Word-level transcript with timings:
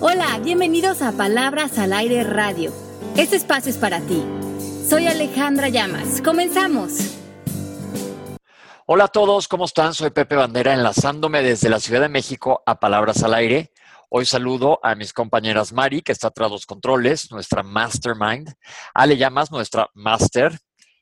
Hola, 0.00 0.38
bienvenidos 0.38 1.02
a 1.02 1.10
Palabras 1.10 1.76
al 1.76 1.92
Aire 1.92 2.22
Radio. 2.22 2.72
Este 3.16 3.34
espacio 3.34 3.68
es 3.68 3.78
para 3.78 4.00
ti. 4.00 4.24
Soy 4.88 5.08
Alejandra 5.08 5.70
Llamas. 5.70 6.22
Comenzamos. 6.22 7.16
Hola 8.86 9.04
a 9.04 9.08
todos, 9.08 9.48
¿cómo 9.48 9.64
están? 9.64 9.94
Soy 9.94 10.10
Pepe 10.10 10.36
Bandera, 10.36 10.72
enlazándome 10.72 11.42
desde 11.42 11.68
la 11.68 11.80
Ciudad 11.80 12.00
de 12.00 12.08
México 12.08 12.62
a 12.64 12.78
Palabras 12.78 13.24
al 13.24 13.34
Aire. 13.34 13.72
Hoy 14.08 14.24
saludo 14.24 14.78
a 14.84 14.94
mis 14.94 15.12
compañeras 15.12 15.72
Mari, 15.72 16.02
que 16.02 16.12
está 16.12 16.30
tras 16.30 16.48
los 16.48 16.64
controles, 16.64 17.32
nuestra 17.32 17.64
mastermind, 17.64 18.54
Ale 18.94 19.16
Llamas, 19.16 19.50
nuestra 19.50 19.90
master, 19.94 20.60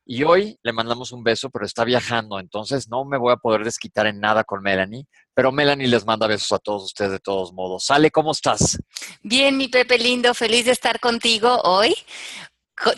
y 0.09 0.23
hoy 0.23 0.57
le 0.63 0.73
mandamos 0.73 1.11
un 1.11 1.25
beso, 1.25 1.51
pero 1.51 1.67
está 1.67 1.85
viajando, 1.85 2.39
entonces 2.39 2.89
no 2.89 3.05
me 3.05 3.19
voy 3.19 3.33
a 3.33 3.37
poder 3.37 3.65
desquitar 3.65 4.07
en 4.07 4.21
nada 4.21 4.45
con 4.45 4.63
Melanie, 4.63 5.05
pero 5.35 5.51
Melanie 5.51 5.89
les 5.89 6.07
manda 6.07 6.29
besos 6.29 6.53
a 6.53 6.61
todos 6.61 6.85
ustedes 6.85 7.11
de 7.11 7.19
todos 7.19 7.53
modos. 7.53 7.87
Sale, 7.87 8.13
¿cómo 8.13 8.31
estás? 8.31 8.79
Bien, 9.23 9.57
mi 9.57 9.67
Pepe 9.67 9.99
lindo, 9.99 10.33
feliz 10.33 10.67
de 10.67 10.71
estar 10.71 11.01
contigo 11.01 11.61
hoy. 11.65 11.95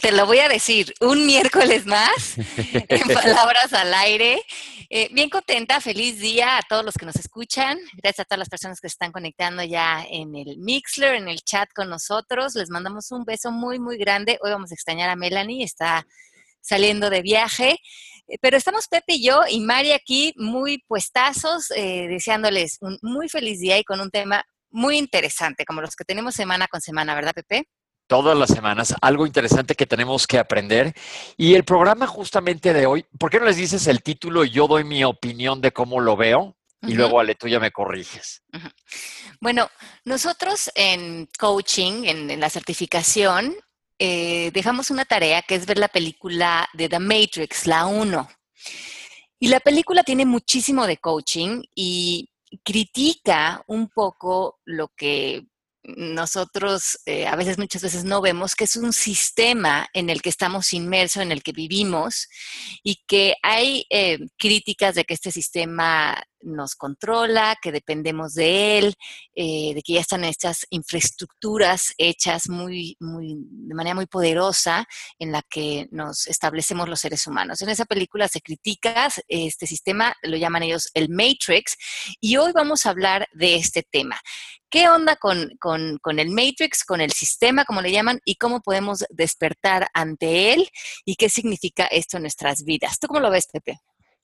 Te 0.02 0.12
lo 0.12 0.26
voy 0.26 0.40
a 0.40 0.48
decir, 0.48 0.92
un 1.00 1.24
miércoles 1.24 1.86
más, 1.86 2.36
en 2.88 3.08
palabras 3.08 3.72
al 3.72 3.94
aire. 3.94 4.42
Eh, 4.90 5.08
bien 5.12 5.30
contenta, 5.30 5.80
feliz 5.80 6.18
día 6.18 6.58
a 6.58 6.62
todos 6.62 6.84
los 6.84 6.94
que 6.94 7.06
nos 7.06 7.16
escuchan. 7.16 7.78
Gracias 7.94 8.20
a 8.20 8.24
todas 8.24 8.40
las 8.40 8.48
personas 8.48 8.80
que 8.80 8.88
se 8.88 8.94
están 8.94 9.12
conectando 9.12 9.62
ya 9.62 10.04
en 10.10 10.34
el 10.34 10.58
Mixler, 10.58 11.14
en 11.14 11.28
el 11.28 11.40
chat 11.42 11.70
con 11.74 11.88
nosotros. 11.88 12.54
Les 12.54 12.70
mandamos 12.70 13.12
un 13.12 13.24
beso 13.24 13.50
muy, 13.50 13.78
muy 13.78 13.96
grande. 13.96 14.38
Hoy 14.42 14.50
vamos 14.50 14.72
a 14.72 14.74
extrañar 14.74 15.08
a 15.10 15.16
Melanie, 15.16 15.64
está 15.64 16.06
saliendo 16.68 17.10
de 17.10 17.22
viaje. 17.22 17.78
Pero 18.42 18.58
estamos 18.58 18.88
Pepe 18.88 19.14
y 19.14 19.24
yo 19.24 19.40
y 19.48 19.60
Mari 19.60 19.92
aquí 19.92 20.34
muy 20.36 20.84
puestazos, 20.86 21.70
eh, 21.70 22.06
deseándoles 22.08 22.76
un 22.82 22.98
muy 23.00 23.28
feliz 23.28 23.58
día 23.58 23.78
y 23.78 23.84
con 23.84 24.00
un 24.00 24.10
tema 24.10 24.44
muy 24.70 24.98
interesante, 24.98 25.64
como 25.64 25.80
los 25.80 25.96
que 25.96 26.04
tenemos 26.04 26.34
semana 26.34 26.68
con 26.68 26.82
semana, 26.82 27.14
¿verdad, 27.14 27.32
Pepe? 27.34 27.68
Todas 28.06 28.36
las 28.36 28.50
semanas, 28.50 28.94
algo 29.00 29.26
interesante 29.26 29.74
que 29.74 29.86
tenemos 29.86 30.26
que 30.26 30.38
aprender. 30.38 30.94
Y 31.36 31.54
el 31.54 31.64
programa 31.64 32.06
justamente 32.06 32.74
de 32.74 32.86
hoy, 32.86 33.06
¿por 33.18 33.30
qué 33.30 33.38
no 33.38 33.46
les 33.46 33.56
dices 33.56 33.86
el 33.86 34.02
título 34.02 34.44
y 34.44 34.50
yo 34.50 34.66
doy 34.66 34.84
mi 34.84 35.04
opinión 35.04 35.60
de 35.60 35.72
cómo 35.72 36.00
lo 36.00 36.16
veo? 36.16 36.54
Y 36.82 36.94
luego, 36.94 37.18
Ale, 37.18 37.34
tú 37.34 37.48
ya 37.48 37.58
me 37.58 37.72
corriges. 37.72 38.42
Bueno, 39.40 39.68
nosotros 40.04 40.70
en 40.74 41.28
coaching, 41.38 42.04
en 42.04 42.40
la 42.40 42.48
certificación, 42.50 43.54
eh, 43.98 44.50
dejamos 44.52 44.90
una 44.90 45.04
tarea 45.04 45.42
que 45.42 45.54
es 45.54 45.66
ver 45.66 45.78
la 45.78 45.88
película 45.88 46.68
de 46.72 46.88
The 46.88 46.98
Matrix, 46.98 47.66
la 47.66 47.86
1. 47.86 48.28
Y 49.40 49.48
la 49.48 49.60
película 49.60 50.02
tiene 50.02 50.24
muchísimo 50.24 50.86
de 50.86 50.98
coaching 50.98 51.62
y 51.74 52.30
critica 52.64 53.62
un 53.66 53.88
poco 53.88 54.58
lo 54.64 54.88
que 54.96 55.46
nosotros 55.96 56.98
eh, 57.06 57.26
a 57.26 57.36
veces, 57.36 57.58
muchas 57.58 57.82
veces 57.82 58.04
no 58.04 58.20
vemos, 58.20 58.54
que 58.54 58.64
es 58.64 58.76
un 58.76 58.92
sistema 58.92 59.88
en 59.94 60.10
el 60.10 60.20
que 60.20 60.28
estamos 60.28 60.72
inmersos, 60.72 61.22
en 61.22 61.32
el 61.32 61.42
que 61.42 61.52
vivimos 61.52 62.28
y 62.82 62.96
que 63.06 63.36
hay 63.42 63.86
eh, 63.90 64.18
críticas 64.36 64.94
de 64.94 65.04
que 65.04 65.14
este 65.14 65.30
sistema 65.30 66.22
nos 66.42 66.74
controla, 66.74 67.56
que 67.60 67.72
dependemos 67.72 68.34
de 68.34 68.78
él, 68.78 68.94
eh, 69.34 69.72
de 69.74 69.82
que 69.82 69.94
ya 69.94 70.00
están 70.00 70.24
estas 70.24 70.66
infraestructuras 70.70 71.94
hechas 71.98 72.48
muy, 72.48 72.96
muy, 73.00 73.36
de 73.38 73.74
manera 73.74 73.94
muy 73.94 74.06
poderosa 74.06 74.86
en 75.18 75.32
la 75.32 75.42
que 75.42 75.88
nos 75.90 76.26
establecemos 76.26 76.88
los 76.88 77.00
seres 77.00 77.26
humanos. 77.26 77.60
En 77.62 77.68
esa 77.68 77.84
película 77.84 78.28
se 78.28 78.40
critica 78.40 79.08
este 79.28 79.66
sistema, 79.66 80.14
lo 80.22 80.36
llaman 80.36 80.62
ellos 80.62 80.90
el 80.94 81.08
Matrix, 81.08 81.76
y 82.20 82.36
hoy 82.36 82.52
vamos 82.52 82.86
a 82.86 82.90
hablar 82.90 83.28
de 83.32 83.56
este 83.56 83.82
tema. 83.82 84.20
¿Qué 84.70 84.88
onda 84.88 85.16
con, 85.16 85.56
con, 85.58 85.98
con 85.98 86.18
el 86.18 86.28
Matrix, 86.28 86.84
con 86.84 87.00
el 87.00 87.12
sistema, 87.12 87.64
como 87.64 87.80
le 87.80 87.90
llaman, 87.90 88.20
y 88.24 88.34
cómo 88.34 88.60
podemos 88.60 89.04
despertar 89.08 89.88
ante 89.94 90.52
él 90.52 90.68
y 91.06 91.16
qué 91.16 91.30
significa 91.30 91.86
esto 91.86 92.18
en 92.18 92.24
nuestras 92.24 92.64
vidas? 92.64 92.98
¿Tú 92.98 93.06
cómo 93.06 93.20
lo 93.20 93.30
ves, 93.30 93.46
Pepe? 93.50 93.78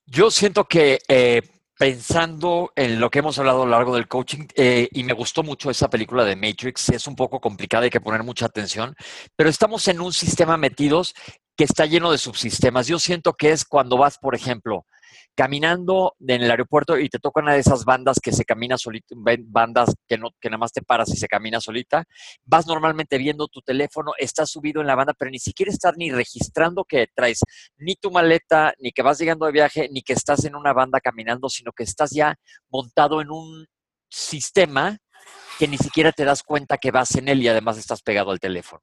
Yo 0.07 0.31
siento 0.31 0.67
que 0.67 0.99
eh, 1.09 1.41
pensando 1.79 2.73
en 2.77 3.01
lo 3.01 3.11
que 3.11 3.19
hemos 3.19 3.39
hablado 3.39 3.63
a 3.63 3.65
lo 3.65 3.71
largo 3.73 3.95
del 3.95 4.09
coaching, 4.09 4.47
eh, 4.55 4.89
y 4.93 5.03
me 5.05 5.13
gustó 5.13 5.43
mucho 5.43 5.71
esa 5.71 5.91
película 5.91 6.25
de 6.25 6.37
Matrix, 6.37 6.91
es 6.91 7.07
un 7.07 7.17
poco 7.17 7.41
complicada, 7.41 7.85
hay 7.85 7.91
que 7.91 8.01
poner 8.01 8.23
mucha 8.23 8.47
atención, 8.47 8.95
pero 9.37 9.51
estamos 9.51 9.87
en 9.89 10.01
un 10.01 10.13
sistema 10.13 10.57
metidos 10.57 11.15
que 11.57 11.65
está 11.65 11.87
lleno 11.87 12.11
de 12.11 12.19
subsistemas. 12.19 12.87
Yo 12.87 12.99
siento 12.99 13.35
que 13.35 13.53
es 13.53 13.65
cuando 13.65 13.97
vas, 13.97 14.19
por 14.19 14.35
ejemplo, 14.35 14.87
caminando 15.35 16.15
en 16.21 16.43
el 16.43 16.51
aeropuerto 16.51 16.99
y 16.99 17.09
te 17.09 17.19
toca 17.19 17.41
una 17.41 17.55
de 17.55 17.61
esas 17.61 17.85
bandas 17.85 18.19
que 18.23 18.33
se 18.33 18.45
camina 18.45 18.79
solita, 18.79 19.15
bandas 19.47 19.95
que, 20.07 20.17
no, 20.17 20.31
que 20.41 20.49
nada 20.49 20.59
más 20.59 20.73
te 20.73 20.83
paras 20.83 21.09
y 21.11 21.17
se 21.17 21.27
camina 21.27 21.61
solita, 21.61 22.05
vas 22.45 22.67
normalmente 22.67 23.19
viendo 23.19 23.49
tu 23.49 23.61
teléfono, 23.61 24.13
estás 24.19 24.51
subido 24.51 24.81
en 24.81 24.87
la 24.87 24.95
banda, 24.95 25.15
pero 25.19 25.31
ni 25.31 25.39
siquiera 25.39 25.73
estás 25.73 25.95
ni 25.97 26.11
registrando 26.11 26.85
que 26.85 27.09
traes 27.15 27.41
ni 27.77 27.97
tu 27.97 28.11
maleta, 28.11 28.75
ni 28.79 28.93
que 28.93 29.03
vas 29.03 29.19
llegando 29.19 29.47
de 29.47 29.53
viaje, 29.53 29.89
ni 29.91 30.03
que 30.03 30.13
estás 30.13 30.45
en 30.45 30.55
una 30.55 30.73
banda 30.73 31.01
caminando, 31.01 31.49
sino 31.49 31.73
que 31.73 31.83
estás 31.83 32.11
ya 32.11 32.37
montado 32.71 33.21
en 33.21 33.31
un 33.31 33.67
sistema 34.09 34.99
que 35.59 35.69
ni 35.69 35.79
siquiera 35.79 36.13
te 36.13 36.25
das 36.25 36.43
cuenta 36.43 36.79
que 36.79 36.91
vas 36.91 37.15
en 37.17 37.29
él 37.29 37.43
y 37.43 37.49
además 37.49 37.79
estás 37.79 38.03
pegado 38.03 38.31
al 38.31 38.41
teléfono. 38.41 38.83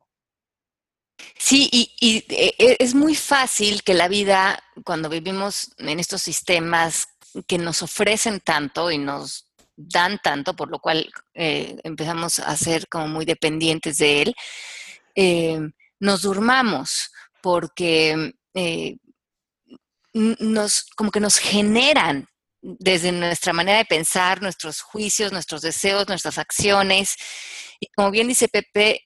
Sí, 1.37 1.69
y, 1.71 2.23
eh, 2.29 2.55
e, 2.57 2.77
es 2.79 2.93
muy 2.93 3.15
fácil 3.15 3.83
que 3.83 3.93
la 3.93 4.07
vida, 4.07 4.63
cuando 4.83 5.09
vivimos 5.09 5.71
en 5.77 5.99
estos 5.99 6.21
sistemas 6.21 7.07
que 7.47 7.57
nos 7.57 7.81
ofrecen 7.81 8.39
tanto 8.39 8.91
y 8.91 8.97
nos 8.97 9.47
dan 9.75 10.19
tanto, 10.23 10.55
por 10.55 10.69
lo 10.69 10.79
cual 10.79 11.09
eh, 11.33 11.77
empezamos 11.83 12.39
a 12.39 12.55
ser 12.57 12.87
como 12.87 13.07
muy 13.07 13.25
dependientes 13.25 13.97
de 13.97 14.21
él, 14.21 14.35
eh, 15.15 15.59
nos 15.99 16.21
durmamos 16.21 17.11
porque 17.41 18.33
nos, 20.13 20.85
como 20.95 21.11
que 21.11 21.19
nos 21.19 21.37
generan 21.39 22.27
desde 22.61 23.11
nuestra 23.11 23.53
manera 23.53 23.79
de 23.79 23.85
pensar, 23.85 24.41
nuestros 24.41 24.81
juicios, 24.81 25.31
nuestros 25.31 25.61
deseos, 25.61 26.07
nuestras 26.07 26.37
acciones. 26.37 27.15
Y 27.79 27.87
como 27.95 28.11
bien 28.11 28.27
dice 28.27 28.47
Pepe, 28.47 29.05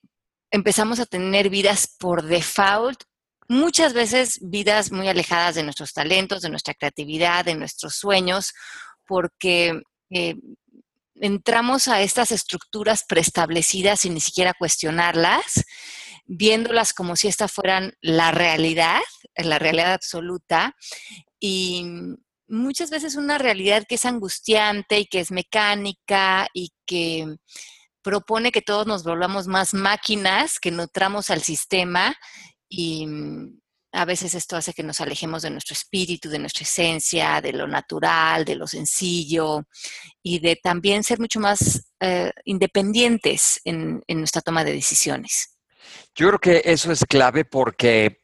empezamos 0.50 1.00
a 1.00 1.06
tener 1.06 1.50
vidas 1.50 1.94
por 1.98 2.22
default, 2.22 3.02
muchas 3.48 3.92
veces 3.92 4.38
vidas 4.42 4.90
muy 4.90 5.08
alejadas 5.08 5.54
de 5.54 5.62
nuestros 5.62 5.92
talentos, 5.92 6.42
de 6.42 6.50
nuestra 6.50 6.74
creatividad, 6.74 7.44
de 7.44 7.54
nuestros 7.54 7.94
sueños, 7.94 8.52
porque 9.06 9.80
eh, 10.10 10.36
entramos 11.14 11.88
a 11.88 12.02
estas 12.02 12.30
estructuras 12.32 13.04
preestablecidas 13.08 14.00
sin 14.00 14.14
ni 14.14 14.20
siquiera 14.20 14.54
cuestionarlas, 14.58 15.64
viéndolas 16.26 16.92
como 16.92 17.16
si 17.16 17.28
estas 17.28 17.52
fueran 17.52 17.92
la 18.00 18.32
realidad, 18.32 19.00
la 19.36 19.58
realidad 19.58 19.94
absoluta, 19.94 20.74
y 21.38 21.84
muchas 22.48 22.90
veces 22.90 23.16
una 23.16 23.38
realidad 23.38 23.84
que 23.88 23.96
es 23.96 24.04
angustiante 24.04 25.00
y 25.00 25.06
que 25.06 25.20
es 25.20 25.30
mecánica 25.30 26.48
y 26.52 26.72
que 26.86 27.36
propone 28.06 28.52
que 28.52 28.62
todos 28.62 28.86
nos 28.86 29.02
volvamos 29.02 29.48
más 29.48 29.74
máquinas, 29.74 30.60
que 30.60 30.70
nutramos 30.70 31.28
al 31.28 31.42
sistema 31.42 32.16
y 32.68 33.04
mm, 33.04 33.58
a 33.90 34.04
veces 34.04 34.32
esto 34.34 34.54
hace 34.54 34.72
que 34.72 34.84
nos 34.84 35.00
alejemos 35.00 35.42
de 35.42 35.50
nuestro 35.50 35.72
espíritu, 35.72 36.28
de 36.28 36.38
nuestra 36.38 36.62
esencia, 36.62 37.40
de 37.40 37.52
lo 37.52 37.66
natural, 37.66 38.44
de 38.44 38.54
lo 38.54 38.68
sencillo 38.68 39.64
y 40.22 40.38
de 40.38 40.54
también 40.54 41.02
ser 41.02 41.18
mucho 41.18 41.40
más 41.40 41.90
eh, 41.98 42.30
independientes 42.44 43.60
en, 43.64 44.04
nuestra 44.06 44.40
toma 44.40 44.62
de 44.62 44.74
decisiones. 44.74 45.58
Yo 46.14 46.28
creo 46.28 46.38
que 46.38 46.62
eso 46.64 46.92
es 46.92 47.04
clave 47.06 47.44
porque 47.44 48.20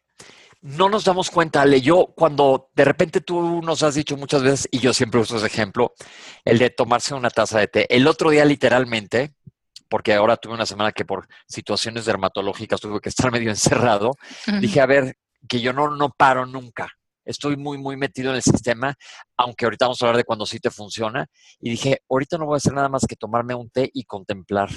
no 0.60 0.88
nos 0.88 1.02
damos 1.02 1.28
cuenta, 1.28 1.62
Ale. 1.62 1.80
Yo, 1.80 2.12
cuando 2.14 2.70
de 2.72 2.84
repente 2.84 3.20
tú 3.20 3.60
nos 3.62 3.82
has 3.82 3.96
dicho 3.96 4.16
muchas 4.16 4.44
veces, 4.44 4.68
y 4.70 4.78
yo 4.78 4.94
siempre 4.94 5.20
uso 5.20 5.38
ese 5.38 5.46
ejemplo, 5.46 5.92
el 6.44 6.58
de 6.58 6.70
tomarse 6.70 7.14
una 7.14 7.30
taza 7.30 7.58
de 7.58 7.66
té. 7.66 7.86
El 7.92 8.06
otro 8.06 8.30
día, 8.30 8.44
literalmente, 8.44 9.34
porque 9.92 10.14
ahora 10.14 10.38
tuve 10.38 10.54
una 10.54 10.64
semana 10.64 10.90
que 10.90 11.04
por 11.04 11.28
situaciones 11.46 12.06
dermatológicas 12.06 12.80
tuve 12.80 12.98
que 12.98 13.10
estar 13.10 13.30
medio 13.32 13.50
encerrado, 13.50 14.12
dije, 14.58 14.80
a 14.80 14.86
ver, 14.86 15.18
que 15.46 15.60
yo 15.60 15.74
no, 15.74 15.94
no 15.94 16.08
paro 16.08 16.46
nunca. 16.46 16.88
Estoy 17.26 17.58
muy, 17.58 17.76
muy 17.76 17.98
metido 17.98 18.30
en 18.30 18.36
el 18.36 18.42
sistema, 18.42 18.94
aunque 19.36 19.66
ahorita 19.66 19.84
vamos 19.84 20.00
a 20.00 20.06
hablar 20.06 20.16
de 20.16 20.24
cuando 20.24 20.46
sí 20.46 20.60
te 20.60 20.70
funciona. 20.70 21.26
Y 21.60 21.68
dije, 21.68 21.98
ahorita 22.08 22.38
no 22.38 22.46
voy 22.46 22.54
a 22.54 22.56
hacer 22.56 22.72
nada 22.72 22.88
más 22.88 23.04
que 23.06 23.16
tomarme 23.16 23.54
un 23.54 23.68
té 23.68 23.90
y 23.92 24.04
contemplar. 24.04 24.70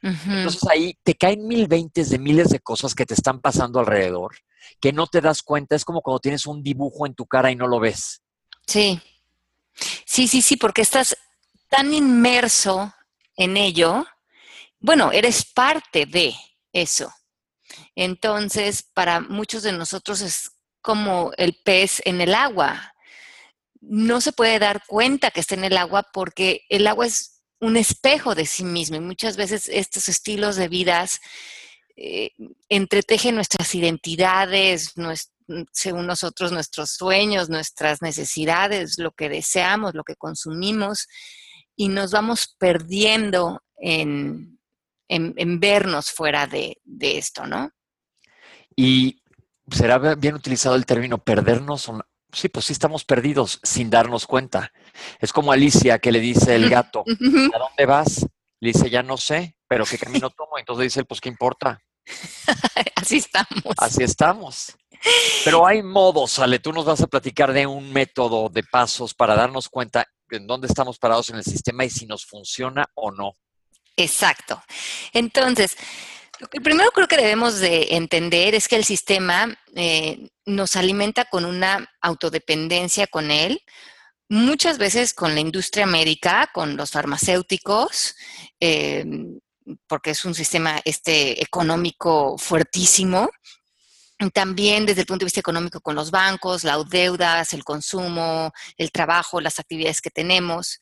Entonces 0.00 0.62
ahí 0.70 0.96
te 1.02 1.16
caen 1.16 1.44
mil 1.44 1.66
veintes 1.66 2.08
de 2.10 2.20
miles 2.20 2.50
de 2.50 2.60
cosas 2.60 2.94
que 2.94 3.06
te 3.06 3.14
están 3.14 3.40
pasando 3.40 3.80
alrededor, 3.80 4.36
que 4.80 4.92
no 4.92 5.08
te 5.08 5.20
das 5.20 5.42
cuenta. 5.42 5.74
Es 5.74 5.84
como 5.84 6.00
cuando 6.00 6.20
tienes 6.20 6.46
un 6.46 6.62
dibujo 6.62 7.06
en 7.06 7.14
tu 7.14 7.26
cara 7.26 7.50
y 7.50 7.56
no 7.56 7.66
lo 7.66 7.80
ves. 7.80 8.22
Sí, 8.68 9.00
sí, 10.06 10.28
sí, 10.28 10.42
sí, 10.42 10.56
porque 10.56 10.82
estás 10.82 11.16
tan 11.68 11.92
inmerso 11.92 12.94
en 13.36 13.56
ello 13.56 14.06
bueno, 14.80 15.12
eres 15.12 15.44
parte 15.44 16.06
de 16.06 16.34
eso. 16.72 17.12
Entonces, 17.94 18.82
para 18.82 19.20
muchos 19.20 19.62
de 19.62 19.72
nosotros 19.72 20.20
es 20.20 20.50
como 20.80 21.32
el 21.36 21.54
pez 21.64 22.00
en 22.04 22.20
el 22.20 22.34
agua. 22.34 22.94
No 23.80 24.20
se 24.20 24.32
puede 24.32 24.58
dar 24.58 24.82
cuenta 24.86 25.30
que 25.30 25.40
está 25.40 25.54
en 25.54 25.64
el 25.64 25.76
agua 25.76 26.06
porque 26.12 26.62
el 26.68 26.86
agua 26.86 27.06
es 27.06 27.42
un 27.60 27.76
espejo 27.76 28.34
de 28.34 28.46
sí 28.46 28.64
mismo 28.64 28.96
y 28.96 29.00
muchas 29.00 29.36
veces 29.36 29.68
estos 29.68 30.08
estilos 30.08 30.56
de 30.56 30.68
vidas 30.68 31.20
eh, 31.96 32.30
entretejen 32.68 33.34
nuestras 33.34 33.74
identidades, 33.74 34.94
según 35.72 36.06
nosotros, 36.06 36.52
nuestros 36.52 36.90
sueños, 36.92 37.48
nuestras 37.48 38.02
necesidades, 38.02 38.98
lo 38.98 39.10
que 39.10 39.28
deseamos, 39.28 39.94
lo 39.94 40.04
que 40.04 40.14
consumimos, 40.14 41.08
y 41.74 41.88
nos 41.88 42.12
vamos 42.12 42.54
perdiendo 42.58 43.62
en, 43.76 44.57
vernos 45.08 46.10
fuera 46.10 46.46
de, 46.46 46.80
de, 46.84 47.18
esto, 47.18 47.46
¿no? 47.46 47.70
Y 48.76 49.22
será 49.70 49.98
bien 50.14 50.34
utilizado 50.34 50.74
el 50.76 50.86
término 50.86 51.18
perdernos. 51.18 51.90
Sí, 52.32 52.48
pues 52.48 52.66
sí 52.66 52.72
estamos 52.72 53.04
perdidos 53.04 53.58
sin 53.62 53.90
darnos 53.90 54.26
cuenta. 54.26 54.72
Es 55.18 55.32
como 55.32 55.52
Alicia 55.52 55.98
que 55.98 56.12
le 56.12 56.20
dice 56.20 56.54
el 56.54 56.68
gato, 56.68 57.04
¿a 57.06 57.58
dónde 57.58 57.86
vas? 57.86 58.26
Le 58.60 58.72
dice, 58.72 58.90
ya 58.90 59.02
no 59.02 59.16
sé, 59.16 59.56
pero 59.66 59.84
¿qué 59.84 59.98
camino 59.98 60.30
tomo? 60.30 60.58
Entonces 60.58 60.84
dice, 60.84 61.04
pues 61.04 61.20
¿qué 61.20 61.28
importa? 61.28 61.80
Así 62.96 63.18
estamos. 63.18 63.74
Así 63.76 64.02
estamos. 64.02 64.76
Pero 65.44 65.66
hay 65.66 65.82
modos, 65.82 66.38
Ale. 66.38 66.58
Tú 66.58 66.72
nos 66.72 66.84
vas 66.84 67.00
a 67.00 67.06
platicar 67.06 67.52
de 67.52 67.66
un 67.66 67.92
método 67.92 68.48
de 68.48 68.62
pasos 68.64 69.14
para 69.14 69.36
darnos 69.36 69.68
cuenta 69.68 70.06
en 70.30 70.46
dónde 70.46 70.66
estamos 70.66 70.98
parados 70.98 71.30
en 71.30 71.36
el 71.36 71.44
sistema 71.44 71.84
y 71.84 71.90
si 71.90 72.06
nos 72.06 72.26
funciona 72.26 72.86
o 72.94 73.10
no. 73.10 73.32
Exacto. 73.98 74.62
Entonces, 75.12 75.76
lo 76.38 76.46
que 76.46 76.60
primero 76.60 76.92
creo 76.92 77.08
que 77.08 77.16
debemos 77.16 77.58
de 77.58 77.88
entender 77.90 78.54
es 78.54 78.68
que 78.68 78.76
el 78.76 78.84
sistema 78.84 79.58
eh, 79.74 80.28
nos 80.46 80.76
alimenta 80.76 81.24
con 81.24 81.44
una 81.44 81.90
autodependencia 82.00 83.08
con 83.08 83.32
él, 83.32 83.60
muchas 84.28 84.78
veces 84.78 85.14
con 85.14 85.34
la 85.34 85.40
industria 85.40 85.84
médica, 85.86 86.48
con 86.54 86.76
los 86.76 86.92
farmacéuticos, 86.92 88.14
eh, 88.60 89.04
porque 89.88 90.10
es 90.10 90.24
un 90.24 90.34
sistema 90.34 90.80
este, 90.84 91.42
económico 91.42 92.38
fuertísimo. 92.38 93.28
También 94.34 94.84
desde 94.84 95.02
el 95.02 95.06
punto 95.06 95.20
de 95.24 95.26
vista 95.26 95.38
económico 95.38 95.80
con 95.80 95.94
los 95.94 96.10
bancos, 96.10 96.64
las 96.64 96.88
deudas, 96.88 97.52
el 97.54 97.62
consumo, 97.62 98.50
el 98.76 98.90
trabajo, 98.90 99.40
las 99.40 99.60
actividades 99.60 100.00
que 100.00 100.10
tenemos. 100.10 100.80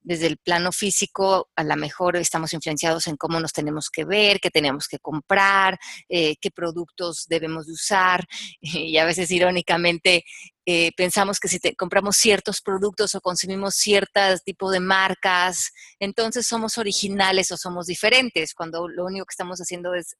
Desde 0.00 0.26
el 0.26 0.38
plano 0.38 0.72
físico, 0.72 1.50
a 1.54 1.64
lo 1.64 1.76
mejor 1.76 2.16
estamos 2.16 2.54
influenciados 2.54 3.06
en 3.06 3.18
cómo 3.18 3.40
nos 3.40 3.52
tenemos 3.52 3.90
que 3.90 4.06
ver, 4.06 4.40
qué 4.40 4.50
tenemos 4.50 4.88
que 4.88 4.98
comprar, 4.98 5.78
eh, 6.08 6.36
qué 6.40 6.50
productos 6.50 7.26
debemos 7.28 7.66
de 7.66 7.72
usar. 7.72 8.26
Y 8.88 8.96
a 8.96 9.04
veces, 9.04 9.30
irónicamente, 9.30 10.24
eh, 10.64 10.92
pensamos 10.96 11.40
que 11.40 11.48
si 11.48 11.58
compramos 11.76 12.16
ciertos 12.16 12.60
productos 12.60 13.14
o 13.14 13.20
consumimos 13.20 13.74
ciertos 13.74 14.42
tipo 14.44 14.70
de 14.70 14.80
marcas, 14.80 15.72
entonces 15.98 16.46
somos 16.46 16.78
originales 16.78 17.50
o 17.52 17.56
somos 17.56 17.86
diferentes, 17.86 18.54
cuando 18.54 18.88
lo 18.88 19.06
único 19.06 19.26
que 19.26 19.32
estamos 19.32 19.60
haciendo 19.60 19.94
es 19.94 20.16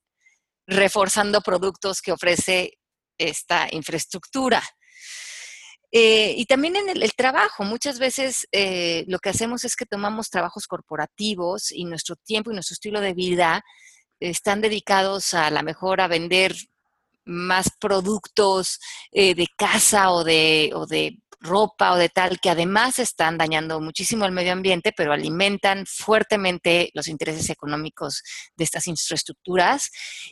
reforzando 0.69 1.41
productos 1.41 2.03
que 2.03 2.13
ofrece 2.13 2.79
esta 3.17 3.67
infraestructura. 3.73 4.63
Eh, 5.91 6.35
y 6.37 6.45
también 6.45 6.77
en 6.77 6.91
el, 6.91 7.15
trabajo, 7.15 7.65
muchas 7.65 7.99
veces 7.99 8.47
eh, 8.53 9.05
lo 9.09 9.19
que 9.19 9.31
hacemos 9.31 9.65
es 9.65 9.75
que 9.75 9.87
tomamos 9.87 10.29
trabajos 10.29 10.67
corporativos 10.67 11.73
y 11.73 11.87
nuestro 11.87 12.15
tiempo 12.17 12.51
y 12.51 12.55
nuestro 12.55 12.75
estilo 12.75 13.01
de 13.01 13.15
vida 13.15 13.65
están 14.21 14.61
dedicados 14.61 15.33
a 15.33 15.51
la 15.51 15.63
mejor 15.63 16.03
a 16.03 16.09
vender 16.09 16.55
más 17.25 17.71
productos 17.81 18.79
eh, 19.11 19.35
de 19.35 19.47
casa 19.57 20.11
o 20.11 20.25
de, 20.25 20.73
o 20.75 20.87
de 20.87 21.19
ropa 21.41 21.93
o 21.93 21.97
de 21.97 22.09
tal, 22.09 22.41
que 22.41 22.51
además 22.51 22.99
están 22.99 23.39
dañando 23.39 23.81
muchísimo 23.81 24.25
el 24.25 24.33
medio 24.33 24.53
ambiente, 24.53 24.93
pero 24.97 25.13
alimentan 25.13 25.85
fuertemente 25.87 26.91
los 26.95 27.09
intereses 27.09 27.49
económicos 27.51 28.23
de 28.57 28.65
estas 28.65 28.87
infraestructuras. 28.87 29.91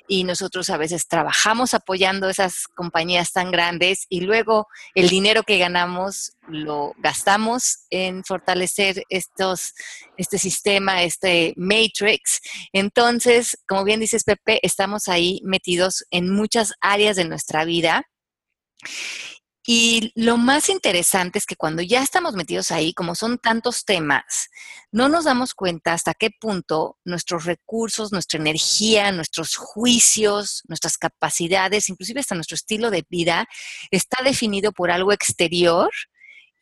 Y 0.08 0.25
nosotros 0.25 0.70
a 0.70 0.76
veces 0.76 1.06
trabajamos 1.06 1.75
apoyando 1.75 2.29
esas 2.29 2.67
compañías 2.75 3.32
tan 3.32 3.50
grandes 3.50 4.06
y 4.08 4.20
luego 4.23 4.67
el 4.94 5.08
dinero 5.08 5.43
que 5.43 5.58
ganamos 5.58 6.32
lo 6.49 6.93
gastamos 6.99 7.87
en 7.91 8.25
fortalecer 8.25 9.02
estos, 9.09 9.73
este 10.17 10.38
sistema, 10.38 11.02
este 11.02 11.55
matrix. 11.56 12.41
Entonces, 12.73 13.56
como 13.67 13.85
bien 13.85 14.00
dices, 14.00 14.25
Pepe, 14.25 14.61
estamos 14.62 15.09
ahí 15.09 15.41
metidos 15.44 16.05
en 16.11 16.31
muchas 16.31 16.73
áreas 16.81 17.17
de 17.17 17.25
nuestra 17.25 17.64
vida 17.64 18.05
y 19.69 20.13
lo 20.15 20.37
más 20.37 20.69
interesante 20.69 21.41
es 21.41 21.45
que 21.45 21.57
cuando 21.57 21.83
ya 21.83 22.01
estamos 22.01 22.35
metidos 22.35 22.71
ahí, 22.71 22.95
como 22.95 23.17
son 23.17 23.39
tantos 23.39 23.85
temas, 23.85 24.49
no 24.93 25.09
nos 25.09 25.25
damos 25.25 25.55
cuenta 25.55 25.93
hasta 25.93 26.15
qué 26.15 26.31
punto 26.31 26.99
nuestros 27.05 27.47
recursos, 27.47 28.13
nuestra 28.13 28.39
energía, 28.39 29.11
nuestros 29.11 29.57
juicios, 29.57 30.63
nuestras 30.69 30.97
capacidades, 30.97 31.89
inclusive 31.89 32.21
hasta 32.21 32.37
nuestro 32.37 32.55
estilo 32.55 32.93
de 32.93 33.05
vida, 33.09 33.49
está 33.91 34.23
definido 34.23 34.71
por 34.71 34.93
algo 34.93 35.13
exterior. 35.13 35.91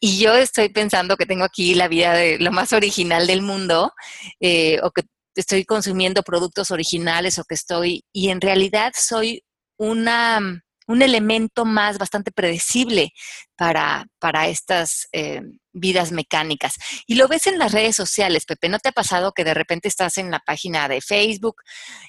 Y 0.01 0.19
yo 0.19 0.35
estoy 0.35 0.71
pensando 0.71 1.19
que 1.19 1.27
tengo 1.27 1.45
aquí 1.45 1.75
la 1.75 1.89
vida 1.89 2.15
de 2.15 2.39
lo 2.39 2.53
más 2.53 2.73
original 2.73 3.27
del 3.27 3.43
mundo, 3.43 3.93
eh, 4.41 4.81
o 4.83 4.91
que 4.91 5.03
estoy 5.35 5.67
consumiendo 5.67 6.23
productos 6.23 6.71
originales, 6.71 7.39
o 7.39 7.45
que 7.45 7.55
estoy, 7.55 8.03
y 8.15 8.31
en 8.31 8.41
realidad 8.41 8.93
soy 8.97 9.45
una 9.77 10.64
un 10.87 11.03
elemento 11.03 11.65
más 11.65 11.99
bastante 11.99 12.31
predecible 12.31 13.13
para, 13.57 14.07
para 14.19 14.49
estas 14.49 15.09
eh, 15.13 15.43
vidas 15.73 16.13
mecánicas. 16.13 16.75
Y 17.07 17.15
lo 17.15 17.29
ves 17.29 17.47
en 17.47 17.59
las 17.59 17.73
redes 17.73 17.97
sociales, 17.97 18.45
Pepe. 18.45 18.69
¿No 18.69 18.79
te 18.79 18.91
ha 18.91 18.93
pasado 18.93 19.33
que 19.33 19.45
de 19.45 19.55
repente 19.55 19.89
estás 19.89 20.19
en 20.19 20.31
la 20.31 20.41
página 20.41 20.89
de 20.89 21.01
Facebook 21.01 21.57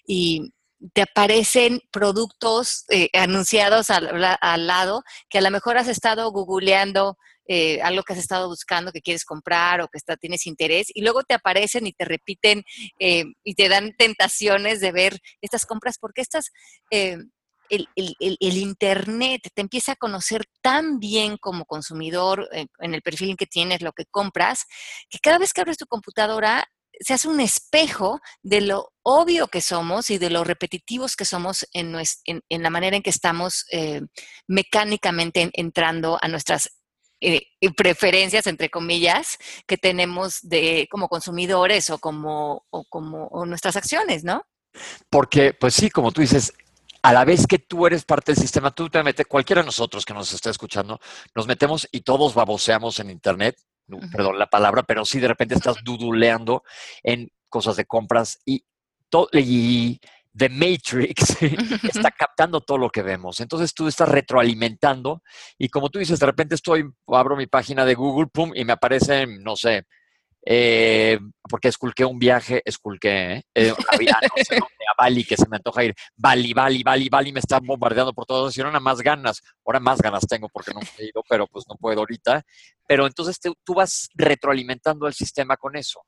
y 0.05 0.53
te 0.93 1.03
aparecen 1.03 1.81
productos 1.89 2.83
eh, 2.89 3.09
anunciados 3.13 3.89
al, 3.89 4.19
lado 4.67 5.03
que 5.29 5.37
a 5.37 5.41
lo 5.41 5.49
mejor 5.49 5.77
has 5.77 5.87
estado 5.87 6.29
googleando 6.31 7.17
eh, 7.47 7.81
algo 7.81 8.03
que 8.03 8.13
has 8.13 8.19
estado 8.19 8.49
buscando 8.49 8.91
que 8.91 9.01
quieres 9.01 9.23
comprar 9.23 9.79
o 9.79 9.87
que 9.87 9.97
está, 9.97 10.17
tienes 10.17 10.45
interés 10.45 10.87
y 10.93 11.01
luego 11.01 11.23
te 11.23 11.33
aparecen 11.33 11.87
y 11.87 11.93
te 11.93 12.05
repiten 12.05 12.63
y 12.99 13.55
te 13.55 13.69
dan 13.69 13.95
tentaciones 13.97 14.81
de 14.81 14.91
ver 14.91 15.19
estas 15.41 15.65
compras 15.65 15.97
porque 15.97 16.21
estas 16.21 16.51
el, 17.69 18.57
Internet 18.57 19.49
te 19.53 19.61
empieza 19.61 19.93
a 19.93 19.95
conocer 19.95 20.45
tan 20.61 20.99
bien 20.99 21.37
como 21.37 21.65
consumidor 21.65 22.47
eh, 22.51 22.67
en 22.79 22.93
el 22.93 23.01
perfil 23.01 23.35
que 23.37 23.45
tienes, 23.45 23.81
lo 23.81 23.91
que 23.91 24.05
compras, 24.05 24.65
que 25.09 25.19
cada 25.19 25.37
vez 25.37 25.53
que 25.53 25.61
abres 25.61 25.77
tu 25.77 25.85
computadora 25.85 26.65
se 26.99 27.13
hace 27.13 27.27
un 27.27 27.39
espejo 27.39 28.21
de 28.41 28.61
lo 28.61 28.93
obvio 29.03 29.47
que 29.47 29.61
somos 29.61 30.09
y 30.09 30.17
de 30.17 30.29
lo 30.29 30.43
repetitivos 30.43 31.15
que 31.15 31.25
somos 31.25 31.67
en, 31.73 31.91
la 31.93 32.69
manera 32.69 32.95
en 32.95 33.03
que 33.03 33.09
estamos 33.09 33.65
eh, 33.71 34.01
mecánicamente 34.47 35.49
entrando 35.53 36.17
a 36.21 36.27
nuestras 36.27 36.69
eh, 37.21 37.47
preferencias, 37.75 38.47
entre 38.47 38.69
comillas, 38.69 39.37
que 39.67 39.77
tenemos 39.77 40.39
de, 40.41 40.87
como 40.91 41.07
consumidores 41.07 41.89
o 41.89 41.97
como, 41.97 42.65
o 42.69 42.85
como 42.85 43.29
nuestras 43.45 43.75
acciones, 43.75 44.23
¿no? 44.23 44.43
Porque, 45.09 45.53
pues 45.53 45.73
sí, 45.73 45.89
como 45.89 46.11
tú 46.11 46.21
dices, 46.21 46.53
a 47.05 47.13
la 47.13 47.23
vez 47.23 47.45
que 47.45 47.59
tú 47.59 47.85
eres 47.85 48.03
parte 48.03 48.31
del 48.31 48.41
sistema, 48.41 48.71
tú 48.71 48.89
te 48.89 49.03
metes, 49.03 49.27
cualquiera 49.27 49.61
de 49.61 49.67
nosotros 49.67 50.03
que 50.05 50.13
nos 50.15 50.33
esté 50.33 50.49
escuchando, 50.49 50.99
nos 51.35 51.45
metemos 51.45 51.87
y 51.91 52.01
todos 52.01 52.33
baboseamos 52.33 52.99
en 52.99 53.11
Internet, 53.11 53.57
perdón 54.11 54.39
la 54.39 54.47
palabra, 54.47 54.81
pero 54.81 55.05
sí 55.05 55.19
de 55.19 55.27
repente 55.27 55.53
estás 55.53 55.75
duduleando 55.83 56.63
en 57.03 57.29
cosas 57.47 57.75
de 57.75 57.85
compras 57.85 58.39
y, 58.43 58.65
y 59.33 59.99
The 60.35 60.49
Matrix 60.49 61.37
está 61.83 62.09
captando 62.17 62.61
todo 62.61 62.79
lo 62.79 62.89
que 62.89 63.03
vemos. 63.03 63.39
Entonces 63.39 63.75
tú 63.75 63.87
estás 63.87 64.09
retroalimentando 64.09 65.21
y 65.59 65.69
como 65.69 65.91
tú 65.91 65.99
dices, 65.99 66.19
de 66.19 66.25
repente 66.25 66.55
estoy, 66.55 66.89
abro 67.05 67.37
mi 67.37 67.45
página 67.45 67.85
de 67.85 67.93
Google, 67.93 68.31
pum, 68.33 68.51
y 68.55 68.65
me 68.65 68.73
aparecen, 68.73 69.43
no 69.43 69.55
sé, 69.55 69.85
eh, 70.47 71.19
porque 71.49 71.69
esculqué 71.69 72.05
un 72.05 72.19
viaje, 72.19 72.61
esculqué 72.65 73.43
eh, 73.55 73.71
a 73.71 75.01
Bali, 75.01 75.23
que 75.23 75.35
se 75.35 75.47
me 75.49 75.57
antoja 75.57 75.83
ir. 75.83 75.95
Bali, 76.15 76.53
Bali, 76.53 76.83
Bali, 76.83 77.09
Bali, 77.09 77.33
me 77.33 77.39
está 77.39 77.59
bombardeando 77.59 78.13
por 78.13 78.25
todos. 78.25 78.55
Y 78.55 78.61
ahora 78.61 78.79
más 78.79 78.99
ganas, 78.99 79.41
ahora 79.65 79.79
más 79.79 79.99
ganas 79.99 80.27
tengo 80.27 80.47
porque 80.49 80.71
no 80.71 80.81
he 80.99 81.05
ido, 81.05 81.23
pero 81.27 81.47
pues 81.47 81.65
no 81.67 81.75
puedo 81.75 81.99
ahorita. 81.99 82.43
Pero 82.87 83.07
entonces 83.07 83.39
tú 83.39 83.73
vas 83.73 84.09
retroalimentando 84.13 85.07
el 85.07 85.13
sistema 85.15 85.57
con 85.57 85.75
eso. 85.75 86.01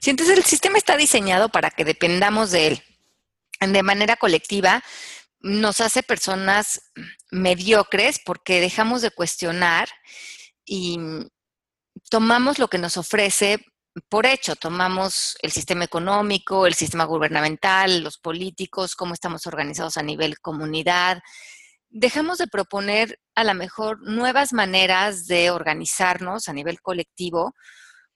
Sí, 0.00 0.10
entonces 0.10 0.36
el 0.36 0.44
sistema 0.44 0.78
está 0.78 0.96
diseñado 0.96 1.48
para 1.48 1.70
que 1.70 1.84
dependamos 1.84 2.50
de 2.50 2.66
él. 2.66 2.82
De 3.60 3.82
manera 3.82 4.16
colectiva, 4.16 4.82
nos 5.40 5.80
hace 5.80 6.02
personas 6.02 6.92
mediocres 7.30 8.20
porque 8.24 8.60
dejamos 8.60 9.02
de 9.02 9.10
cuestionar 9.10 9.88
y 10.64 10.98
tomamos 12.10 12.58
lo 12.58 12.68
que 12.68 12.78
nos 12.78 12.96
ofrece 12.96 13.64
por 14.08 14.26
hecho, 14.26 14.56
tomamos 14.56 15.36
el 15.40 15.52
sistema 15.52 15.84
económico, 15.84 16.66
el 16.66 16.74
sistema 16.74 17.04
gubernamental, 17.04 18.02
los 18.02 18.18
políticos, 18.18 18.94
cómo 18.94 19.14
estamos 19.14 19.46
organizados 19.46 19.96
a 19.96 20.02
nivel 20.02 20.38
comunidad. 20.40 21.22
Dejamos 21.88 22.38
de 22.38 22.46
proponer 22.46 23.18
a 23.34 23.44
lo 23.44 23.54
mejor 23.54 24.02
nuevas 24.02 24.52
maneras 24.52 25.26
de 25.26 25.50
organizarnos 25.50 26.48
a 26.48 26.52
nivel 26.52 26.80
colectivo 26.82 27.54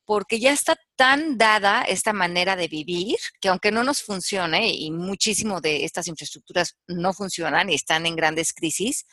porque 0.05 0.41
ya 0.41 0.53
está 0.53 0.77
tan 0.97 1.39
dada 1.39 1.83
esta 1.83 2.13
manera 2.13 2.57
de 2.57 2.69
vivir 2.69 3.17
que 3.41 3.49
aunque 3.49 3.71
no 3.71 3.85
nos 3.85 4.03
funcione 4.03 4.75
y 4.75 4.91
muchísimo 4.91 5.61
de 5.61 5.85
estas 5.85 6.09
infraestructuras 6.09 6.77
no 6.89 7.13
funcionan 7.13 7.71
y 7.71 7.75
están 7.75 8.07
en 8.07 8.17
grandes 8.17 8.53
crisis, 8.53 9.07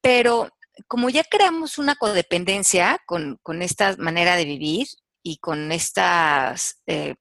pero 0.00 0.48
como 0.88 1.10
ya 1.10 1.24
creamos 1.24 1.78
una 1.78 1.96
codependencia 1.96 3.00
con, 3.06 3.38
esta 3.60 3.96
manera 3.96 4.36
de 4.36 4.44
vivir 4.44 4.86
y 5.22 5.38
con 5.38 5.72
estas 5.72 6.80
eh, 6.86 7.16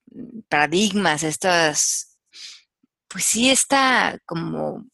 paradigmas, 0.47 1.23
estas, 1.23 2.17
pues 3.07 3.25
sí, 3.25 3.49
esta 3.49 4.19
como 4.25 4.85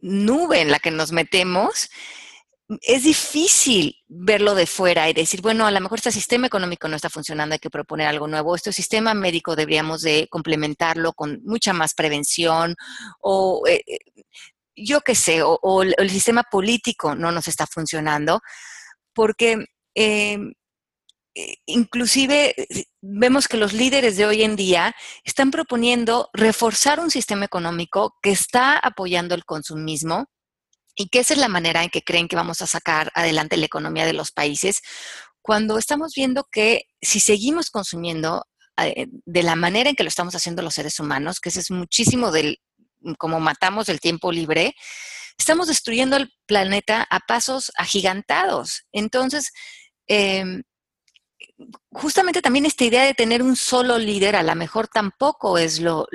nube 0.00 0.60
en 0.60 0.70
la 0.70 0.78
que 0.78 0.90
nos 0.90 1.12
metemos, 1.12 1.90
es 2.82 3.02
difícil 3.02 3.96
verlo 4.06 4.54
de 4.54 4.66
fuera 4.66 5.10
y 5.10 5.12
decir, 5.12 5.40
bueno, 5.40 5.66
a 5.66 5.70
lo 5.70 5.80
mejor 5.80 5.98
este 5.98 6.12
sistema 6.12 6.46
económico 6.46 6.86
no 6.86 6.96
está 6.96 7.10
funcionando, 7.10 7.54
hay 7.54 7.58
que 7.58 7.70
proponer 7.70 8.06
algo 8.06 8.28
nuevo. 8.28 8.54
Este 8.54 8.72
sistema 8.72 9.12
médico 9.14 9.56
deberíamos 9.56 10.02
de 10.02 10.28
complementarlo 10.30 11.12
con 11.12 11.40
mucha 11.44 11.72
más 11.72 11.94
prevención 11.94 12.76
o 13.20 13.64
eh, 13.66 13.82
yo 14.84 15.00
qué 15.02 15.14
sé, 15.14 15.42
o, 15.42 15.82
el 15.82 16.10
sistema 16.10 16.42
político 16.44 17.14
no 17.14 17.32
nos 17.32 17.48
está 17.48 17.66
funcionando, 17.66 18.40
porque 19.14 19.64
em, 19.94 20.52
eh, 21.34 21.56
inclusive 21.66 22.54
vemos 23.00 23.48
que 23.48 23.56
los 23.56 23.72
líderes 23.72 24.16
de 24.16 24.26
hoy 24.26 24.42
en 24.42 24.56
día 24.56 24.94
están 25.24 25.50
proponiendo 25.50 26.28
reforzar 26.32 27.00
un 27.00 27.10
sistema 27.10 27.44
económico 27.44 28.16
que 28.22 28.30
está 28.30 28.78
apoyando 28.78 29.34
el 29.34 29.44
consumismo, 29.44 30.26
y 30.96 31.08
que 31.08 31.20
esa 31.20 31.34
es 31.34 31.40
la 31.40 31.48
manera 31.48 31.82
en 31.82 31.90
que 31.90 32.02
creen 32.02 32.28
que 32.28 32.36
vamos 32.36 32.60
a 32.62 32.66
sacar 32.66 33.10
adelante 33.14 33.56
la 33.56 33.66
economía 33.66 34.04
de 34.04 34.12
los 34.12 34.32
países, 34.32 34.82
cuando 35.42 35.78
estamos 35.78 36.12
viendo 36.14 36.44
que 36.50 36.82
si 37.00 37.20
seguimos 37.20 37.70
consumiendo 37.70 38.44
eh, 38.76 39.06
de 39.10 39.42
la 39.42 39.56
manera 39.56 39.90
en 39.90 39.96
que 39.96 40.02
lo 40.02 40.08
estamos 40.08 40.34
haciendo 40.34 40.62
los 40.62 40.74
seres 40.74 41.00
humanos, 41.00 41.40
que 41.40 41.48
ese 41.48 41.60
es 41.60 41.70
muchísimo 41.70 42.30
del 42.30 42.60
como 43.18 43.40
matamos 43.40 43.88
el 43.88 44.00
tiempo 44.00 44.32
libre, 44.32 44.74
estamos 45.38 45.68
destruyendo 45.68 46.16
el 46.16 46.32
planeta 46.46 47.06
a 47.08 47.20
pasos 47.20 47.72
agigantados. 47.76 48.84
Entonces, 48.92 49.52
eh, 50.08 50.62
justamente 51.92 52.42
también 52.42 52.66
esta 52.66 52.84
idea 52.84 53.04
de 53.04 53.14
tener 53.14 53.42
un 53.42 53.56
solo 53.56 53.98
líder 53.98 54.36
a 54.36 54.42
lo 54.42 54.54
mejor 54.54 54.88
tampoco 54.88 55.58
es 55.58 55.80
lo, 55.80 56.06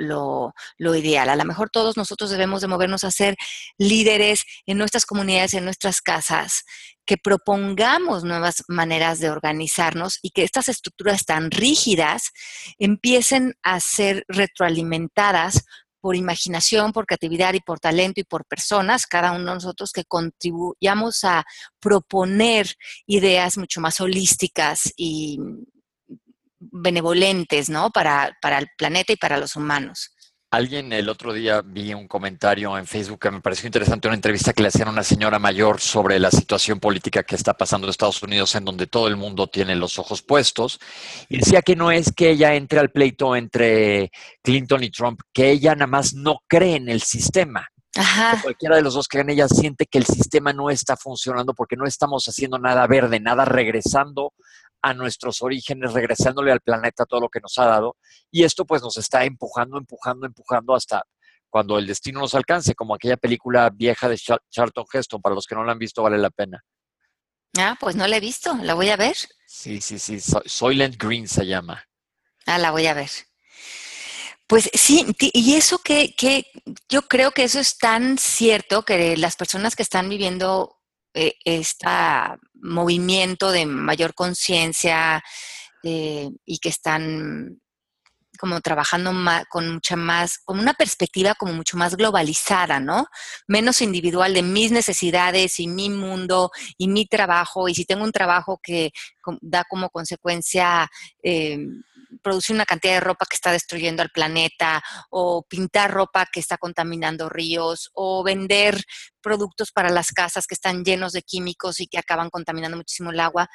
ideal. 0.78 1.28
A 1.28 1.36
lo 1.36 1.44
mejor 1.44 1.70
todos 1.70 1.96
nosotros 1.96 2.30
debemos 2.30 2.60
de 2.60 2.68
movernos 2.68 3.04
a 3.04 3.10
ser 3.10 3.36
líderes 3.78 4.44
en 4.66 4.78
nuestras 4.78 5.06
comunidades, 5.06 5.54
en 5.54 5.64
nuestras 5.64 6.00
casas, 6.00 6.64
que 7.04 7.16
propongamos 7.16 8.24
nuevas 8.24 8.64
maneras 8.68 9.20
de 9.20 9.30
organizarnos 9.30 10.18
y 10.22 10.30
que 10.30 10.42
estas 10.42 10.68
estructuras 10.68 11.24
tan 11.24 11.50
rígidas 11.50 12.30
empiecen 12.78 13.54
a 13.62 13.80
ser 13.80 14.24
retroalimentadas 14.28 15.64
por 16.00 16.16
imaginación, 16.16 16.92
por 16.92 17.06
creatividad 17.06 17.54
y 17.54 17.60
por 17.60 17.80
talento 17.80 18.20
y 18.20 18.24
por 18.24 18.44
personas, 18.44 19.06
cada 19.06 19.32
uno 19.32 19.50
de 19.50 19.54
nosotros 19.54 19.92
que 19.92 20.04
contribuyamos 20.04 21.24
a 21.24 21.44
proponer 21.80 22.74
ideas 23.06 23.58
mucho 23.58 23.80
más 23.80 24.00
holísticas 24.00 24.92
y 24.96 25.38
benevolentes, 26.58 27.68
¿no? 27.68 27.90
Para, 27.90 28.36
para 28.40 28.58
el 28.58 28.68
planeta 28.76 29.12
y 29.12 29.16
para 29.16 29.38
los 29.38 29.56
humanos. 29.56 30.15
Alguien 30.50 30.92
el 30.92 31.08
otro 31.08 31.32
día 31.32 31.60
vi 31.60 31.92
un 31.92 32.06
comentario 32.06 32.78
en 32.78 32.86
Facebook 32.86 33.18
que 33.18 33.30
me 33.32 33.40
pareció 33.40 33.66
interesante, 33.66 34.06
una 34.06 34.14
entrevista 34.14 34.52
que 34.52 34.62
le 34.62 34.68
hacían 34.68 34.86
a 34.86 34.92
una 34.92 35.02
señora 35.02 35.40
mayor 35.40 35.80
sobre 35.80 36.20
la 36.20 36.30
situación 36.30 36.78
política 36.78 37.24
que 37.24 37.34
está 37.34 37.54
pasando 37.54 37.86
en 37.86 37.90
Estados 37.90 38.22
Unidos, 38.22 38.54
en 38.54 38.64
donde 38.64 38.86
todo 38.86 39.08
el 39.08 39.16
mundo 39.16 39.48
tiene 39.48 39.74
los 39.74 39.98
ojos 39.98 40.22
puestos. 40.22 40.78
Y 41.28 41.38
decía 41.38 41.62
que 41.62 41.74
no 41.74 41.90
es 41.90 42.12
que 42.12 42.30
ella 42.30 42.54
entre 42.54 42.78
al 42.78 42.90
pleito 42.90 43.34
entre 43.34 44.12
Clinton 44.40 44.84
y 44.84 44.90
Trump, 44.90 45.20
que 45.32 45.50
ella 45.50 45.74
nada 45.74 45.88
más 45.88 46.14
no 46.14 46.38
cree 46.46 46.76
en 46.76 46.88
el 46.88 47.02
sistema. 47.02 47.68
Ajá. 47.96 48.40
Cualquiera 48.40 48.76
de 48.76 48.82
los 48.82 48.94
dos 48.94 49.08
que 49.08 49.24
ella 49.26 49.48
siente 49.48 49.86
que 49.86 49.98
el 49.98 50.06
sistema 50.06 50.52
no 50.52 50.70
está 50.70 50.96
funcionando 50.96 51.54
porque 51.54 51.76
no 51.76 51.86
estamos 51.86 52.26
haciendo 52.26 52.58
nada 52.58 52.86
verde, 52.86 53.18
nada 53.18 53.44
regresando 53.44 54.32
a 54.86 54.94
nuestros 54.94 55.42
orígenes, 55.42 55.92
regresándole 55.92 56.52
al 56.52 56.60
planeta 56.60 57.04
todo 57.06 57.20
lo 57.20 57.28
que 57.28 57.40
nos 57.40 57.58
ha 57.58 57.66
dado. 57.66 57.96
Y 58.30 58.44
esto 58.44 58.64
pues 58.64 58.82
nos 58.82 58.96
está 58.96 59.24
empujando, 59.24 59.78
empujando, 59.78 60.26
empujando 60.26 60.76
hasta 60.76 61.02
cuando 61.50 61.78
el 61.78 61.86
destino 61.86 62.20
nos 62.20 62.34
alcance, 62.34 62.74
como 62.74 62.94
aquella 62.94 63.16
película 63.16 63.68
vieja 63.70 64.08
de 64.08 64.16
Charlton 64.16 64.84
Heston, 64.92 65.20
para 65.20 65.34
los 65.34 65.46
que 65.46 65.56
no 65.56 65.64
la 65.64 65.72
han 65.72 65.78
visto 65.78 66.02
vale 66.02 66.18
la 66.18 66.30
pena. 66.30 66.62
Ah, 67.58 67.76
pues 67.80 67.96
no 67.96 68.06
la 68.06 68.18
he 68.18 68.20
visto, 68.20 68.54
la 68.62 68.74
voy 68.74 68.90
a 68.90 68.96
ver. 68.96 69.16
Sí, 69.46 69.80
sí, 69.80 69.98
sí, 69.98 70.20
Soylent 70.20 71.02
Green 71.02 71.26
se 71.26 71.46
llama. 71.46 71.84
Ah, 72.44 72.58
la 72.58 72.70
voy 72.70 72.86
a 72.86 72.94
ver. 72.94 73.10
Pues 74.46 74.70
sí, 74.72 75.04
y 75.18 75.54
eso 75.54 75.78
que, 75.78 76.14
que 76.14 76.46
yo 76.88 77.02
creo 77.02 77.32
que 77.32 77.42
eso 77.42 77.58
es 77.58 77.78
tan 77.78 78.18
cierto 78.18 78.84
que 78.84 79.16
las 79.16 79.34
personas 79.34 79.74
que 79.74 79.82
están 79.82 80.08
viviendo 80.08 80.75
este 81.44 81.86
movimiento 82.54 83.50
de 83.50 83.66
mayor 83.66 84.14
conciencia 84.14 85.22
eh, 85.82 86.30
y 86.44 86.58
que 86.58 86.68
están 86.68 87.60
como 88.36 88.60
trabajando 88.60 89.12
con 89.48 89.72
mucha 89.72 89.96
más, 89.96 90.38
con 90.38 90.58
una 90.58 90.74
perspectiva 90.74 91.34
como 91.34 91.54
mucho 91.54 91.76
más 91.76 91.96
globalizada, 91.96 92.80
¿no? 92.80 93.06
Menos 93.46 93.80
individual 93.80 94.34
de 94.34 94.42
mis 94.42 94.70
necesidades 94.72 95.58
y 95.58 95.66
mi 95.66 95.90
mundo 95.90 96.50
y 96.76 96.88
mi 96.88 97.06
trabajo. 97.06 97.68
Y 97.68 97.74
si 97.74 97.84
tengo 97.84 98.04
un 98.04 98.12
trabajo 98.12 98.60
que 98.62 98.92
da 99.40 99.64
como 99.64 99.90
consecuencia 99.90 100.88
eh, 101.22 101.58
producir 102.22 102.54
una 102.54 102.64
cantidad 102.64 102.94
de 102.94 103.00
ropa 103.00 103.26
que 103.28 103.36
está 103.36 103.52
destruyendo 103.52 104.02
al 104.02 104.10
planeta, 104.10 104.82
o 105.10 105.42
pintar 105.48 105.90
ropa 105.90 106.26
que 106.32 106.40
está 106.40 106.58
contaminando 106.58 107.28
ríos, 107.28 107.90
o 107.94 108.22
vender 108.22 108.82
productos 109.20 109.72
para 109.72 109.90
las 109.90 110.12
casas 110.12 110.46
que 110.46 110.54
están 110.54 110.84
llenos 110.84 111.12
de 111.12 111.22
químicos 111.22 111.80
y 111.80 111.86
que 111.86 111.98
acaban 111.98 112.30
contaminando 112.30 112.76
muchísimo 112.76 113.10
el 113.10 113.20
agua. 113.20 113.48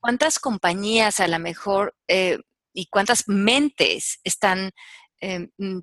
¿Cuántas 0.00 0.38
compañías 0.38 1.20
a 1.20 1.28
lo 1.28 1.38
mejor 1.38 1.94
eh, 2.08 2.38
y 2.72 2.86
cuántas 2.86 3.24
mentes 3.26 4.20
están 4.22 4.70
eh, 5.20 5.48
mm, 5.58 5.80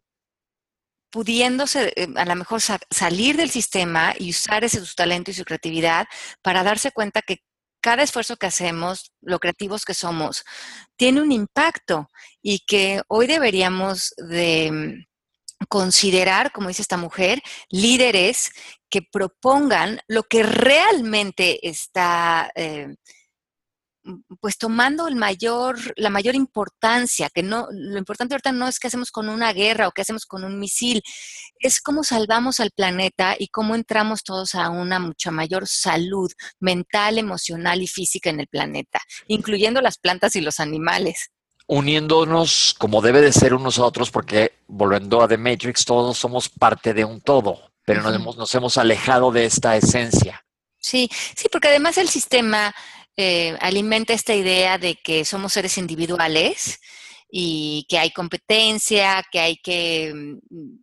pudiéndose 1.13 1.93
eh, 1.95 2.07
a 2.15 2.25
lo 2.25 2.35
mejor 2.35 2.61
salir 2.61 3.37
del 3.37 3.49
sistema 3.49 4.13
y 4.17 4.31
usar 4.31 4.63
ese 4.63 4.83
su 4.83 4.95
talento 4.95 5.31
y 5.31 5.33
su 5.33 5.45
creatividad 5.45 6.07
para 6.41 6.63
darse 6.63 6.91
cuenta 6.91 7.21
que 7.21 7.43
cada 7.83 8.01
esfuerzo 8.01 8.37
que 8.37 8.47
hacemos, 8.47 9.11
lo 9.21 9.39
creativos 9.39 9.83
que 9.83 9.93
somos, 9.93 10.45
tiene 10.95 11.21
un 11.21 11.33
impacto 11.33 12.07
y 12.41 12.59
que 12.59 13.01
hoy 13.09 13.27
deberíamos 13.27 14.13
de 14.17 14.71
mm, 14.71 15.65
considerar, 15.67 16.53
como 16.53 16.69
dice 16.69 16.81
esta 16.81 16.95
mujer, 16.95 17.43
líderes 17.69 18.51
que 18.89 19.01
propongan 19.01 19.99
lo 20.07 20.23
que 20.23 20.43
realmente 20.43 21.67
está 21.67 22.49
eh, 22.55 22.95
pues 24.39 24.57
tomando 24.57 25.07
el 25.07 25.15
mayor, 25.15 25.77
la 25.95 26.09
mayor 26.09 26.35
importancia, 26.35 27.29
que 27.33 27.43
no, 27.43 27.67
lo 27.71 27.97
importante 27.97 28.33
ahorita 28.33 28.51
no 28.51 28.67
es 28.67 28.79
qué 28.79 28.87
hacemos 28.87 29.11
con 29.11 29.29
una 29.29 29.53
guerra 29.53 29.87
o 29.87 29.91
qué 29.91 30.01
hacemos 30.01 30.25
con 30.25 30.43
un 30.43 30.59
misil, 30.59 31.01
es 31.59 31.81
cómo 31.81 32.03
salvamos 32.03 32.59
al 32.59 32.71
planeta 32.71 33.35
y 33.37 33.47
cómo 33.47 33.75
entramos 33.75 34.23
todos 34.23 34.55
a 34.55 34.69
una 34.69 34.99
mucha 34.99 35.31
mayor 35.31 35.67
salud 35.67 36.31
mental, 36.59 37.17
emocional 37.17 37.81
y 37.81 37.87
física 37.87 38.29
en 38.29 38.41
el 38.41 38.47
planeta, 38.47 38.99
incluyendo 39.27 39.81
las 39.81 39.97
plantas 39.97 40.35
y 40.35 40.41
los 40.41 40.59
animales. 40.59 41.29
Uniéndonos 41.65 42.75
como 42.77 43.01
debe 43.01 43.21
de 43.21 43.31
ser 43.31 43.53
unos 43.53 43.79
a 43.79 43.85
otros, 43.85 44.11
porque 44.11 44.59
volviendo 44.67 45.21
a 45.21 45.27
The 45.29 45.37
Matrix, 45.37 45.85
todos 45.85 46.17
somos 46.17 46.49
parte 46.49 46.93
de 46.93 47.05
un 47.05 47.21
todo, 47.21 47.71
pero 47.85 48.01
nos, 48.01 48.13
hemos, 48.13 48.37
nos 48.37 48.53
hemos 48.53 48.77
alejado 48.77 49.31
de 49.31 49.45
esta 49.45 49.77
esencia. 49.77 50.43
Sí, 50.77 51.09
sí, 51.37 51.47
porque 51.49 51.69
además 51.69 51.97
el 51.97 52.09
sistema 52.09 52.75
eh, 53.15 53.57
alimenta 53.61 54.13
esta 54.13 54.33
idea 54.33 54.77
de 54.77 54.95
que 54.95 55.23
somos 55.25 55.53
seres 55.53 55.77
individuales 55.77 56.79
y 57.29 57.85
que 57.87 57.99
hay 57.99 58.11
competencia, 58.11 59.23
que 59.31 59.39
hay 59.39 59.57
que, 59.57 60.13
mm, 60.13 60.79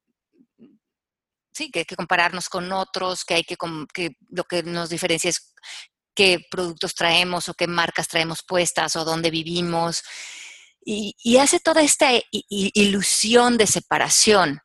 sí, 1.53 1.71
que, 1.71 1.85
que 1.85 1.97
compararnos 1.97 2.49
con 2.49 2.71
otros, 2.73 3.25
que 3.25 3.35
hay 3.35 3.45
que, 3.45 3.57
que 3.93 4.11
lo 4.31 4.45
que 4.45 4.63
nos 4.63 4.91
diferencia 4.91 5.31
es 5.31 5.55
qué 6.15 6.45
productos 6.51 6.95
traemos 6.95 7.49
o 7.49 7.55
qué 7.55 7.67
marcas 7.67 8.09
traemos 8.09 8.43
puestas 8.47 8.97
o 8.97 9.05
dónde 9.05 9.31
vivimos. 9.31 10.03
Y, 10.85 11.15
y 11.23 11.39
hace 11.39 11.61
toda 11.61 11.83
esta 11.83 12.11
ilusión 12.31 13.59
de 13.59 13.67
separación. 13.67 14.61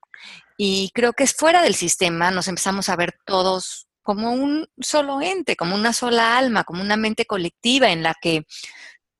Y 0.58 0.92
creo 0.94 1.14
que 1.14 1.24
es 1.24 1.34
fuera 1.34 1.62
del 1.62 1.76
sistema, 1.76 2.32
nos 2.32 2.48
empezamos 2.48 2.90
a 2.90 2.96
ver 2.96 3.14
todos 3.26 3.85
como 4.06 4.32
un 4.32 4.70
solo 4.80 5.20
ente, 5.20 5.56
como 5.56 5.74
una 5.74 5.92
sola 5.92 6.38
alma, 6.38 6.64
como 6.64 6.84
una 6.84 6.96
mente 6.96 7.26
colectiva 7.26 7.90
en 7.90 8.04
la 8.04 8.14
que 8.14 8.46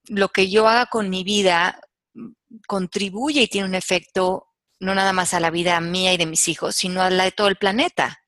lo 0.10 0.30
que 0.30 0.48
yo 0.48 0.68
haga 0.68 0.86
con 0.86 1.10
mi 1.10 1.24
vida 1.24 1.82
mm, 2.14 2.30
contribuye 2.68 3.42
y 3.42 3.48
tiene 3.48 3.68
un 3.68 3.74
efecto 3.74 4.50
no 4.80 4.94
nada 4.94 5.12
más 5.12 5.34
a 5.34 5.40
la 5.40 5.50
vida 5.50 5.82
mía 5.82 6.14
y 6.14 6.18
de 6.18 6.28
mis 6.28 6.48
hijos, 6.48 6.76
sino 6.76 7.02
a 7.02 7.10
la 7.10 7.24
de 7.24 7.32
todo 7.32 7.48
el 7.48 7.56
planeta. 7.56 8.22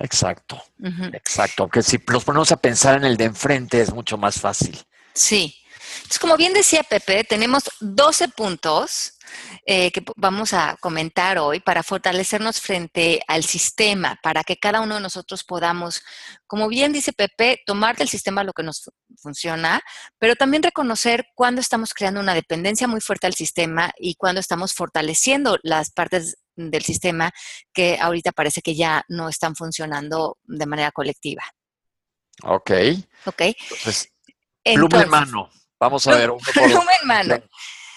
Exacto, 0.00 0.60
exacto. 1.12 1.68
Que 1.68 1.80
si 1.80 2.00
nos 2.08 2.24
ponemos 2.24 2.50
a 2.50 2.56
pensar 2.56 2.96
en 2.96 3.04
el 3.04 3.16
de 3.16 3.26
enfrente 3.26 3.80
es 3.80 3.92
mucho 3.92 4.18
más 4.18 4.40
fácil. 4.40 4.82
Sí, 5.14 5.54
Entonces, 5.98 6.18
como 6.18 6.36
bien 6.36 6.54
decía 6.54 6.82
Pepe, 6.82 7.22
tenemos 7.22 7.70
12 7.78 8.30
puntos 8.30 9.12
eh, 9.66 9.90
que 9.90 10.02
vamos 10.16 10.52
a 10.52 10.76
comentar 10.80 11.38
hoy 11.38 11.60
para 11.60 11.82
fortalecernos 11.82 12.60
frente 12.60 13.22
al 13.26 13.44
sistema, 13.44 14.18
para 14.22 14.44
que 14.44 14.56
cada 14.56 14.80
uno 14.80 14.96
de 14.96 15.00
nosotros 15.00 15.44
podamos, 15.44 16.02
como 16.46 16.68
bien 16.68 16.92
dice 16.92 17.12
Pepe, 17.12 17.62
tomar 17.66 17.96
del 17.96 18.08
sistema 18.08 18.44
lo 18.44 18.52
que 18.52 18.62
nos 18.62 18.90
funciona, 19.16 19.80
pero 20.18 20.36
también 20.36 20.62
reconocer 20.62 21.26
cuándo 21.34 21.60
estamos 21.60 21.94
creando 21.94 22.20
una 22.20 22.34
dependencia 22.34 22.88
muy 22.88 23.00
fuerte 23.00 23.26
al 23.26 23.34
sistema 23.34 23.92
y 23.98 24.14
cuándo 24.14 24.40
estamos 24.40 24.74
fortaleciendo 24.74 25.58
las 25.62 25.90
partes 25.90 26.38
del 26.56 26.82
sistema 26.82 27.30
que 27.72 27.98
ahorita 28.00 28.32
parece 28.32 28.62
que 28.62 28.74
ya 28.74 29.04
no 29.08 29.28
están 29.28 29.56
funcionando 29.56 30.38
de 30.44 30.66
manera 30.66 30.90
colectiva. 30.92 31.42
Ok. 32.42 32.70
Ok. 33.26 33.40
Entonces, 33.40 34.12
pluma 34.64 35.02
en 35.02 35.08
mano. 35.08 35.50
Vamos 35.78 36.06
a 36.06 36.14
ver. 36.14 36.30
pluma 36.54 36.92
en 37.00 37.08
mano. 37.08 37.42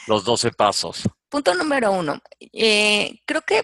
Los 0.07 0.23
12 0.23 0.51
pasos. 0.51 1.03
Punto 1.33 1.55
número 1.55 1.91
uno. 1.91 2.21
Eh, 2.39 3.19
creo 3.25 3.41
que 3.41 3.63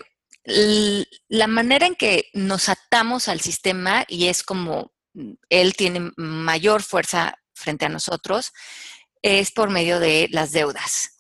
la 1.28 1.46
manera 1.46 1.86
en 1.86 1.94
que 1.94 2.32
nos 2.34 2.68
atamos 2.68 3.28
al 3.28 3.42
sistema 3.42 4.06
y 4.08 4.26
es 4.26 4.42
como 4.42 4.92
él 5.50 5.76
tiene 5.76 6.12
mayor 6.18 6.82
fuerza 6.82 7.36
frente 7.54 7.86
a 7.86 7.90
nosotros 7.90 8.54
es 9.22 9.52
por 9.52 9.70
medio 9.70 10.00
de 10.00 10.30
las 10.32 10.52
deudas. 10.52 11.20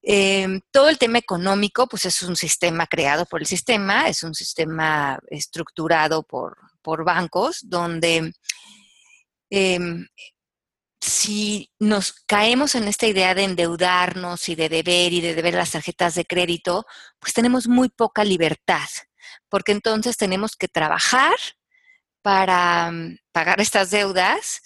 Em, 0.00 0.62
todo 0.70 0.88
el 0.88 0.96
tema 0.96 1.18
económico, 1.18 1.86
pues 1.86 2.06
es 2.06 2.22
un 2.22 2.34
sistema 2.34 2.86
creado 2.86 3.26
por 3.26 3.42
el 3.42 3.46
sistema, 3.46 4.08
es 4.08 4.22
un 4.22 4.34
sistema 4.34 5.18
estructurado 5.28 6.22
por, 6.22 6.56
por 6.80 7.04
bancos, 7.04 7.58
donde 7.68 8.32
em, 9.50 10.06
si 11.02 11.72
nos 11.80 12.12
caemos 12.12 12.76
en 12.76 12.86
esta 12.86 13.08
idea 13.08 13.34
de 13.34 13.42
endeudarnos 13.42 14.48
y 14.48 14.54
de 14.54 14.68
deber 14.68 15.12
y 15.12 15.20
de 15.20 15.34
deber 15.34 15.54
las 15.54 15.72
tarjetas 15.72 16.14
de 16.14 16.24
crédito, 16.24 16.86
pues 17.18 17.34
tenemos 17.34 17.66
muy 17.66 17.88
poca 17.88 18.22
libertad, 18.22 18.88
porque 19.48 19.72
entonces 19.72 20.16
tenemos 20.16 20.54
que 20.54 20.68
trabajar 20.68 21.34
para 22.22 22.92
mm, 22.92 23.18
pagar 23.32 23.60
estas 23.60 23.90
deudas 23.90 24.62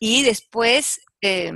y 0.00 0.24
después, 0.24 1.02
eh, 1.20 1.52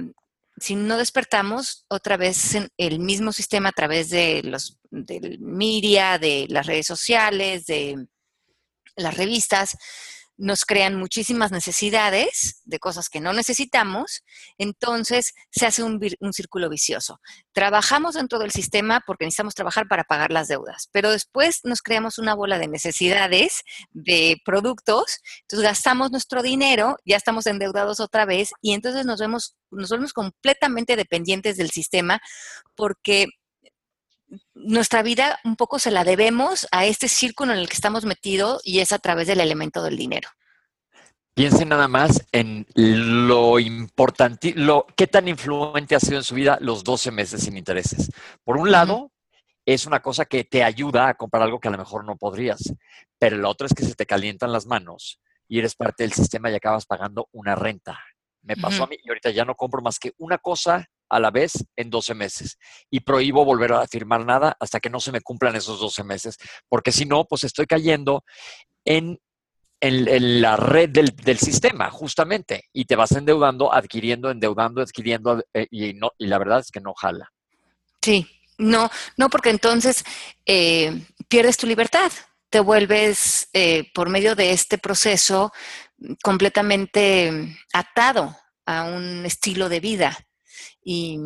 si 0.59 0.77
no 0.77 0.97
despertamos, 0.97 1.85
otra 1.89 2.17
vez 2.17 2.55
en 2.55 2.69
el 2.77 3.01
mismo 3.01 3.33
sistema 3.33 3.71
a 3.71 3.73
través 3.73 4.11
de 4.11 4.43
los 4.45 4.79
del 4.91 5.41
media, 5.41 6.19
de 6.19 6.47
las 6.49 6.67
redes 6.67 6.87
sociales, 6.87 7.67
de 7.67 8.07
las 8.95 9.17
revistas, 9.17 9.77
nos 10.41 10.65
crean 10.65 10.97
muchísimas 10.97 11.53
necesidades 11.53 12.63
de 12.65 12.79
cosas 12.79 13.11
que 13.11 13.21
no 13.21 13.35
necesitamos, 13.35 14.25
entonces 14.57 15.35
se 15.51 15.67
hace 15.67 15.83
un, 15.83 16.01
círculo 16.33 16.71
vicioso. 16.71 17.21
Trabajamos 17.53 18.15
dentro 18.15 18.39
del 18.39 18.51
sistema 18.51 19.03
porque 19.07 19.27
necesitamos 19.27 19.55
trabajar 19.55 19.87
para 19.87 20.05
pagar 20.05 20.33
las 20.33 20.49
deudas, 20.49 20.89
pero 20.93 21.11
después 21.11 21.61
nos 21.65 21.83
creamos 21.83 22.19
una 22.19 22.35
bola 22.35 22.59
de 22.59 22.69
necesidades 22.69 23.63
de 23.91 24.41
productos, 24.43 25.19
entonces 25.43 25.69
gastamos 25.69 26.11
nuestro 26.11 26.43
dinero, 26.43 26.97
ya 27.05 27.19
estamos 27.19 27.47
endeudados 27.47 28.01
otra 28.01 28.25
vez 28.25 28.53
y 28.63 28.73
entonces 28.73 29.05
nos 29.05 29.21
vemos, 29.21 29.57
nos 29.71 29.91
vemos 29.91 30.15
completamente 30.15 30.97
dependientes 30.97 31.59
del 31.59 31.71
sistema 31.71 32.19
porque 32.75 33.27
nuestra 34.65 35.03
vida 35.03 35.39
un 35.45 35.57
poco 35.57 35.79
se 35.79 35.91
la 35.91 36.05
debemos 36.05 36.67
a 36.71 36.87
este 36.87 37.09
círculo 37.09 37.53
en 37.53 37.59
el 37.59 37.69
que 37.69 37.75
estamos 37.75 38.05
metidos 38.05 38.61
y 38.65 38.81
es 38.81 38.93
a 38.93 38.99
través 38.99 39.27
del 39.27 39.41
elemento 39.41 39.83
del 39.83 39.97
dinero. 39.97 40.29
Piensen 41.35 41.69
nada 41.69 41.89
más 41.89 42.27
en 42.33 42.67
lo 42.75 43.59
importante, 43.59 44.53
lo 44.55 44.87
qué 44.97 45.07
tan 45.07 45.29
influente 45.29 45.95
ha 45.95 46.01
sido 46.01 46.19
en 46.19 46.25
su 46.25 46.35
vida 46.35 46.59
los 46.61 46.85
12 46.85 47.11
meses 47.13 47.43
sin 47.43 47.57
intereses. 47.57 48.11
Por 48.45 48.57
un 48.57 48.71
lado, 48.71 49.13
es 49.65 49.87
una 49.87 50.01
cosa 50.01 50.25
que 50.25 50.45
te 50.45 50.65
ayuda 50.65 51.09
a 51.09 51.15
comprar 51.15 51.45
algo 51.45 51.61
que 51.61 51.69
a 51.69 51.71
lo 51.71 51.79
mejor 51.79 52.05
no 52.05 52.17
podrías, 52.17 52.75
pero 53.19 53.37
lo 53.37 53.49
otro 53.49 53.67
es 53.67 53.75
que 53.75 53.85
se 53.85 53.95
te 53.95 54.07
calientan 54.07 54.53
las 54.53 54.67
manos 54.67 55.21
y 55.49 55.59
eres 55.59 55.75
parte 55.75 56.03
del 56.03 56.13
sistema 56.13 56.51
y 56.51 56.55
acabas 56.55 56.87
pagando 56.87 57.29
una 57.33 57.55
renta. 57.55 57.99
Me 58.43 58.57
pasó 58.57 58.85
a 58.85 58.87
mí 58.87 58.97
y 59.03 59.09
ahorita 59.09 59.31
ya 59.31 59.45
no 59.45 59.55
compro 59.55 59.83
más 59.83 59.99
que 59.99 60.13
una 60.19 60.39
cosa 60.39 60.87
a 61.11 61.21
la 61.21 61.31
vez 61.31 61.53
en 61.77 61.91
12 61.91 62.15
meses 62.15 62.59
y 62.91 63.01
prohíbo 63.01 63.45
volver 63.45 63.73
a 63.73 63.87
firmar 63.87 64.25
nada 64.25 64.57
hasta 64.59 64.81
que 64.81 64.89
no 64.89 65.01
se 65.01 65.13
me 65.13 65.21
cumplan 65.21 65.57
esos 65.57 65.81
12 65.81 66.05
meses, 66.05 66.39
porque 66.69 66.93
si 66.93 67.05
no, 67.05 67.25
pues 67.25 67.45
estoy 67.45 67.67
cayendo 67.67 68.25
en, 68.85 69.19
la 69.83 70.57
red 70.57 70.91
del, 70.91 71.39
sistema, 71.39 71.91
justamente, 71.91 72.69
y 72.73 72.85
te 72.85 72.97
vas 72.97 73.13
endeudando, 73.13 73.73
adquiriendo, 73.73 74.31
endeudando, 74.31 74.83
adquiriendo, 74.83 75.43
eh, 75.55 75.67
y, 75.71 75.95
no, 75.95 76.13
y 76.19 76.27
la 76.27 76.39
verdad 76.39 76.61
es 76.61 76.71
que 76.71 76.81
no 76.81 76.93
jala. 76.93 77.33
Sí, 78.03 78.27
no, 78.59 78.91
no, 79.17 79.31
porque 79.31 79.49
entonces 79.49 80.05
eh, 80.45 81.03
pierdes 81.29 81.57
tu 81.57 81.67
libertad, 81.67 82.13
te 82.51 82.61
vuelves 82.61 83.49
eh, 83.55 83.91
por 83.95 84.11
medio 84.11 84.35
de 84.35 84.51
este 84.51 84.77
proceso 84.77 85.51
completamente 86.23 87.57
atado 87.73 88.37
a 88.67 88.85
un 88.85 89.25
estilo 89.25 89.69
de 89.69 89.81
vida 89.81 90.19
y 90.93 91.17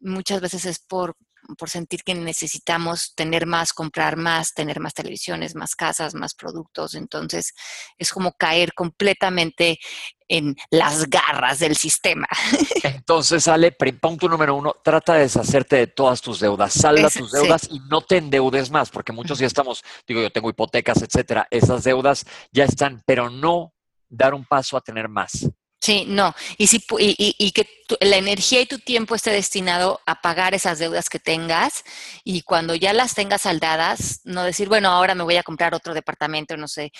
muchas 0.00 0.40
veces 0.40 0.66
es 0.66 0.80
por, 0.80 1.14
por 1.56 1.70
sentir 1.70 2.02
que 2.02 2.16
necesitamos 2.16 3.14
tener 3.14 3.46
más, 3.46 3.72
comprar 3.72 4.16
más, 4.16 4.52
tener 4.52 4.80
más 4.80 4.92
televisiones, 4.92 5.54
más 5.54 5.76
casas, 5.76 6.16
más 6.16 6.34
productos. 6.34 6.96
Entonces 6.96 7.54
es 7.96 8.10
como 8.10 8.32
caer 8.32 8.74
completamente 8.74 9.78
en 10.26 10.56
las 10.68 11.08
garras 11.08 11.60
del 11.60 11.76
sistema. 11.76 12.26
Entonces, 12.82 13.44
sale, 13.44 13.70
punto 13.70 14.28
número 14.28 14.56
uno, 14.56 14.74
trata 14.82 15.14
de 15.14 15.20
deshacerte 15.20 15.76
de 15.76 15.86
todas 15.86 16.20
tus 16.20 16.40
deudas, 16.40 16.72
salda 16.72 17.08
tus 17.08 17.30
deudas 17.30 17.68
y 17.70 17.78
no 17.88 18.00
te 18.00 18.16
endeudes 18.16 18.68
más, 18.68 18.90
porque 18.90 19.12
muchos 19.12 19.38
ya 19.38 19.46
estamos, 19.46 19.84
digo, 20.08 20.22
yo 20.22 20.32
tengo 20.32 20.50
hipotecas, 20.50 21.02
etcétera, 21.02 21.46
esas 21.52 21.84
deudas 21.84 22.26
ya 22.50 22.64
están, 22.64 23.00
pero 23.06 23.30
no 23.30 23.74
dar 24.08 24.34
un 24.34 24.44
paso 24.44 24.76
a 24.76 24.80
tener 24.80 25.08
más. 25.08 25.48
Sí, 25.84 26.06
no. 26.08 26.34
Y, 26.56 26.68
si, 26.68 26.82
y, 26.98 27.52
que 27.52 27.68
la 28.00 28.16
energía 28.16 28.62
y 28.62 28.66
tu 28.66 28.78
tiempo 28.78 29.14
esté 29.14 29.32
destinado 29.32 30.00
a 30.06 30.22
pagar 30.22 30.54
esas 30.54 30.78
deudas 30.78 31.10
que 31.10 31.18
tengas 31.18 31.84
y 32.24 32.40
cuando 32.40 32.74
ya 32.74 32.94
las 32.94 33.14
tengas 33.14 33.42
saldadas, 33.42 34.22
no 34.24 34.44
decir, 34.44 34.66
bueno, 34.66 34.88
ahora 34.88 35.14
me 35.14 35.24
voy 35.24 35.36
a 35.36 35.42
comprar 35.42 35.74
otro 35.74 35.92
departamento, 35.92 36.56
no 36.56 36.68
sé, 36.68 36.90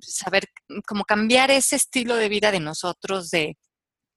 saber 0.00 0.48
cómo 0.84 1.04
cambiar 1.04 1.52
ese 1.52 1.76
estilo 1.76 2.16
de 2.16 2.28
vida 2.28 2.50
de 2.50 2.58
nosotros, 2.58 3.30
de, 3.30 3.56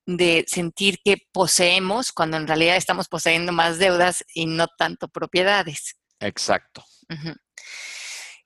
de 0.07 0.45
sentir 0.47 0.97
que 1.05 1.17
poseemos 1.31 2.11
cuando 2.11 2.37
en 2.37 2.47
realidad 2.47 2.75
estamos 2.75 3.09
poseyendo 3.09 3.51
más 3.51 3.77
deudas 3.77 4.25
y 4.33 4.47
no 4.47 4.65
tanto 4.79 5.09
propiedades. 5.09 5.95
Exacto. 6.19 6.83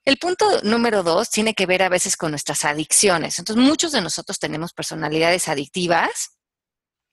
El 0.04 0.16
punto 0.18 0.60
número 0.62 1.02
dos 1.02 1.30
tiene 1.30 1.54
que 1.54 1.66
ver 1.66 1.82
a 1.82 1.88
veces 1.88 2.16
con 2.16 2.32
nuestras 2.32 2.64
adicciones. 2.64 3.38
Entonces, 3.38 3.64
muchos 3.64 3.92
de 3.92 4.00
nosotros 4.00 4.38
tenemos 4.38 4.72
personalidades 4.72 5.48
adictivas 5.48 6.32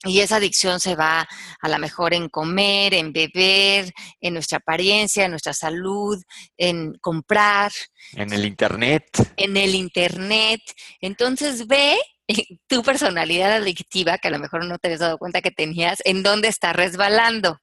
y 0.05 0.21
esa 0.21 0.37
adicción 0.37 0.79
se 0.79 0.95
va 0.95 1.27
a 1.61 1.69
lo 1.69 1.77
mejor 1.77 2.13
en 2.13 2.29
comer, 2.29 2.93
en 2.93 3.11
beber, 3.11 3.91
en 4.21 4.33
nuestra 4.33 4.59
apariencia, 4.59 5.25
en 5.25 5.31
nuestra 5.31 5.53
salud, 5.53 6.17
en 6.57 6.93
comprar. 7.01 7.71
En 8.13 8.31
el 8.31 8.45
Internet. 8.45 9.33
En 9.35 9.57
el 9.57 9.75
Internet. 9.75 10.61
Entonces 11.01 11.67
ve 11.67 11.97
tu 12.67 12.81
personalidad 12.81 13.51
adictiva, 13.51 14.17
que 14.17 14.29
a 14.29 14.31
lo 14.31 14.39
mejor 14.39 14.65
no 14.65 14.77
te 14.77 14.93
has 14.93 14.99
dado 14.99 15.17
cuenta 15.17 15.41
que 15.41 15.51
tenías, 15.51 15.99
en 16.05 16.23
dónde 16.23 16.47
está 16.47 16.71
resbalando. 16.71 17.59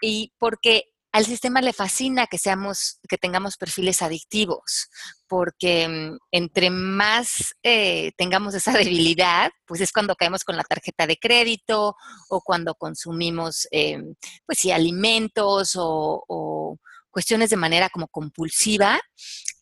Y 0.00 0.32
porque 0.38 0.84
al 1.12 1.24
sistema 1.24 1.60
le 1.60 1.72
fascina 1.72 2.26
que 2.26 2.38
seamos, 2.38 2.98
que 3.08 3.18
tengamos 3.18 3.56
perfiles 3.56 4.02
adictivos, 4.02 4.88
porque 5.26 5.88
mm, 5.88 6.18
entre 6.30 6.70
más 6.70 7.54
eh, 7.62 8.12
tengamos 8.16 8.54
esa 8.54 8.72
debilidad, 8.78 9.50
pues 9.66 9.80
es 9.80 9.92
cuando 9.92 10.14
caemos 10.16 10.44
con 10.44 10.56
la 10.56 10.64
tarjeta 10.64 11.06
de 11.06 11.16
crédito 11.16 11.96
o 12.28 12.40
cuando 12.40 12.74
consumimos, 12.74 13.66
em, 13.70 14.14
pues 14.46 14.58
sí, 14.58 14.70
alimentos 14.70 15.72
o 15.76 16.78
cuestiones 17.10 17.50
de 17.50 17.56
manera 17.56 17.90
como 17.90 18.08
compulsiva 18.08 19.00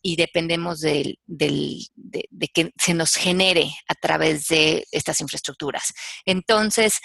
y 0.01 0.15
dependemos 0.15 0.79
de, 0.81 1.17
que 2.53 2.71
se 2.77 2.93
nos 2.93 3.15
genere 3.15 3.71
a 3.87 3.95
través 3.95 4.47
de 4.47 4.85
estas 4.91 5.21
infraestructuras. 5.21 5.93
Entonces, 6.25 6.99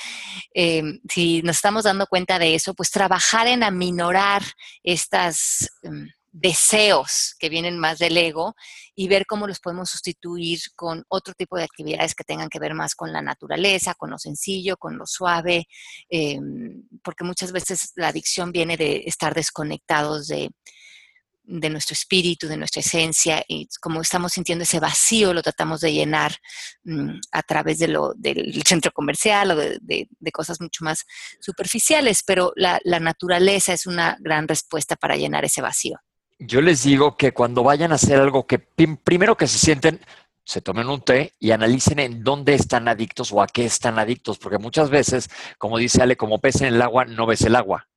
em, 0.52 1.00
si 1.08 1.42
nos 1.42 1.56
estamos 1.56 1.84
dando 1.84 2.06
cuenta 2.06 2.38
de 2.38 2.54
eso, 2.54 2.74
pues 2.74 2.90
trabajar 2.90 3.48
en 3.48 3.62
aminorar 3.62 4.42
estas... 4.82 5.68
Em, 5.82 6.08
deseos 6.36 7.36
que 7.38 7.48
vienen 7.48 7.78
más 7.78 8.00
del 8.00 8.16
ego 8.16 8.56
y 8.96 9.06
ver 9.06 9.24
cómo 9.24 9.46
los 9.46 9.60
podemos 9.60 9.88
sustituir 9.88 10.58
con 10.74 11.04
otro 11.08 11.32
tipo 11.32 11.56
de 11.56 11.62
actividades 11.62 12.16
que 12.16 12.24
tengan 12.24 12.48
que 12.48 12.58
ver 12.58 12.74
más 12.74 12.96
con 12.96 13.12
la 13.12 13.22
naturaleza, 13.22 13.94
con 13.94 14.10
lo 14.10 14.18
sencillo, 14.18 14.76
con 14.76 14.98
lo 14.98 15.06
suave, 15.06 15.68
em, 16.10 16.82
porque 17.04 17.22
muchas 17.22 17.52
veces 17.52 17.92
la 17.94 18.08
adicción 18.08 18.50
viene 18.50 18.76
de 18.76 19.04
estar 19.06 19.32
desconectados 19.32 20.26
de, 20.26 20.50
de 21.46 21.70
nuestro 21.70 21.92
espíritu, 21.92 22.48
de 22.48 22.56
nuestra 22.56 22.80
esencia, 22.80 23.44
y 23.46 23.68
como 23.80 24.00
estamos 24.00 24.32
sintiendo 24.32 24.64
ese 24.64 24.80
vacío, 24.80 25.34
lo 25.34 25.42
tratamos 25.42 25.80
de 25.80 25.92
llenar 25.92 26.32
mm, 26.84 27.20
a 27.32 27.42
través 27.42 27.78
de 27.78 27.88
lo, 27.88 28.14
del 28.14 28.62
centro 28.64 28.92
comercial 28.92 29.50
o 29.50 29.56
de, 29.56 30.08
cosas 30.32 30.60
mucho 30.60 30.84
más 30.84 31.04
superficiales, 31.40 32.22
pero 32.26 32.52
la, 32.56 32.80
naturaleza 32.98 33.72
es 33.72 33.86
una 33.86 34.16
gran 34.20 34.48
respuesta 34.48 34.96
para 34.96 35.16
llenar 35.16 35.44
ese 35.44 35.60
vacío. 35.60 35.98
Yo 36.38 36.60
les 36.60 36.82
digo 36.82 37.16
que 37.16 37.32
cuando 37.32 37.62
vayan 37.62 37.92
a 37.92 37.96
hacer 37.96 38.18
algo 38.18 38.46
que 38.46 38.58
primero 38.58 39.36
que 39.36 39.46
se 39.46 39.58
sienten, 39.58 40.00
se 40.44 40.60
tomen 40.60 40.88
un 40.88 41.00
té 41.02 41.34
y 41.38 41.52
analicen 41.52 41.98
en 41.98 42.24
dónde 42.24 42.54
están 42.54 42.88
adictos 42.88 43.32
o 43.32 43.42
a 43.42 43.46
qué 43.46 43.64
están 43.64 43.98
adictos, 43.98 44.38
porque 44.38 44.58
muchas 44.58 44.90
veces, 44.90 45.30
como 45.58 45.78
dice 45.78 46.02
Ale, 46.02 46.16
como 46.16 46.40
pez 46.40 46.60
en 46.62 46.68
el 46.68 46.82
agua, 46.82 47.04
no 47.04 47.26
ves 47.26 47.42
el 47.42 47.56
agua. 47.56 47.88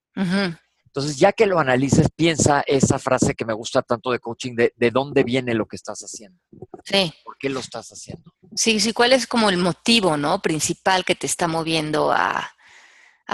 Entonces, 0.87 1.17
ya 1.17 1.31
que 1.33 1.45
lo 1.45 1.59
analices, 1.59 2.07
piensa 2.15 2.63
esa 2.65 2.97
frase 2.97 3.35
que 3.35 3.45
me 3.45 3.53
gusta 3.53 3.81
tanto 3.81 4.11
de 4.11 4.19
coaching, 4.19 4.55
de, 4.55 4.73
de 4.75 4.91
dónde 4.91 5.23
viene 5.23 5.53
lo 5.53 5.67
que 5.67 5.75
estás 5.75 5.99
haciendo. 6.01 6.39
Sí. 6.83 7.13
¿Por 7.23 7.37
qué 7.37 7.49
lo 7.49 7.59
estás 7.59 7.89
haciendo? 7.89 8.33
Sí, 8.55 8.79
sí, 8.79 8.93
¿cuál 8.93 9.13
es 9.13 9.27
como 9.27 9.49
el 9.49 9.57
motivo, 9.57 10.17
¿no? 10.17 10.41
Principal 10.41 11.05
que 11.05 11.15
te 11.15 11.27
está 11.27 11.47
moviendo 11.47 12.11
a, 12.11 12.53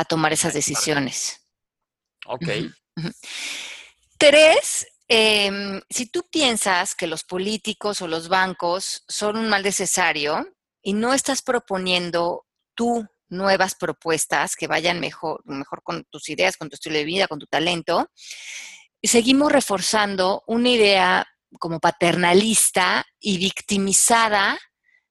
tomar 0.09 0.33
esas 0.33 0.53
decisiones. 0.53 1.39
Ok. 2.25 2.47
Tres, 4.17 4.87
em, 5.07 5.79
si 5.89 6.07
tú 6.07 6.27
piensas 6.31 6.95
que 6.95 7.05
los 7.05 7.23
políticos 7.23 8.01
o 8.01 8.07
los 8.07 8.27
bancos 8.27 9.03
son 9.07 9.37
un 9.37 9.49
mal 9.49 9.61
necesario 9.61 10.47
y 10.81 10.93
no 10.93 11.13
estás 11.13 11.43
proponiendo 11.43 12.47
tú 12.73 13.07
nuevas 13.34 13.76
propuestas 13.76 14.56
que 14.56 14.67
vayan 14.67 15.00
mejor, 15.00 15.41
mejor 15.46 15.84
con 15.84 16.06
tus 16.06 16.30
ideas, 16.30 16.58
con 16.58 16.69
tu 16.69 16.76
estilo 16.76 16.96
de 16.96 17.04
vida, 17.04 17.28
con 17.28 17.39
tu 17.39 17.48
talento. 17.48 18.10
seguimos 19.02 19.52
reforzando 19.52 20.43
una 20.48 20.69
idea 20.69 21.28
como 21.60 21.80
paternalista 21.80 23.06
y 23.19 23.38
victimizada 23.38 24.58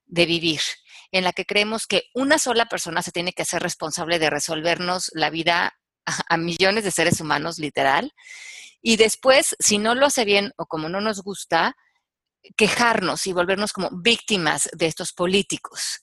de 0.07 0.27
vivir, 0.27 0.61
en 1.11 1.25
la 1.25 1.33
que 1.33 1.45
creemos 1.45 1.87
que 1.87 2.05
una 2.15 2.39
sola 2.39 2.67
persona 2.67 3.03
se 3.03 3.13
tiene 3.13 3.33
que 3.33 3.43
hacer 3.43 3.63
responsable 3.63 4.19
de 4.19 4.31
resolvernos 4.31 5.11
la 5.15 5.31
vida 5.31 5.73
a, 6.29 6.37
millones 6.37 6.85
de 6.85 6.91
seres 6.91 7.21
humanos, 7.21 7.59
literal. 7.59 8.13
Y 8.81 8.97
después, 8.97 9.55
si 9.59 9.79
no 9.79 9.95
lo 9.95 10.07
hace 10.07 10.25
bien 10.25 10.53
o 10.57 10.67
como 10.67 10.89
no 10.89 11.01
nos 11.01 11.23
gusta, 11.23 11.77
quejarnos 12.57 13.27
y 13.27 13.33
volvernos 13.33 13.73
como 13.73 13.91
víctimas 13.93 14.69
de 14.73 14.87
estos 14.87 15.13
políticos 15.13 16.01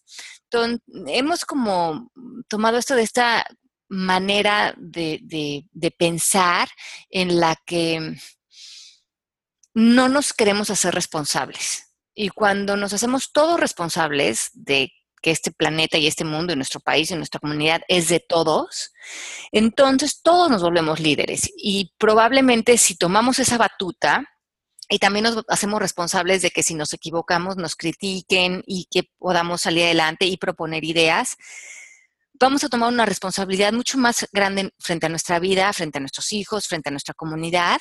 hemos 1.08 1.46
como 1.46 2.12
tomado 2.48 2.78
esto 2.78 2.96
de 2.96 3.04
esta 3.04 3.46
manera 3.90 4.74
de, 4.78 5.66
pensar 5.98 6.70
en 7.10 7.40
la 7.40 7.56
que 7.66 8.16
no 9.74 10.10
nos 10.10 10.34
queremos 10.34 10.70
hacer 10.70 10.94
responsables. 10.94 11.96
Y 12.14 12.30
cuando 12.30 12.76
nos 12.76 12.94
hacemos 12.94 13.32
todos 13.32 13.60
responsables 13.60 14.50
de 14.54 14.92
que 15.22 15.32
este 15.32 15.52
planeta 15.52 15.98
y 15.98 16.08
este 16.08 16.24
mundo 16.24 16.54
y 16.54 16.56
nuestro 16.56 16.80
país 16.80 17.12
y 17.12 17.16
nuestra 17.16 17.40
comunidad 17.40 17.82
es 17.88 18.08
de 18.08 18.20
todos, 18.20 18.94
entonces 19.52 20.22
todos 20.22 20.50
nos 20.50 20.62
volvemos 20.62 21.00
líderes. 21.00 21.50
Y 21.58 21.94
probablemente 21.98 22.78
si 22.78 22.96
tomamos 22.96 23.40
esa 23.40 23.58
batuta, 23.58 24.26
y 24.90 25.00
también 25.00 25.24
nos 25.24 25.46
hacemos 25.48 25.80
responsables 25.80 26.42
de 26.42 26.52
que 26.52 26.64
si 26.64 26.74
nos 26.74 26.94
equivocamos 26.94 27.58
nos 27.58 27.76
critiquen 27.76 28.64
y 28.66 28.88
que 28.92 29.04
podamos 29.20 29.62
salir 29.62 29.84
adelante 29.84 30.26
y 30.26 30.38
proponer 30.38 30.84
ideas. 30.84 31.38
Vamos 32.34 32.64
a 32.64 32.70
tomar 32.70 32.92
una 32.92 33.06
responsabilidad 33.06 33.72
mucho 33.74 33.98
más 33.98 34.28
grande 34.32 34.74
frente 34.80 35.06
a 35.06 35.10
nuestra 35.10 35.40
vida, 35.40 35.72
frente 35.74 35.98
a 35.98 36.02
nuestros 36.02 36.32
hijos, 36.34 36.68
frente 36.68 36.90
a 36.90 36.92
nuestra 36.92 37.14
comunidad 37.14 37.80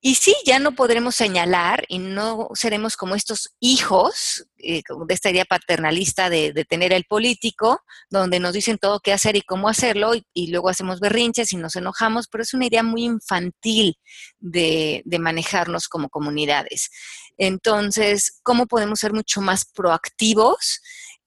y 0.00 0.14
sí, 0.14 0.34
ya 0.46 0.60
no 0.60 0.76
podremos 0.76 1.16
señalar 1.16 1.84
y 1.88 1.98
no 1.98 2.50
seremos 2.54 2.96
como 2.96 3.16
estos 3.16 3.50
hijos 3.58 4.46
eh, 4.58 4.82
de 5.06 5.14
esta 5.14 5.30
idea 5.30 5.44
paternalista 5.44 6.30
de, 6.30 6.52
tener 6.68 6.92
el 6.92 7.04
político, 7.04 7.80
donde 8.08 8.38
nos 8.38 8.52
dicen 8.52 8.78
todo 8.78 9.00
qué 9.00 9.12
hacer 9.12 9.34
y 9.34 9.42
cómo 9.42 9.68
hacerlo, 9.68 10.12
y, 10.32 10.50
luego 10.52 10.68
hacemos 10.68 11.00
berrinches 11.00 11.52
y 11.52 11.56
nos 11.56 11.74
enojamos, 11.74 12.28
pero 12.28 12.42
es 12.42 12.54
una 12.54 12.66
idea 12.66 12.84
muy 12.84 13.04
infantil 13.04 13.96
de, 14.38 15.02
de 15.04 15.18
manejarnos 15.18 15.88
como 15.88 16.08
comunidades. 16.08 16.90
Entonces, 17.36 18.38
¿cómo 18.44 18.66
podemos 18.66 19.00
ser 19.00 19.12
mucho 19.12 19.40
más 19.40 19.64
proactivos? 19.64 20.80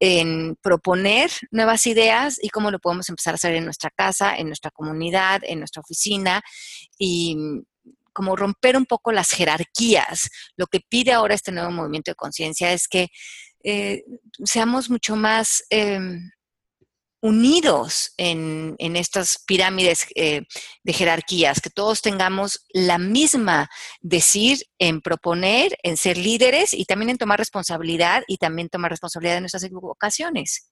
en 0.03 0.55
proponer 0.63 1.29
nuevas 1.51 1.85
ideas 1.85 2.39
y 2.41 2.49
cómo 2.49 2.71
lo 2.71 2.79
podemos 2.79 3.07
empezar 3.09 3.35
a 3.35 3.35
hacer 3.35 3.53
en 3.53 3.65
nuestra 3.65 3.91
casa, 3.91 4.35
en 4.35 4.47
nuestra 4.47 4.71
comunidad, 4.71 5.41
en 5.43 5.59
nuestra 5.59 5.81
oficina 5.81 6.41
y, 6.97 7.37
como 8.13 8.35
romper 8.35 8.77
un 8.77 8.85
poco 8.85 9.11
las 9.11 9.29
jerarquías. 9.29 10.29
Lo 10.57 10.67
que 10.67 10.79
pide 10.79 11.13
ahora 11.13 11.35
este 11.35 11.51
nuevo 11.51 11.71
movimiento 11.71 12.11
de 12.11 12.15
conciencia 12.15 12.71
es 12.73 12.87
que 12.87 13.09
eh, 13.63 14.03
seamos 14.43 14.89
mucho 14.89 15.15
más 15.15 15.63
em, 15.69 16.31
unidos 17.21 18.13
en, 18.17 18.75
estas 18.79 19.43
pirámides 19.45 20.07
eh, 20.15 20.41
de 20.83 20.93
jerarquías, 20.93 21.61
que 21.61 21.69
todos 21.69 22.01
tengamos 22.01 22.65
la 22.73 22.97
misma 22.97 23.69
decir 24.01 24.59
en 24.79 25.01
proponer, 25.01 25.77
en 25.83 25.97
ser 25.97 26.17
líderes 26.17 26.73
y 26.73 26.85
también 26.85 27.11
en 27.11 27.17
tomar 27.17 27.37
responsabilidad 27.37 28.23
y 28.27 28.37
también 28.37 28.69
tomar 28.69 28.89
responsabilidad 28.89 29.35
de 29.35 29.41
nuestras 29.41 29.63
equivocaciones. 29.63 30.71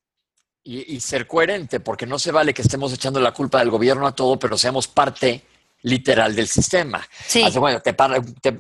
Y, 0.64 0.96
y 0.96 1.00
ser 1.00 1.28
coherente, 1.28 1.80
porque 1.80 2.06
no 2.06 2.20
se 2.20 2.32
vale 2.32 2.54
que 2.54 2.64
estemos 2.64 2.92
echando 2.92 3.20
la 3.20 3.34
culpa 3.34 3.60
del 3.60 3.70
gobierno 3.70 4.08
a 4.08 4.16
todo, 4.16 4.38
pero 4.38 4.58
seamos 4.58 4.88
parte 4.88 5.44
literal 5.82 6.36
del 6.36 6.48
sistema. 6.48 7.06
Sí. 7.28 7.44
bueno, 7.58 7.82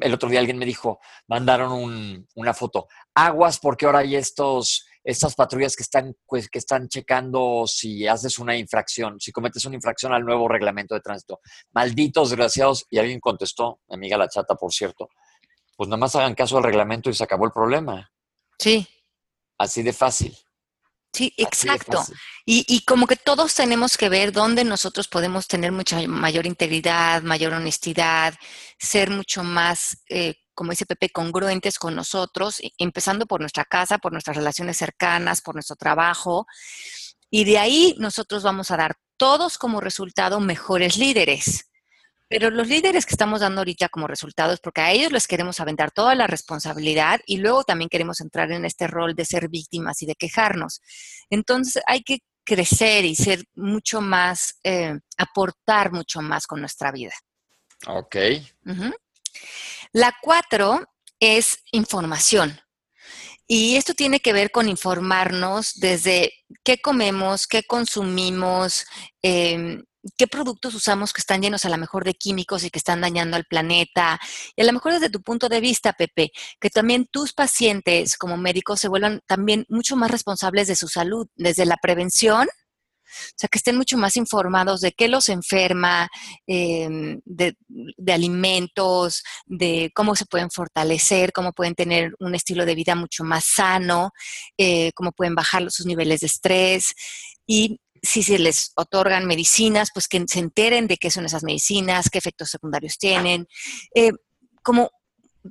el 0.01 0.13
otro 0.13 0.29
día 0.29 0.39
alguien 0.39 0.57
me 0.57 0.65
dijo, 0.65 0.99
mandaron 1.27 2.25
una 2.35 2.53
foto, 2.53 2.87
aguas 3.13 3.59
porque 3.59 3.85
ahora 3.85 3.99
hay 3.99 4.15
estos, 4.15 4.85
estas 5.03 5.35
patrullas 5.35 5.75
que 5.75 5.83
están, 5.83 6.15
pues, 6.25 6.49
que 6.49 6.59
están 6.59 6.87
checando 6.87 7.65
si 7.67 8.07
haces 8.07 8.39
una 8.39 8.55
infracción, 8.55 9.19
si 9.19 9.31
cometes 9.31 9.65
una 9.65 9.75
infracción 9.75 10.13
al 10.13 10.25
nuevo 10.25 10.47
reglamento 10.47 10.95
de 10.95 11.01
tránsito. 11.01 11.39
Malditos 11.71 12.29
desgraciados. 12.29 12.85
Y 12.89 12.99
alguien 12.99 13.19
contestó, 13.19 13.79
mi 13.89 13.95
amiga 13.95 14.17
la 14.17 14.29
chata, 14.29 14.55
por 14.55 14.73
cierto, 14.73 15.09
pues 15.75 15.89
nada 15.89 15.99
más 15.99 16.15
hagan 16.15 16.35
caso 16.35 16.57
al 16.57 16.63
reglamento 16.63 17.09
y 17.09 17.13
se 17.13 17.23
acabó 17.23 17.45
el 17.45 17.51
problema. 17.51 18.11
Sí. 18.57 18.87
Así 19.57 19.83
de 19.83 19.93
fácil. 19.93 20.37
Sí, 21.19 21.33
exacto. 21.35 22.01
Y, 22.45 22.85
como 22.85 23.05
que 23.05 23.17
todos 23.17 23.53
tenemos 23.53 23.97
que 23.97 24.07
ver 24.07 24.31
dónde 24.31 24.63
nosotros 24.63 25.09
podemos 25.09 25.49
tener 25.49 25.73
mucha 25.73 25.99
mayor 26.07 26.45
integridad, 26.45 27.21
mayor 27.23 27.51
honestidad, 27.51 28.33
ser 28.79 29.09
mucho 29.09 29.43
más, 29.43 30.01
eh, 30.07 30.35
como 30.53 30.71
dice 30.71 30.85
Pepe, 30.85 31.09
congruentes 31.09 31.77
con 31.77 31.93
nosotros, 31.93 32.61
empezando 32.77 33.25
por 33.25 33.41
nuestra 33.41 33.65
casa, 33.65 33.97
por 33.97 34.13
nuestras 34.13 34.37
relaciones 34.37 34.77
cercanas, 34.77 35.41
por 35.41 35.55
nuestro 35.55 35.75
trabajo. 35.75 36.47
Y 37.29 37.43
de 37.43 37.59
ahí 37.59 37.95
nosotros 37.99 38.41
vamos 38.41 38.71
a 38.71 38.77
dar 38.77 38.95
todos 39.17 39.57
como 39.57 39.81
resultado 39.81 40.39
mejores 40.39 40.95
líderes. 40.95 41.68
Pero 42.29 42.51
los 42.51 42.67
líderes 42.67 43.05
que 43.07 43.13
estamos 43.13 43.41
dando 43.41 43.61
ahorita 43.61 43.89
como 43.89 44.07
resultados, 44.07 44.59
porque 44.61 44.81
a 44.81 44.91
ellos 44.91 45.11
les 45.11 45.27
queremos 45.27 45.59
aventar 45.59 45.91
toda 45.91 46.13
la 46.13 46.27
responsabilidad 46.27 47.19
y 47.25 47.37
luego 47.37 47.63
también 47.63 47.89
queremos 47.89 48.21
entrar 48.21 48.51
en 48.51 48.65
este 48.65 48.87
rol 48.87 49.15
de 49.15 49.25
ser 49.25 49.49
víctimas 49.49 50.01
y 50.03 50.05
de 50.05 50.15
quejarnos. 50.15 50.79
Entonces 51.31 51.81
hay 51.87 52.03
que 52.03 52.19
crecer 52.43 53.03
y 53.05 53.15
ser 53.15 53.43
mucho 53.55 53.99
más, 53.99 54.59
eh, 54.63 54.93
aportar 55.17 55.91
mucho 55.91 56.21
más 56.21 56.45
con 56.45 56.59
nuestra 56.59 56.91
vida. 56.91 57.13
Ok. 57.87 58.15
La 59.91 60.15
cuatro 60.21 60.85
es 61.19 61.63
información. 61.71 62.59
Y 63.47 63.77
esto 63.77 63.95
tiene 63.95 64.19
que 64.19 64.33
ver 64.33 64.51
con 64.51 64.69
informarnos 64.69 65.79
desde 65.79 66.31
qué 66.63 66.79
comemos, 66.79 67.47
qué 67.47 67.63
consumimos, 67.63 68.85
eh, 69.23 69.81
qué 70.17 70.27
productos 70.27 70.73
usamos 70.75 71.13
que 71.13 71.21
están 71.21 71.41
llenos 71.41 71.65
a 71.65 71.69
lo 71.69 71.77
mejor 71.77 72.03
de 72.05 72.13
químicos 72.13 72.63
y 72.63 72.69
que 72.69 72.79
están 72.79 73.01
dañando 73.01 73.37
al 73.37 73.45
planeta. 73.45 74.19
Y 74.55 74.61
a 74.61 74.65
lo 74.65 74.73
mejor 74.73 74.93
desde 74.93 75.09
tu 75.09 75.21
punto 75.21 75.49
de 75.49 75.61
vista, 75.61 75.93
Pepe, 75.93 76.31
que 76.59 76.69
también 76.69 77.07
tus 77.11 77.33
pacientes 77.33 78.17
como 78.17 78.37
médicos 78.37 78.79
se 78.79 78.87
vuelvan 78.87 79.21
también 79.27 79.65
mucho 79.69 79.95
más 79.95 80.11
responsables 80.11 80.67
de 80.67 80.75
su 80.75 80.87
salud, 80.87 81.27
desde 81.35 81.65
la 81.65 81.77
prevención. 81.77 82.47
O 83.09 83.33
sea, 83.35 83.49
que 83.49 83.57
estén 83.57 83.75
mucho 83.75 83.97
más 83.97 84.17
informados 84.17 84.81
de 84.81 84.91
qué 84.91 85.07
los 85.07 85.29
enferma, 85.29 86.07
em, 86.47 87.19
de, 87.25 87.55
alimentos, 88.11 89.23
de 89.45 89.91
cómo 89.95 90.15
se 90.15 90.25
pueden 90.25 90.51
fortalecer, 90.51 91.31
cómo 91.33 91.53
pueden 91.53 91.75
tener 91.75 92.13
un 92.19 92.35
estilo 92.35 92.65
de 92.65 92.75
vida 92.75 92.95
mucho 92.95 93.23
más 93.23 93.45
sano, 93.45 94.11
eh, 94.57 94.91
cómo 94.93 95.11
pueden 95.11 95.35
bajar 95.35 95.69
sus 95.71 95.85
niveles 95.85 96.21
de 96.21 96.27
estrés. 96.27 96.93
Y 97.47 97.79
si 98.01 98.23
se 98.23 98.39
les 98.39 98.71
otorgan 98.75 99.25
medicinas, 99.25 99.89
pues 99.93 100.07
que 100.07 100.23
se 100.27 100.39
enteren 100.39 100.87
de 100.87 100.97
qué 100.97 101.11
son 101.11 101.25
esas 101.25 101.43
medicinas, 101.43 102.09
qué 102.09 102.17
efectos 102.17 102.49
secundarios 102.49 102.97
tienen. 102.97 103.47
Eh, 103.95 104.11
como 104.63 104.91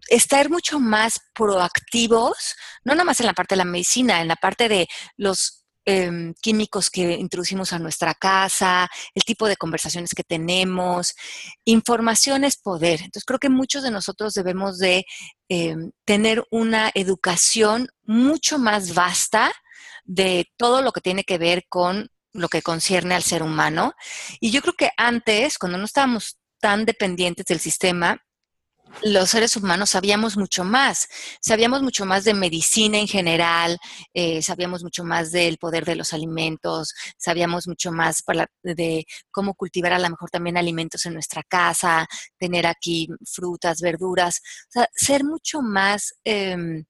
estar 0.09 0.51
mucho 0.51 0.81
más 0.81 1.21
proactivos, 1.35 2.55
no 2.85 2.95
nada 2.95 3.05
más 3.05 3.21
en 3.21 3.27
la 3.27 3.33
parte 3.33 3.55
de 3.55 3.59
la 3.59 3.65
medicina, 3.65 4.21
en 4.21 4.29
la 4.29 4.37
parte 4.37 4.69
de 4.69 4.87
los 5.17 5.65
em, 5.85 6.35
químicos 6.43 6.91
que 6.91 7.15
introducimos 7.15 7.73
a 7.73 7.79
nuestra 7.79 8.13
casa, 8.15 8.89
el 9.15 9.23
tipo 9.25 9.49
de 9.49 9.57
conversaciones 9.57 10.11
que 10.15 10.23
tenemos. 10.23 11.15
Información 11.65 12.45
es 12.45 12.59
poder. 12.59 13.01
Entonces 13.01 13.25
creo 13.25 13.39
que 13.39 13.49
muchos 13.49 13.83
de 13.83 13.91
nosotros 13.91 14.35
debemos 14.35 14.79
de 14.79 15.07
em, 15.49 15.91
tener 16.05 16.45
una 16.51 16.91
educación 16.95 17.89
mucho 18.03 18.59
más 18.59 18.93
vasta 18.95 19.51
de 20.05 20.47
todo 20.57 20.83
lo 20.83 20.93
que 20.93 21.01
tiene 21.01 21.25
que 21.25 21.39
ver 21.39 21.65
con 21.69 22.11
lo 22.33 22.49
que 22.49 22.63
concierne 22.63 23.15
al 23.15 23.23
ser 23.23 23.43
humano. 23.43 23.95
Y 24.41 24.51
yo 24.51 24.61
creo 24.63 24.75
que 24.75 24.91
antes, 24.97 25.59
cuando 25.59 25.79
no 25.79 25.85
estábamos 25.85 26.39
tan 26.61 26.85
dependientes 26.85 27.47
del 27.47 27.61
sistema, 27.61 28.21
los 29.03 29.31
seres 29.31 29.57
humanos 29.57 29.91
sabíamos 29.91 30.37
mucho 30.37 30.65
más, 30.65 31.09
sabíamos 31.41 31.83
mucho 31.83 32.05
más 32.05 32.25
de 32.25 32.35
medicina 32.35 32.99
en 32.99 33.07
general, 33.07 33.79
eh, 34.15 34.43
sabíamos 34.43 34.83
mucho 34.83 35.05
más 35.05 35.31
del 35.31 35.59
poder 35.59 35.85
de 35.85 35.95
los 35.95 36.13
alimentos, 36.13 36.95
sabíamos 37.17 37.69
mucho 37.69 37.93
más 37.93 38.25
de 38.63 39.07
cómo 39.31 39.55
cultivar 39.55 39.93
a 39.93 39.99
lo 39.99 40.11
mejor 40.11 40.31
también 40.31 40.57
alimentos 40.57 41.07
en 41.07 41.15
nuestra 41.15 41.43
casa, 41.43 42.07
tener 42.39 42.67
aquí 42.67 43.09
frutas, 43.25 43.81
verduras, 43.81 44.41
o 44.69 44.73
sea, 44.73 44.89
ser 44.95 45.25
mucho 45.25 45.63
más... 45.63 46.15
Em, 46.25 46.85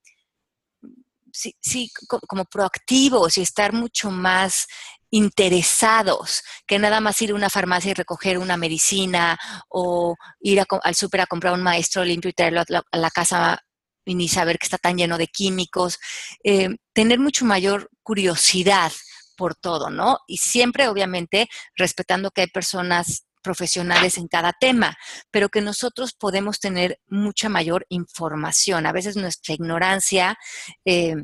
sí, 1.32 1.54
sí, 1.60 1.90
como 2.26 2.44
proactivos 2.46 3.38
y 3.38 3.42
estar 3.42 3.72
mucho 3.72 4.10
más 4.10 4.66
interesados 5.10 6.42
que 6.66 6.78
nada 6.78 7.00
más 7.00 7.20
ir 7.22 7.30
a 7.30 7.34
una 7.34 7.50
farmacia 7.50 7.90
y 7.90 7.94
recoger 7.94 8.38
una 8.38 8.56
medicina 8.56 9.38
o 9.68 10.16
ir 10.40 10.60
al 10.60 10.94
súper 10.94 11.22
a 11.22 11.26
comprar 11.26 11.54
un 11.54 11.62
maestro 11.62 12.04
limpio 12.04 12.30
y 12.30 12.34
traerlo 12.34 12.60
a 12.60 12.98
la, 12.98 13.10
casa 13.10 13.58
y 14.04 14.14
ni 14.14 14.28
saber 14.28 14.58
que 14.58 14.66
está 14.66 14.78
tan 14.78 14.96
lleno 14.96 15.18
de 15.18 15.28
químicos. 15.28 15.98
Eh, 16.44 16.68
tener 16.92 17.18
mucho 17.18 17.44
mayor 17.44 17.90
curiosidad 18.02 18.92
por 19.36 19.54
todo, 19.54 19.90
¿no? 19.90 20.18
Y 20.26 20.38
siempre, 20.38 20.88
obviamente, 20.88 21.48
respetando 21.76 22.30
que 22.30 22.42
hay 22.42 22.46
personas 22.48 23.24
profesionales 23.42 24.18
en 24.18 24.26
cada 24.28 24.52
tema, 24.52 24.96
pero 25.30 25.48
que 25.48 25.60
nosotros 25.60 26.12
podemos 26.12 26.58
tener 26.58 26.98
mucha 27.06 27.48
mayor 27.48 27.86
información. 27.88 28.84
A 28.84 28.92
veces 28.92 29.16
nuestra 29.16 29.54
ignorancia 29.54 30.36
eh, 30.84 31.14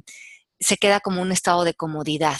se 0.60 0.76
queda 0.76 1.00
como 1.00 1.20
un 1.20 1.32
estado 1.32 1.64
de 1.64 1.74
comodidad 1.74 2.38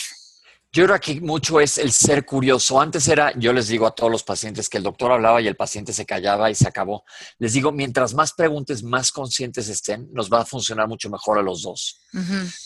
yo 0.74 0.84
creo 0.84 0.88
que 0.88 1.12
aquí 1.12 1.20
mucho 1.20 1.60
es 1.60 1.78
el 1.78 1.92
ser 1.92 2.26
curioso. 2.26 2.80
Antes 2.80 3.06
era, 3.06 3.32
yo 3.38 3.52
les 3.52 3.68
digo 3.68 3.86
a 3.86 3.94
todos 3.94 4.10
los 4.10 4.24
pacientes 4.24 4.68
que 4.68 4.78
el 4.78 4.82
doctor 4.82 5.12
hablaba 5.12 5.40
y 5.40 5.46
el 5.46 5.54
paciente 5.54 5.92
se 5.92 6.04
callaba 6.04 6.50
y 6.50 6.56
se 6.56 6.66
acabó. 6.66 7.04
Les 7.38 7.52
digo, 7.52 7.70
mientras 7.70 8.12
más 8.12 8.32
preguntes, 8.32 8.82
más 8.82 9.12
conscientes 9.12 9.68
estén, 9.68 10.08
nos 10.12 10.28
va 10.28 10.40
a 10.40 10.44
funcionar 10.44 10.88
mucho 10.88 11.08
mejor 11.08 11.38
a 11.38 11.42
los 11.42 11.62
dos. 11.62 12.00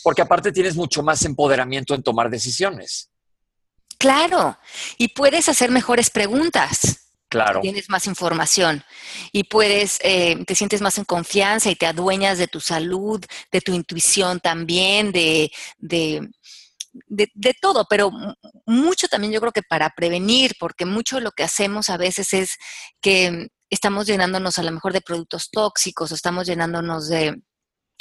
Porque 0.01 0.23
aparte 0.23 0.51
tienes 0.51 0.75
mucho 0.75 1.03
más 1.03 1.23
empoderamiento 1.23 1.93
en 1.93 2.01
tomar 2.01 2.31
decisiones. 2.31 3.11
Claro, 3.99 4.57
y 4.97 5.09
puedes 5.09 5.47
hacer 5.47 5.69
mejores 5.69 6.09
preguntas. 6.09 7.09
Claro. 7.29 7.61
Tienes 7.61 7.91
más 7.91 8.07
información 8.07 8.83
y 9.31 9.43
puedes, 9.43 9.99
eh, 10.01 10.43
te 10.47 10.55
sientes 10.55 10.81
más 10.81 10.97
en 10.97 11.05
confianza 11.05 11.69
y 11.69 11.75
te 11.75 11.85
adueñas 11.85 12.39
de 12.39 12.47
tu 12.47 12.59
salud, 12.59 13.23
de 13.51 13.61
tu 13.61 13.71
intuición 13.71 14.39
también, 14.39 15.11
de, 15.11 15.51
de 15.77 16.27
de, 17.07 17.53
todo, 17.61 17.85
pero 17.89 18.11
mucho 18.65 19.07
también 19.07 19.33
yo 19.33 19.39
creo 19.39 19.51
que 19.51 19.63
para 19.63 19.89
prevenir, 19.91 20.55
porque 20.59 20.85
mucho 20.85 21.17
de 21.17 21.21
lo 21.21 21.31
que 21.31 21.43
hacemos 21.43 21.89
a 21.89 21.97
veces 21.97 22.33
es 22.33 22.57
que 23.01 23.49
estamos 23.69 24.07
llenándonos 24.07 24.57
a 24.57 24.63
lo 24.63 24.71
mejor 24.71 24.93
de 24.93 25.01
productos 25.01 25.49
tóxicos 25.51 26.11
o 26.11 26.15
estamos 26.15 26.47
llenándonos 26.47 27.09
de 27.09 27.41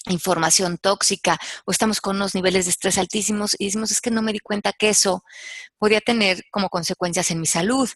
información 0.09 0.79
tóxica 0.79 1.39
o 1.67 1.73
estamos 1.73 2.01
con 2.01 2.17
unos 2.17 2.35
niveles 2.35 2.65
de 2.65 2.71
estrés 2.71 2.99
altísimos 2.99 3.55
y 3.59 3.67
decimos 3.67 3.91
es 3.91 4.01
que 4.01 4.11
no 4.11 4.23
me 4.23 4.33
di 4.33 4.39
cuenta 4.39 4.73
que 4.73 4.91
eso 4.91 5.25
podía 5.77 6.01
tener 6.01 6.45
como 6.51 6.69
consecuencias 6.69 7.31
en 7.31 7.41
mi 7.41 7.47
salud. 7.47 7.89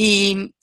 Y, 0.00 0.54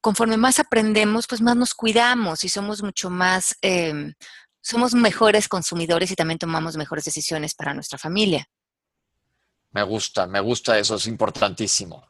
conforme 0.00 0.36
más 0.36 0.60
aprendemos, 0.60 1.26
pues 1.26 1.40
más 1.40 1.56
nos 1.56 1.74
cuidamos 1.74 2.44
y 2.44 2.48
somos 2.48 2.80
mucho 2.80 3.10
más, 3.10 3.56
em, 3.60 4.14
somos 4.60 4.94
mejores 4.94 5.48
consumidores 5.48 6.12
y 6.12 6.14
también 6.14 6.38
tomamos 6.38 6.76
mejores 6.76 7.04
decisiones 7.04 7.54
para 7.54 7.74
nuestra 7.74 7.98
familia. 7.98 8.46
Me 9.74 9.82
gusta, 9.82 10.28
me 10.28 10.38
gusta 10.38 10.78
eso, 10.78 10.94
es 10.94 11.06
importantísimo. 11.08 12.06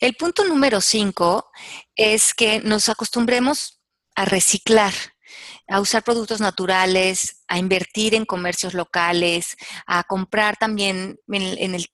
El 0.00 0.14
punto 0.14 0.42
número 0.46 0.80
cinco 0.80 1.50
es 1.94 2.32
que 2.32 2.60
nos 2.60 2.88
acostumbremos 2.88 3.82
a 4.14 4.24
reciclar, 4.24 4.94
a 5.68 5.80
usar 5.80 6.02
productos 6.02 6.40
naturales, 6.40 7.42
a 7.46 7.58
invertir 7.58 8.14
en 8.14 8.24
comercios 8.24 8.72
locales, 8.72 9.54
a 9.86 10.04
comprar 10.04 10.56
también 10.56 11.18
en, 11.28 11.74
el 11.74 11.84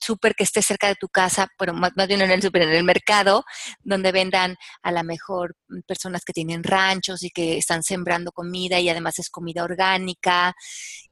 súper 0.00 0.34
que 0.34 0.42
esté 0.42 0.62
cerca 0.62 0.88
de 0.88 0.96
tu 0.96 1.06
casa, 1.06 1.46
pero 1.56 1.72
más, 1.72 1.92
bien 2.08 2.22
en 2.22 2.32
el 2.32 2.42
súper, 2.42 2.62
en 2.62 2.70
el 2.70 2.82
mercado, 2.82 3.44
donde 3.84 4.10
vendan 4.10 4.56
a 4.82 4.90
lo 4.90 5.04
mejor 5.04 5.54
personas 5.86 6.24
que 6.24 6.32
tienen 6.32 6.64
ranchos 6.64 7.22
y 7.22 7.30
que 7.30 7.56
están 7.56 7.84
sembrando 7.84 8.32
comida 8.32 8.80
y 8.80 8.88
además 8.88 9.20
es 9.20 9.30
comida 9.30 9.62
orgánica, 9.62 10.54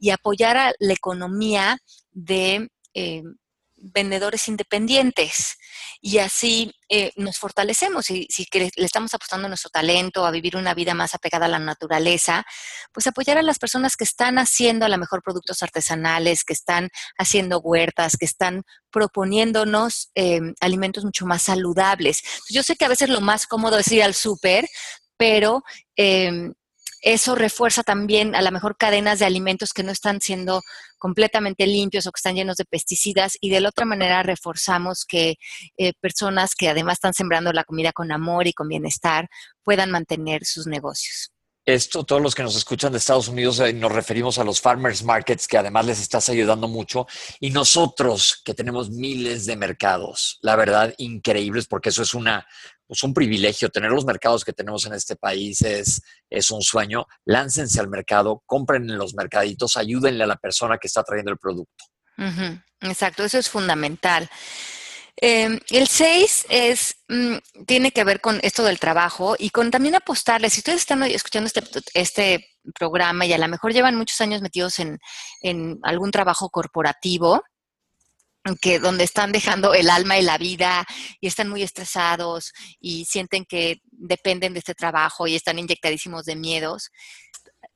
y 0.01 0.11
apoyar 0.11 0.57
a 0.57 0.73
la 0.81 0.93
economía 0.93 1.79
de 2.11 2.69
eh, 2.95 3.23
vendedores 3.81 4.47
independientes 4.49 5.57
y 6.01 6.19
así 6.19 6.73
eh, 6.89 7.13
nos 7.17 7.39
fortalecemos 7.39 8.11
y 8.11 8.27
si 8.31 8.47
le 8.53 8.71
estamos 8.77 9.15
apostando 9.15 9.49
nuestro 9.49 9.71
talento 9.71 10.27
a 10.27 10.31
vivir 10.31 10.57
una 10.57 10.75
vida 10.75 10.95
más 10.95 11.15
apegada 11.15 11.47
a 11.47 11.49
la 11.49 11.59
naturaleza, 11.59 12.45
pues 12.93 13.07
apoyar 13.07 13.39
a 13.39 13.43
las 13.43 13.59
personas 13.59 13.97
que 13.97 14.05
están 14.05 14.39
haciendo 14.39 14.85
a 14.85 14.89
lo 14.89 14.99
mejor 14.99 15.23
productos 15.23 15.63
artesanales, 15.63 16.45
que 16.45 16.53
están 16.53 16.91
haciendo 17.19 17.61
huertas, 17.61 18.17
que 18.19 18.27
están 18.27 18.63
proponiéndonos 18.91 20.11
eh, 20.15 20.41
alimentos 20.61 21.05
mucho 21.05 21.27
más 21.27 21.43
saludables. 21.43 22.23
Yo 22.51 22.63
sé 22.63 22.77
que 22.77 22.85
a 22.85 22.89
veces 22.89 23.09
lo 23.09 23.21
más 23.21 23.47
cómodo 23.47 23.79
es 23.79 23.91
ir 23.93 24.03
al 24.03 24.15
súper, 24.15 24.67
pero 25.17 25.63
eso 27.01 27.35
refuerza 27.35 27.83
también 27.83 28.35
a 28.35 28.43
lo 28.43 28.51
mejor 28.51 28.77
cadenas 28.77 29.19
de 29.19 29.25
alimentos 29.25 29.73
que 29.73 29.83
no 29.83 29.93
están 29.93 30.21
siendo 30.21 30.63
completamente 30.99 31.67
limpios 31.67 32.07
o 32.07 32.13
que 32.13 32.19
están 32.19 32.35
llenos 32.35 32.57
de 32.57 32.65
pesticidas 32.65 33.37
y 33.41 33.51
de 33.51 33.61
la 33.61 33.71
otra 33.71 33.87
manera 33.87 34.23
reforzamos 34.23 35.05
que 35.07 35.37
eh, 35.79 35.93
personas 36.01 36.55
que 36.55 36.69
además 36.69 36.95
están 36.95 37.15
sembrando 37.15 37.53
la 37.53 37.65
comida 37.65 37.93
con 37.93 38.13
amor 38.13 38.47
y 38.47 38.53
con 38.53 38.69
bienestar 38.69 39.29
puedan 39.63 39.91
mantener 39.91 40.45
sus 40.45 40.67
negocios. 40.67 41.33
Esto, 41.67 42.05
todos 42.05 42.23
los 42.23 42.35
que 42.35 42.43
nos 42.43 42.57
escuchan 42.57 42.91
de 42.91 42.99
Estados 42.99 43.29
Unidos, 43.29 43.61
eh, 43.61 43.73
nos 43.73 43.93
referimos 43.93 44.39
a 44.39 44.45
los 44.45 44.61
farmers 44.61 45.05
markets, 45.05 45.47
que 45.47 45.59
además 45.59 45.87
les 45.87 46.01
estás 46.01 46.29
ayudando 46.29 46.69
mucho, 46.69 47.07
y 47.39 47.51
nosotros 47.51 48.41
que 48.45 48.55
tenemos 48.55 48.91
miles 48.91 49.47
de 49.47 49.57
mercados, 49.57 50.39
la 50.41 50.57
verdad, 50.57 50.95
increíbles, 50.97 51.67
porque 51.67 51.91
eso 51.91 52.03
es 52.03 52.15
una, 52.15 52.47
pues 52.91 53.05
un 53.05 53.15
privilegio. 53.15 53.69
Tener 53.69 53.93
los 53.93 54.05
mercados 54.05 54.45
que 54.45 54.53
tenemos 54.53 54.85
en 54.85 54.95
este 54.95 55.15
país 55.15 55.63
es, 55.63 56.03
es 56.29 56.51
un 56.51 56.61
sueño. 56.61 57.07
Láncense 57.25 57.79
al 57.79 57.89
mercado, 57.89 58.43
compren 58.47 58.91
en 58.91 58.99
los 58.99 59.15
mercaditos, 59.15 59.77
ayúdenle 59.77 60.25
a 60.25 60.27
la 60.27 60.35
persona 60.35 60.77
que 60.77 60.89
está 60.89 61.05
trayendo 61.05 61.31
el 61.31 61.39
producto. 61.39 61.85
Exacto, 62.81 63.23
eso 63.23 63.39
es 63.39 63.49
fundamental. 63.49 64.29
Em, 65.15 65.61
el 65.71 65.87
6 65.87 66.47
es, 66.49 66.97
mm, 67.09 67.37
tiene 67.65 67.93
que 67.93 68.03
ver 68.03 68.21
con 68.21 68.41
esto 68.43 68.65
del 68.65 68.81
trabajo 68.81 69.37
y 69.39 69.51
con 69.51 69.71
también 69.71 69.95
apostarle. 69.95 70.51
Si 70.51 70.59
ustedes 70.59 70.81
están 70.81 71.05
escuchando 71.05 71.47
este, 71.47 71.63
este 71.95 72.49
programa 72.77 73.25
y 73.25 73.33
a 73.33 73.39
lo 73.39 73.47
mejor 73.47 73.73
llevan 73.73 73.95
muchos 73.95 74.21
años 74.21 74.43
metidos 74.43 74.81
en, 74.81 74.99
en 75.43 75.79
algún 75.85 76.11
trabajo 76.11 76.51
corporativo, 76.51 77.45
que 78.61 78.79
donde 78.79 79.05
están 79.05 79.33
dejando 79.33 79.75
el 79.75 79.91
alma 79.91 80.19
y 80.19 80.23
la 80.23 80.39
vida 80.39 80.87
y 81.21 81.27
están 81.27 81.49
muy 81.49 81.63
estresados 81.63 82.53
y 82.81 83.05
sienten 83.05 83.45
que 83.45 83.81
dependen 83.91 84.55
de 84.55 84.61
este 84.61 84.75
trabajo 84.75 85.27
y 85.27 85.37
están 85.37 85.59
inyectadísimos 85.59 86.25
de 86.25 86.37
miedos, 86.37 86.91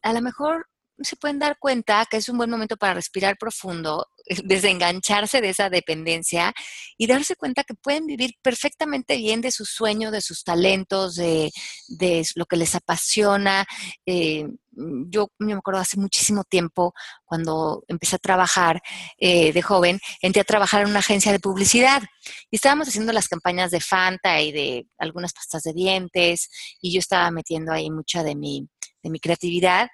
a 0.02 0.12
lo 0.12 0.22
mejor 0.22 0.66
se 1.02 1.16
pueden 1.16 1.38
dar 1.38 1.58
cuenta 1.58 2.06
que 2.10 2.18
es 2.18 2.28
un 2.28 2.36
buen 2.36 2.50
momento 2.50 2.76
para 2.76 2.94
respirar 2.94 3.36
profundo, 3.36 4.06
desengancharse 4.44 5.40
de 5.40 5.50
esa 5.50 5.70
dependencia 5.70 6.52
y 6.96 7.06
darse 7.06 7.36
cuenta 7.36 7.64
que 7.64 7.74
pueden 7.74 8.06
vivir 8.06 8.34
perfectamente 8.42 9.16
bien 9.16 9.40
de 9.40 9.50
su 9.50 9.64
sueño, 9.64 10.10
de 10.10 10.20
sus 10.20 10.44
talentos, 10.44 11.16
de, 11.16 11.50
lo 12.36 12.46
que 12.46 12.56
les 12.56 12.74
apasiona. 12.74 13.64
Eh, 14.06 14.46
yo 14.76 15.28
me 15.38 15.52
acuerdo 15.52 15.80
hace 15.80 15.98
muchísimo 15.98 16.42
tiempo, 16.44 16.94
cuando 17.24 17.84
empecé 17.86 18.16
a 18.16 18.18
trabajar 18.18 18.80
eh, 19.18 19.52
de 19.52 19.62
joven, 19.62 20.00
entré 20.20 20.40
a 20.40 20.44
trabajar 20.44 20.82
en 20.82 20.90
una 20.90 20.98
agencia 20.98 21.32
de 21.32 21.38
publicidad 21.40 22.02
y 22.50 22.56
estábamos 22.56 22.88
haciendo 22.88 23.12
las 23.12 23.28
campañas 23.28 23.70
de 23.70 23.80
Fanta 23.80 24.40
y 24.40 24.52
de 24.52 24.86
algunas 24.98 25.32
pastas 25.32 25.62
de 25.62 25.72
dientes 25.72 26.48
y 26.80 26.92
yo 26.92 26.98
estaba 26.98 27.30
metiendo 27.30 27.72
ahí 27.72 27.90
mucha 27.90 28.22
de 28.22 28.34
mi, 28.34 28.68
de 29.02 29.10
mi 29.10 29.20
creatividad 29.20 29.88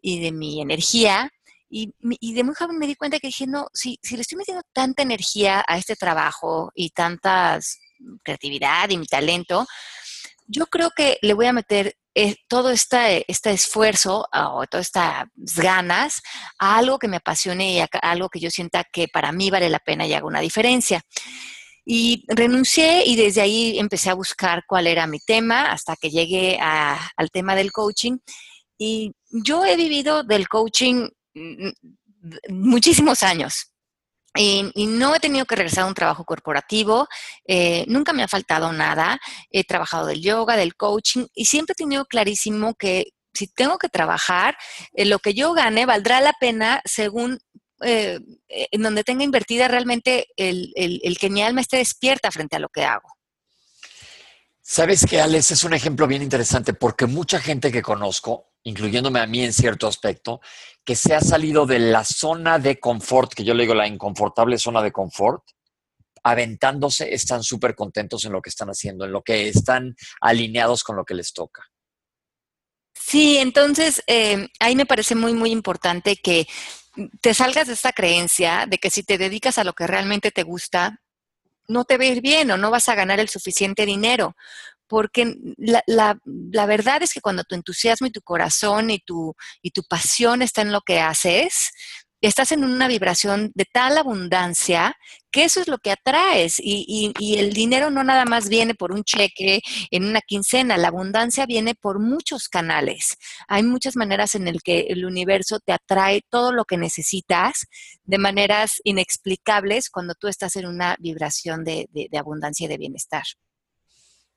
y 0.00 0.20
de 0.20 0.32
mi 0.32 0.60
energía. 0.60 1.30
Y, 1.68 1.92
de 2.32 2.44
muy 2.44 2.54
joven 2.54 2.78
me 2.78 2.86
di 2.86 2.94
cuenta 2.94 3.18
que 3.18 3.26
dije, 3.26 3.46
no, 3.46 3.66
si, 3.74 3.98
si 4.02 4.14
le 4.14 4.22
estoy 4.22 4.38
metiendo 4.38 4.62
tanta 4.72 5.02
energía 5.02 5.64
a 5.66 5.78
este 5.78 5.96
trabajo 5.96 6.70
y 6.74 6.90
tanta 6.90 7.58
creatividad 8.22 8.88
y 8.90 8.98
mi 8.98 9.06
talento, 9.06 9.66
yo 10.46 10.66
creo 10.66 10.90
que 10.96 11.18
le 11.22 11.34
voy 11.34 11.46
a 11.46 11.52
meter 11.52 11.96
eh, 12.18 12.36
todo 12.48 12.70
este, 12.70 13.30
este 13.30 13.50
esfuerzo 13.50 14.26
o 14.32 14.66
todas 14.66 14.86
estas 14.86 15.24
ganas 15.34 16.22
a 16.58 16.78
algo 16.78 16.98
que 16.98 17.08
me 17.08 17.18
apasione 17.18 17.72
y 17.72 17.80
a 17.80 17.88
algo 18.00 18.30
que 18.30 18.40
yo 18.40 18.50
sienta 18.50 18.84
que 18.90 19.06
para 19.06 19.32
mí 19.32 19.50
vale 19.50 19.68
la 19.68 19.80
pena 19.80 20.06
y 20.06 20.14
haga 20.14 20.26
una 20.26 20.40
diferencia. 20.40 21.02
Y 21.84 22.24
renuncié 22.28 23.04
y 23.04 23.16
desde 23.16 23.42
ahí 23.42 23.78
empecé 23.78 24.08
a 24.08 24.14
buscar 24.14 24.64
cuál 24.66 24.86
era 24.86 25.06
mi 25.06 25.20
tema 25.20 25.70
hasta 25.70 25.94
que 25.94 26.08
llegué 26.08 26.58
al 26.58 27.30
tema 27.30 27.54
del 27.54 27.70
coaching. 27.70 28.16
Y 28.78 29.12
yo 29.30 29.64
he 29.64 29.76
vivido 29.76 30.22
del 30.22 30.48
coaching 30.48 31.08
mm, 31.34 31.70
muchísimos 32.48 33.22
años. 33.22 33.72
Y, 34.38 34.86
no 34.86 35.14
he 35.14 35.20
tenido 35.20 35.46
que 35.46 35.56
regresar 35.56 35.84
a 35.84 35.88
un 35.88 35.94
trabajo 35.94 36.24
corporativo, 36.24 37.08
eh, 37.46 37.84
nunca 37.88 38.12
me 38.12 38.22
ha 38.22 38.28
faltado 38.28 38.72
nada, 38.72 39.18
he 39.50 39.64
trabajado 39.64 40.06
del 40.06 40.20
yoga, 40.20 40.56
del 40.56 40.76
coaching 40.76 41.26
y 41.34 41.46
siempre 41.46 41.72
he 41.72 41.82
tenido 41.82 42.04
clarísimo 42.04 42.74
que 42.74 43.12
si 43.32 43.48
tengo 43.48 43.78
que 43.78 43.88
trabajar, 43.88 44.56
eh, 44.92 45.04
lo 45.06 45.18
que 45.20 45.34
yo 45.34 45.52
gane 45.52 45.86
valdrá 45.86 46.20
la 46.20 46.34
pena 46.38 46.82
según 46.84 47.38
eh, 47.82 48.18
en 48.48 48.82
donde 48.82 49.04
tenga 49.04 49.24
invertida 49.24 49.68
realmente 49.68 50.26
el, 50.36 50.72
el 50.76 51.18
que 51.18 51.30
mi 51.30 51.42
alma 51.42 51.60
esté 51.60 51.78
despierta 51.78 52.30
frente 52.30 52.56
a 52.56 52.60
lo 52.60 52.68
que 52.68 52.84
hago. 52.84 53.08
Sabes 54.62 55.06
que 55.06 55.20
Alex 55.20 55.52
es 55.52 55.64
un 55.64 55.74
ejemplo 55.74 56.08
bien 56.08 56.22
interesante 56.22 56.74
porque 56.74 57.06
mucha 57.06 57.38
gente 57.38 57.70
que 57.70 57.82
conozco, 57.82 58.55
incluyéndome 58.66 59.20
a 59.20 59.26
mí 59.26 59.44
en 59.44 59.52
cierto 59.52 59.86
aspecto, 59.86 60.40
que 60.84 60.96
se 60.96 61.14
ha 61.14 61.20
salido 61.20 61.66
de 61.66 61.78
la 61.78 62.04
zona 62.04 62.58
de 62.58 62.80
confort, 62.80 63.32
que 63.32 63.44
yo 63.44 63.54
le 63.54 63.62
digo 63.62 63.74
la 63.74 63.86
inconfortable 63.86 64.58
zona 64.58 64.82
de 64.82 64.90
confort, 64.90 65.44
aventándose, 66.24 67.14
están 67.14 67.44
súper 67.44 67.76
contentos 67.76 68.24
en 68.24 68.32
lo 68.32 68.42
que 68.42 68.50
están 68.50 68.68
haciendo, 68.68 69.04
en 69.04 69.12
lo 69.12 69.22
que 69.22 69.48
están 69.48 69.94
alineados 70.20 70.82
con 70.82 70.96
lo 70.96 71.04
que 71.04 71.14
les 71.14 71.32
toca. 71.32 71.62
Sí, 72.92 73.36
entonces 73.36 74.02
eh, 74.08 74.48
ahí 74.58 74.74
me 74.74 74.86
parece 74.86 75.14
muy, 75.14 75.32
muy 75.32 75.52
importante 75.52 76.16
que 76.16 76.48
te 77.20 77.34
salgas 77.34 77.68
de 77.68 77.74
esta 77.74 77.92
creencia 77.92 78.66
de 78.68 78.78
que 78.78 78.90
si 78.90 79.04
te 79.04 79.16
dedicas 79.16 79.58
a 79.58 79.64
lo 79.64 79.74
que 79.74 79.86
realmente 79.86 80.32
te 80.32 80.42
gusta, 80.42 81.00
no 81.68 81.84
te 81.84 81.98
va 81.98 82.04
a 82.04 82.08
ir 82.08 82.20
bien 82.20 82.50
o 82.50 82.56
no 82.56 82.72
vas 82.72 82.88
a 82.88 82.96
ganar 82.96 83.20
el 83.20 83.28
suficiente 83.28 83.86
dinero. 83.86 84.34
Porque 84.88 85.36
la, 85.56 86.66
verdad 86.66 87.02
es 87.02 87.12
que 87.12 87.20
cuando 87.20 87.44
tu 87.44 87.54
entusiasmo 87.54 88.06
y 88.06 88.12
tu 88.12 88.22
corazón 88.22 88.90
y 88.90 88.98
tu, 89.00 89.34
y 89.62 89.70
tu 89.70 89.82
pasión 89.82 90.42
está 90.42 90.62
en 90.62 90.72
lo 90.72 90.80
que 90.80 91.00
haces, 91.00 91.72
estás 92.20 92.52
en 92.52 92.64
una 92.64 92.88
vibración 92.88 93.52
de 93.54 93.66
tal 93.70 93.98
abundancia 93.98 94.96
que 95.30 95.44
eso 95.44 95.60
es 95.60 95.68
lo 95.68 95.78
que 95.78 95.90
atraes 95.90 96.56
y, 96.58 97.12
el 97.38 97.52
dinero 97.52 97.90
no 97.90 98.02
nada 98.02 98.24
más 98.24 98.48
viene 98.48 98.74
por 98.74 98.92
un 98.92 99.04
cheque 99.04 99.60
en 99.90 100.04
una 100.04 100.20
quincena, 100.22 100.78
la 100.78 100.88
abundancia 100.88 101.44
viene 101.44 101.74
por 101.74 102.00
muchos 102.00 102.48
canales. 102.48 103.16
Hay 103.48 103.62
muchas 103.62 103.96
maneras 103.96 104.34
en 104.34 104.48
el 104.48 104.62
que 104.62 104.86
el 104.88 105.04
universo 105.04 105.58
te 105.60 105.72
atrae 105.72 106.22
todo 106.30 106.52
lo 106.52 106.64
que 106.64 106.78
necesitas 106.78 107.66
de 108.04 108.18
maneras 108.18 108.80
inexplicables 108.84 109.90
cuando 109.90 110.14
tú 110.14 110.28
estás 110.28 110.56
en 110.56 110.66
una 110.66 110.96
vibración 110.98 111.64
de, 111.64 111.86
abundancia 112.18 112.64
y 112.64 112.68
de 112.68 112.78
bienestar. 112.78 113.24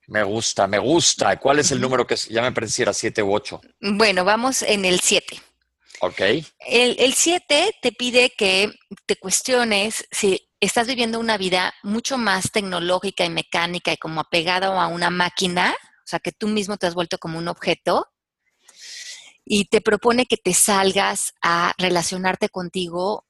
Me 0.10 0.24
gusta, 0.24 0.66
me 0.68 0.80
gusta. 0.80 1.40
¿Cuál 1.40 1.60
es 1.60 1.72
el 1.72 1.80
número 1.80 2.06
que 2.06 2.16
ya 2.16 2.42
me 2.42 2.52
pareciera 2.52 2.94
7 2.94 3.22
u 3.22 3.34
8? 3.34 3.62
Bueno, 3.80 4.26
vamos 4.26 4.64
en 4.64 4.84
el 4.86 5.00
7. 5.00 5.40
Ok. 6.02 6.22
El 6.68 7.14
7 7.14 7.76
te 7.82 7.92
pide 7.92 8.32
que 8.36 8.74
te 9.06 9.18
cuestiones 9.18 10.08
si 10.12 10.50
estás 10.60 10.88
viviendo 10.88 11.20
una 11.20 11.38
vida 11.38 11.74
mucho 11.84 12.18
más 12.18 12.52
tecnológica 12.52 13.24
y 13.24 13.30
mecánica 13.30 13.94
y 13.94 13.98
como 13.98 14.22
apegada 14.22 14.82
a 14.82 14.88
una 14.88 15.12
máquina, 15.12 15.76
o 15.82 16.08
sea, 16.08 16.20
que 16.20 16.32
tú 16.32 16.48
mismo 16.48 16.78
te 16.78 16.88
has 16.88 16.96
vuelto 16.96 17.20
como 17.20 17.38
un 17.38 17.48
objeto, 17.48 18.08
y 19.52 19.66
te 19.66 19.82
propone 19.82 20.26
que 20.26 20.38
te 20.38 20.54
salgas 20.54 21.34
a 21.42 21.74
relacionarte 21.80 22.50
contigo 22.50 23.26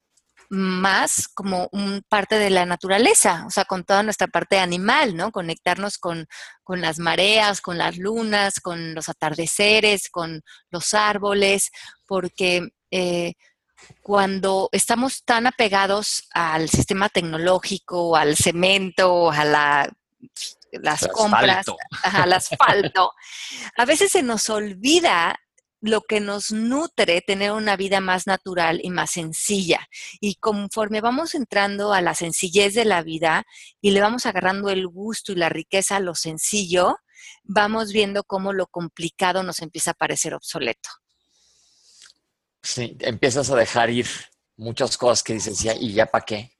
más 0.49 1.27
como 1.27 1.69
un 1.71 2.03
parte 2.09 2.39
de 2.39 2.49
la 2.49 2.65
naturaleza, 2.65 3.45
o 3.45 3.51
sea, 3.51 3.65
con 3.65 3.83
toda 3.83 4.01
nuestra 4.01 4.27
parte 4.27 4.59
animal, 4.59 5.15
¿no? 5.15 5.31
Conectarnos 5.31 5.99
con, 5.99 6.27
con, 6.63 6.81
las 6.81 6.97
mareas, 6.97 7.61
con 7.61 7.77
las 7.77 7.97
lunas, 7.97 8.59
con 8.59 8.95
los 8.95 9.09
atardeceres, 9.09 10.09
con 10.09 10.41
los 10.71 10.93
árboles, 10.95 11.69
porque 12.07 12.67
eh, 12.89 13.33
cuando 14.01 14.69
estamos 14.71 15.23
tan 15.23 15.45
apegados 15.45 16.27
al 16.33 16.69
sistema 16.69 17.09
tecnológico, 17.09 18.15
al 18.15 18.35
cemento, 18.35 19.31
a 19.31 19.45
la, 19.45 19.89
las 20.71 21.07
compras, 21.07 21.65
al 22.03 22.33
asfalto, 22.33 23.13
a 23.77 23.85
veces 23.85 24.11
se 24.11 24.23
nos 24.23 24.49
olvida 24.49 25.39
lo 25.81 26.01
que 26.01 26.19
nos 26.19 26.51
nutre 26.51 27.21
tener 27.21 27.51
una 27.51 27.75
vida 27.77 28.01
más 28.01 28.27
natural 28.27 28.79
y 28.83 28.89
más 28.89 29.11
sencilla. 29.11 29.87
Y 30.19 30.35
conforme 30.35 31.01
vamos 31.01 31.35
entrando 31.35 31.93
a 31.93 32.01
la 32.01 32.15
sencillez 32.15 32.73
de 32.73 32.85
la 32.85 33.01
vida 33.03 33.45
y 33.81 33.91
le 33.91 34.01
vamos 34.01 34.25
agarrando 34.25 34.69
el 34.69 34.87
gusto 34.87 35.31
y 35.31 35.35
la 35.35 35.49
riqueza 35.49 35.97
a 35.97 36.01
lo 36.01 36.15
sencillo, 36.15 36.97
vamos 37.43 37.91
viendo 37.91 38.23
cómo 38.23 38.53
lo 38.53 38.67
complicado 38.67 39.43
nos 39.43 39.61
empieza 39.61 39.91
a 39.91 39.95
parecer 39.95 40.33
obsoleto. 40.33 40.89
Sí, 42.61 42.97
empiezas 42.99 43.49
a 43.49 43.55
dejar 43.55 43.89
ir 43.89 44.07
muchas 44.57 44.97
cosas 44.97 45.23
que 45.23 45.33
dices, 45.33 45.59
ya, 45.59 45.73
¿y 45.73 45.93
ya 45.93 46.05
para 46.05 46.25
qué? 46.25 46.58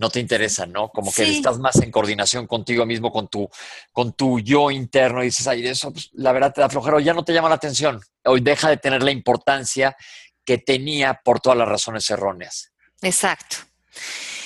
No 0.00 0.08
te 0.08 0.18
interesa, 0.18 0.64
¿no? 0.64 0.88
Como 0.88 1.12
que 1.12 1.30
estás 1.30 1.58
más 1.58 1.76
en 1.76 1.90
coordinación 1.90 2.46
contigo 2.46 2.86
mismo, 2.86 3.12
con 3.12 3.28
tu, 3.28 3.48
con 3.92 4.14
tu 4.14 4.40
yo 4.40 4.70
interno 4.70 5.22
y 5.22 5.26
dices, 5.26 5.46
ay, 5.46 5.60
de 5.60 5.70
eso, 5.70 5.92
pues, 5.92 6.08
la 6.14 6.32
verdad 6.32 6.54
te 6.54 6.62
da 6.62 6.70
flojero, 6.70 6.98
ya 7.00 7.12
no 7.12 7.22
te 7.22 7.34
llama 7.34 7.50
la 7.50 7.56
atención. 7.56 8.00
Hoy 8.24 8.40
deja 8.40 8.70
de 8.70 8.78
tener 8.78 9.02
la 9.02 9.10
importancia 9.10 9.94
que 10.42 10.56
tenía 10.56 11.20
por 11.22 11.40
todas 11.40 11.58
las 11.58 11.68
razones 11.68 12.08
erróneas. 12.08 12.72
Exacto. 13.02 13.58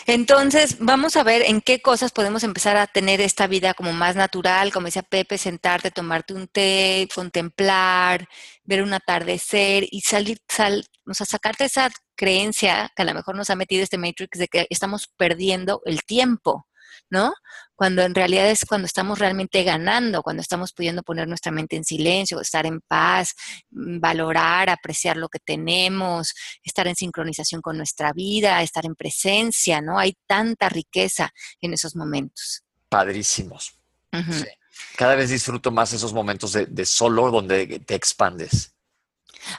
Entonces, 0.07 0.77
vamos 0.81 1.17
a 1.17 1.23
ver 1.23 1.43
en 1.43 1.61
qué 1.61 1.81
cosas 1.81 2.11
podemos 2.11 2.43
empezar 2.43 2.77
a 2.77 2.89
tener 2.89 3.21
esta 3.21 3.47
vida 3.47 3.75
como 3.75 3.93
más 3.93 4.17
natural, 4.17 4.73
como 4.73 4.87
decía 4.87 5.03
Pepe, 5.03 5.39
sentarte, 5.39 5.93
tomarte 5.93 6.35
un 6.35 6.49
té, 6.49 7.09
contemplar, 7.15 8.27
ver 8.65 8.83
un 8.83 8.93
atardecer 8.93 9.87
y 9.89 10.01
salir, 10.01 10.39
sal, 10.49 10.85
o 11.07 11.15
sea, 11.15 11.25
sacarte 11.25 11.65
esa 11.65 11.91
creencia 12.15 12.91
que 12.97 13.03
a 13.03 13.07
lo 13.07 13.15
mejor 13.15 13.37
nos 13.37 13.51
ha 13.51 13.57
metido 13.57 13.83
este 13.83 13.99
Matrix 13.99 14.39
de 14.39 14.49
que 14.49 14.67
estamos 14.71 15.09
perdiendo 15.17 15.83
el 15.85 16.03
tiempo. 16.05 16.67
¿no? 17.11 17.35
Cuando 17.75 18.03
en 18.03 18.15
realidad 18.15 18.49
es 18.51 18.65
cuando 18.65 18.87
estamos 18.87 19.19
realmente 19.19 19.63
ganando, 19.63 20.23
cuando 20.23 20.43
estamos 20.43 20.73
pudiendo 20.73 21.03
poner 21.03 21.29
nuestra 21.29 21.53
mente 21.53 21.77
en 21.77 21.85
silencio, 21.85 22.41
estar 22.41 22.67
en 22.67 22.81
paz, 22.81 23.35
mm, 23.71 24.01
valorar, 24.01 24.71
apreciar 24.71 25.17
lo 25.17 25.29
que 25.29 25.39
tenemos, 25.39 26.35
estar 26.63 26.87
en 26.87 26.97
sincronización 26.97 27.61
con 27.61 27.77
nuestra 27.77 28.13
vida, 28.13 28.63
estar 28.63 28.87
en 28.87 28.95
presencia, 28.95 29.81
¿no? 29.81 29.99
Hay 29.99 30.17
tanta 30.27 30.69
riqueza 30.69 31.31
en 31.61 31.73
esos 31.73 31.97
momentos. 31.97 32.63
Padrísimos. 32.89 33.75
Cada 34.97 35.17
vez 35.17 35.31
disfruto 35.31 35.73
más 35.73 35.93
esos 35.93 36.13
momentos 36.13 36.53
de, 36.53 36.67
de 36.67 36.87
solo 36.87 37.31
donde 37.33 37.81
te 37.81 37.95
expandes. 37.97 38.74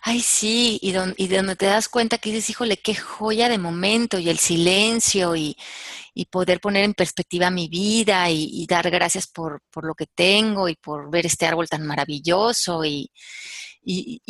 Ay, 0.01 0.21
sí, 0.21 0.79
y, 0.81 0.89
y 1.17 1.27
donde 1.27 1.55
te 1.55 1.65
das 1.65 1.89
cuenta 1.89 2.17
que 2.17 2.31
dices, 2.31 2.49
híjole, 2.49 2.77
qué 2.77 2.95
joya 2.95 3.49
de 3.49 3.57
momento, 3.57 4.19
y 4.19 4.29
el 4.29 4.39
silencio, 4.39 5.35
y, 5.35 5.57
y 6.13 6.25
poder 6.25 6.59
poner 6.59 6.83
en 6.83 6.93
perspectiva 6.93 7.49
mi 7.49 7.67
vida, 7.67 8.29
y, 8.29 8.65
dar 8.67 8.89
gracias 8.89 9.27
por, 9.27 9.61
por, 9.71 9.85
lo 9.85 9.95
que 9.95 10.07
tengo, 10.07 10.69
y 10.69 10.75
por 10.75 11.09
ver 11.11 11.25
este 11.25 11.45
árbol 11.45 11.69
tan 11.69 11.85
maravilloso, 11.85 12.85
y, 12.85 13.11
y 13.83 14.21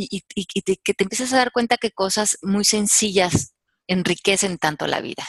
que 0.84 0.94
te 0.94 1.04
empiezas 1.04 1.34
a 1.34 1.38
dar 1.38 1.52
cuenta 1.52 1.78
que 1.78 1.92
cosas 1.92 2.38
muy 2.42 2.66
sencillas 2.66 3.54
enriquecen 3.88 4.58
tanto 4.58 4.88
la 4.88 5.02
vida. 5.02 5.26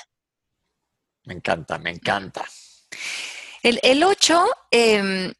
Me 1.25 1.35
encanta, 1.35 1.79
me 1.79 1.91
encanta. 1.91 2.45
El, 3.63 3.81
el 3.83 4.03
8 4.05 4.47
eh, 4.71 5.33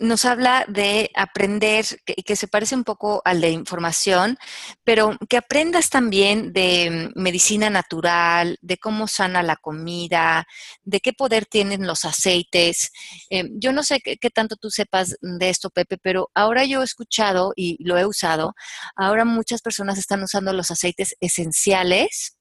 nos 0.00 0.24
habla 0.24 0.64
de 0.68 1.10
aprender, 1.14 1.86
que, 2.04 2.14
que, 2.14 2.36
se 2.36 2.48
parece 2.48 2.74
un 2.74 2.84
poco 2.84 3.22
al 3.24 3.40
de 3.40 3.50
información, 3.50 4.36
pero 4.84 5.16
que 5.28 5.38
aprendas 5.38 5.88
también 5.88 6.52
de 6.52 7.10
mm, 7.16 7.20
medicina 7.20 7.70
natural, 7.70 8.58
de 8.60 8.76
cómo 8.76 9.08
sana 9.08 9.42
la 9.42 9.56
comida, 9.56 10.46
de 10.82 11.00
qué 11.00 11.12
poder 11.12 11.46
tienen 11.46 11.86
los 11.86 12.04
aceites. 12.04 12.92
Eh, 13.30 13.48
yo 13.52 13.72
no 13.72 13.82
sé 13.82 14.00
qué, 14.00 14.30
tanto 14.30 14.56
tú 14.56 14.70
sepas 14.70 15.16
de 15.20 15.48
esto, 15.48 15.70
Pepe, 15.70 15.96
pero 15.98 16.30
ahora 16.34 16.64
yo 16.64 16.82
he 16.82 16.84
escuchado 16.84 17.52
y 17.56 17.82
lo 17.82 17.96
he 17.96 18.04
usado, 18.04 18.54
ahora 18.96 19.24
muchas 19.24 19.62
personas 19.62 19.98
están 19.98 20.22
usando 20.22 20.52
los 20.52 20.70
aceites 20.70 21.16
esenciales 21.20 22.36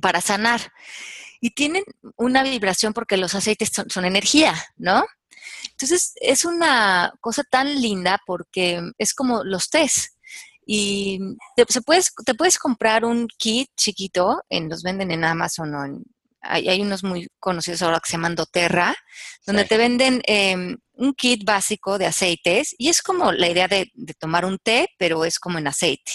para 0.00 0.20
sanar. 0.20 0.72
Y 1.40 1.50
tienen 1.50 1.84
una 2.16 2.42
vibración 2.42 2.92
porque 2.92 3.16
los 3.16 3.34
aceites 3.34 3.70
son 3.88 4.04
energía, 4.04 4.54
¿no? 4.76 5.04
Entonces, 5.70 6.12
es 6.16 6.44
una 6.44 7.12
cosa 7.20 7.42
tan 7.44 7.80
linda 7.80 8.20
porque 8.26 8.82
es 8.98 9.14
como 9.14 9.44
los 9.44 9.70
test. 9.70 10.14
Y 10.68 11.20
te, 11.54 11.64
puedes, 11.82 12.12
te 12.24 12.34
puedes 12.34 12.58
comprar 12.58 13.04
un 13.04 13.28
kit 13.38 13.70
chiquito, 13.76 14.42
en, 14.48 14.68
los 14.68 14.82
venden 14.82 15.12
en 15.12 15.24
Amazon 15.24 15.74
o 15.74 15.84
en 15.84 16.02
hay, 16.48 16.80
unos 16.80 17.02
muy 17.02 17.28
conocidos 17.38 17.82
ahora 17.82 18.00
que 18.00 18.10
se 18.10 18.16
llaman 18.16 18.34
doTERRA, 18.34 18.94
donde 19.46 19.64
te 19.64 19.76
venden 19.76 20.22
em, 20.26 20.76
un 20.94 21.14
kit 21.14 21.44
básico 21.44 21.98
de 21.98 22.06
aceites 22.06 22.74
y 22.78 22.88
es 22.88 23.02
como 23.02 23.32
la 23.32 23.48
idea 23.48 23.68
de, 23.68 23.90
tomar 24.18 24.44
un 24.44 24.58
té, 24.58 24.88
pero 24.98 25.24
es 25.24 25.38
como 25.38 25.58
en 25.58 25.66
aceite. 25.66 26.12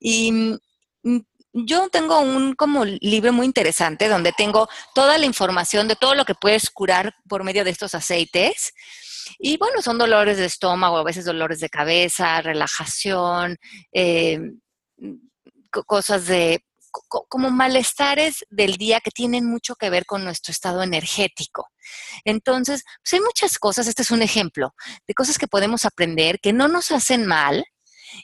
Y 0.00 0.32
mm, 0.32 1.18
yo 1.52 1.88
tengo 1.90 2.20
un 2.20 2.54
como 2.54 2.84
libro 2.84 3.32
muy 3.32 3.46
interesante 3.46 4.08
donde 4.08 4.32
tengo 4.32 4.68
toda 4.94 5.18
la 5.18 5.26
información 5.26 5.88
de 5.88 5.96
todo 5.96 6.14
lo 6.14 6.24
que 6.24 6.34
puedes 6.34 6.70
curar 6.70 7.14
por 7.28 7.44
medio 7.44 7.64
de 7.64 7.70
estos 7.70 7.94
aceites. 7.94 8.72
Y 9.38 9.56
bueno, 9.58 9.82
son 9.82 9.98
dolores 9.98 10.38
de 10.38 10.46
estómago, 10.46 10.96
a 10.98 11.04
veces 11.04 11.24
dolores 11.24 11.60
de 11.60 11.68
cabeza, 11.68 12.40
relajación, 12.40 13.56
em, 13.92 14.60
cosas 15.86 16.26
de 16.26 16.64
como 17.28 17.50
malestares 17.50 18.44
del 18.50 18.76
día 18.76 19.00
que 19.00 19.10
tienen 19.10 19.46
mucho 19.46 19.76
que 19.76 19.88
ver 19.88 20.04
con 20.04 20.24
nuestro 20.24 20.52
estado 20.52 20.82
energético. 20.82 21.68
Entonces, 22.24 22.84
pues 23.02 23.14
hay 23.14 23.20
muchas 23.20 23.58
cosas, 23.58 23.86
este 23.86 24.02
es 24.02 24.10
un 24.10 24.20
ejemplo, 24.20 24.74
de 25.06 25.14
cosas 25.14 25.38
que 25.38 25.48
podemos 25.48 25.86
aprender 25.86 26.38
que 26.38 26.52
no 26.52 26.68
nos 26.68 26.92
hacen 26.92 27.26
mal, 27.26 27.64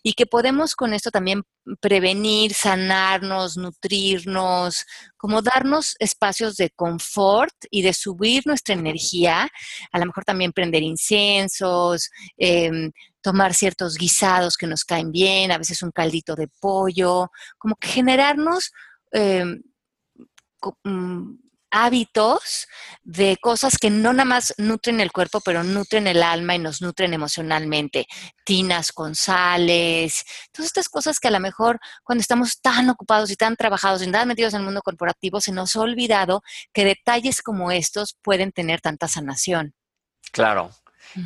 y 0.03 0.12
que 0.14 0.26
podemos 0.26 0.74
con 0.74 0.95
esto 0.95 1.11
también 1.11 1.43
prevenir, 1.80 2.55
sanarnos, 2.55 3.57
nutrirnos, 3.57 4.84
como 5.16 5.43
darnos 5.43 5.95
espacios 5.99 6.57
de 6.57 6.70
confort 6.70 7.55
y 7.70 7.82
de 7.82 7.93
subir 7.93 8.43
nuestra 8.47 8.74
energía, 8.74 9.49
a 9.93 9.99
lo 9.99 10.07
mejor 10.07 10.24
también 10.24 10.53
prender 10.53 10.82
inciensos, 10.82 12.11
em, 12.36 12.93
tomar 13.20 13.55
ciertos 13.55 13.97
guisados 13.97 14.57
que 14.57 14.66
nos 14.66 14.84
caen 14.84 15.11
bien, 15.12 15.51
a 15.53 15.59
veces 15.59 15.82
un 15.82 15.91
caldito 15.91 16.34
de 16.34 16.49
pollo, 16.61 17.30
como 17.59 17.76
que 17.76 17.89
generarnos 17.89 18.70
em, 19.12 19.62
mm, 20.84 21.47
hábitos 21.71 22.66
de 23.03 23.37
cosas 23.41 23.77
que 23.79 23.91
no 23.91 24.12
nada 24.12 24.25
más 24.25 24.55
nutren 24.59 25.01
el 25.01 25.12
cuerpo, 25.12 25.41
pero 25.45 25.62
nutren 25.62 26.07
el 26.07 26.23
alma 26.23 26.55
y 26.55 26.59
nos 26.59 26.83
nutren 26.83 27.12
emocionalmente. 27.14 28.07
Tinas 28.45 28.93
con 28.93 29.14
sales, 29.14 30.25
todas 30.53 30.66
estas 30.66 30.89
cosas 30.89 31.21
que 31.21 31.29
a 31.29 31.33
lo 31.33 31.41
mejor 31.41 31.79
cuando 32.05 32.21
estamos 32.21 32.61
tan 32.61 32.89
ocupados 32.91 33.31
y 33.31 33.37
tan 33.37 33.57
trabajados 33.57 34.03
y 34.03 34.11
tan 34.11 34.29
metidos 34.29 34.55
en 34.55 34.61
el 34.61 34.64
mundo 34.64 34.83
corporativo, 34.83 35.41
se 35.41 35.53
nos 35.53 35.77
ha 35.77 35.81
olvidado 35.81 36.43
que 36.73 36.85
detalles 36.85 37.43
como 37.43 37.71
estos 37.71 38.16
pueden 38.23 38.53
tener 38.53 38.81
tanta 38.81 39.09
sanación. 39.09 39.75
Claro, 40.33 40.71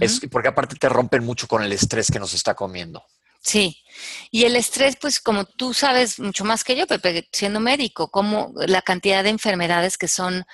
es 0.01 0.21
porque 0.31 0.49
aparte 0.49 0.77
te 0.77 0.89
rompen 0.89 1.25
mucho 1.25 1.47
con 1.49 1.63
el 1.63 1.73
estrés 1.73 2.09
que 2.11 2.21
nos 2.21 2.35
está 2.35 2.55
comiendo. 2.55 3.05
Sí, 3.43 3.83
y 4.31 4.45
el 4.45 4.55
estrés, 4.55 4.97
pues 5.01 5.21
como 5.21 5.45
tú 5.45 5.75
sabes 5.75 6.21
mucho 6.21 6.45
más 6.45 6.63
que 6.63 6.77
yo, 6.77 6.87
Pepe, 6.87 7.29
siendo 7.33 7.59
médico, 7.59 8.09
como 8.11 8.53
la 8.55 8.83
cantidad 8.83 9.25
de 9.25 9.31
enfermedades 9.31 9.99
que 9.99 10.07
son 10.07 10.45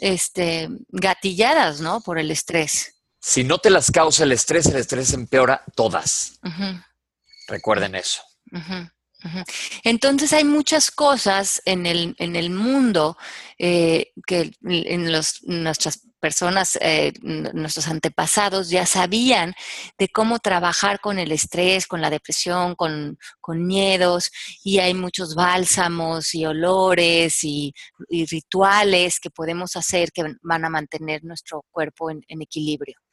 este, 0.00 0.68
gatilladas, 0.88 1.80
¿no? 1.80 2.00
Por 2.00 2.18
el 2.18 2.32
estrés. 2.32 2.96
Si 3.20 3.44
no 3.44 3.58
te 3.58 3.70
las 3.70 3.90
causa 3.90 4.24
el 4.24 4.32
estrés, 4.32 4.66
el 4.66 4.76
estrés 4.76 5.12
empeora 5.12 5.62
todas. 5.76 6.40
Recuerden 7.46 7.94
eso. 7.94 8.20
Entonces 9.82 10.32
hay 10.32 10.44
muchas 10.44 10.90
cosas 10.90 11.62
en 11.64 11.86
el, 11.86 12.14
en 12.18 12.36
el 12.36 12.50
mundo 12.50 13.16
eh, 13.58 14.12
que 14.26 14.52
en 14.62 15.12
los, 15.12 15.42
nuestras 15.44 16.00
personas, 16.24 16.78
eh, 16.80 17.12
nuestros 17.20 17.86
antepasados 17.86 18.70
ya 18.70 18.86
sabían 18.86 19.52
de 19.98 20.08
cómo 20.08 20.38
trabajar 20.38 20.98
con 21.00 21.18
el 21.18 21.30
estrés, 21.32 21.86
con 21.86 22.00
la 22.00 22.08
depresión, 22.08 22.74
con, 22.76 23.18
miedos, 23.46 24.30
y 24.62 24.78
hay 24.78 24.94
muchos 24.94 25.34
bálsamos 25.34 26.34
y 26.34 26.46
olores 26.46 27.44
y, 27.44 27.74
rituales 28.30 29.20
que 29.20 29.28
podemos 29.28 29.76
hacer 29.76 30.12
que 30.12 30.34
van 30.42 30.64
a 30.64 30.70
mantener 30.70 31.24
nuestro 31.24 31.62
cuerpo 31.70 32.10
en, 32.10 32.22
equilibrio. 32.40 33.03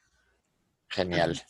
Genial. 0.92 1.42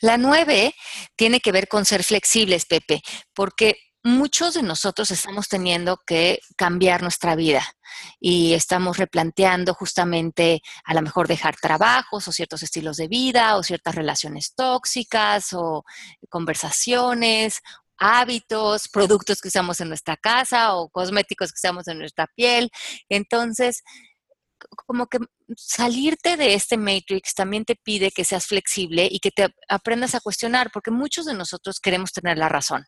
La 0.00 0.18
nueve 0.18 0.74
tiene 1.16 1.40
que 1.40 1.52
ver 1.52 1.68
con 1.68 1.84
ser 1.84 2.04
flexibles, 2.04 2.66
Pepe, 2.66 3.00
porque 3.34 3.76
muchos 4.04 4.54
de 4.54 4.62
nosotros 4.62 5.10
estamos 5.10 5.48
teniendo 5.48 5.98
que 6.06 6.40
cambiar 6.56 7.02
nuestra 7.02 7.34
vida 7.36 7.64
y 8.20 8.52
estamos 8.52 8.98
replanteando 8.98 9.74
justamente 9.74 10.60
a 10.84 10.94
lo 10.94 11.02
mejor 11.02 11.28
dejar 11.28 11.56
trabajos 11.56 12.26
o 12.26 12.32
ciertos 12.32 12.62
estilos 12.62 12.96
de 12.96 13.08
vida 13.08 13.56
o 13.56 13.62
ciertas 13.62 13.94
relaciones 13.94 14.54
tóxicas 14.54 15.52
o 15.52 15.84
conversaciones 16.28 17.60
hábitos, 17.96 18.88
productos 18.88 19.40
que 19.40 19.48
usamos 19.48 19.80
en 19.80 19.88
nuestra 19.88 20.16
casa 20.16 20.74
o 20.74 20.88
cosméticos 20.90 21.52
que 21.52 21.58
usamos 21.58 21.86
en 21.86 22.00
nuestra 22.00 22.26
piel. 22.34 22.70
Entonces, 23.08 23.82
como 24.86 25.06
que 25.06 25.18
salirte 25.56 26.36
de 26.36 26.54
este 26.54 26.76
matrix 26.76 27.34
también 27.34 27.64
te 27.64 27.76
pide 27.76 28.10
que 28.10 28.24
seas 28.24 28.46
flexible 28.46 29.08
y 29.10 29.18
que 29.20 29.30
te 29.30 29.48
aprendas 29.68 30.14
a 30.14 30.20
cuestionar, 30.20 30.70
porque 30.72 30.90
muchos 30.90 31.26
de 31.26 31.34
nosotros 31.34 31.80
queremos 31.80 32.12
tener 32.12 32.38
la 32.38 32.48
razón 32.48 32.84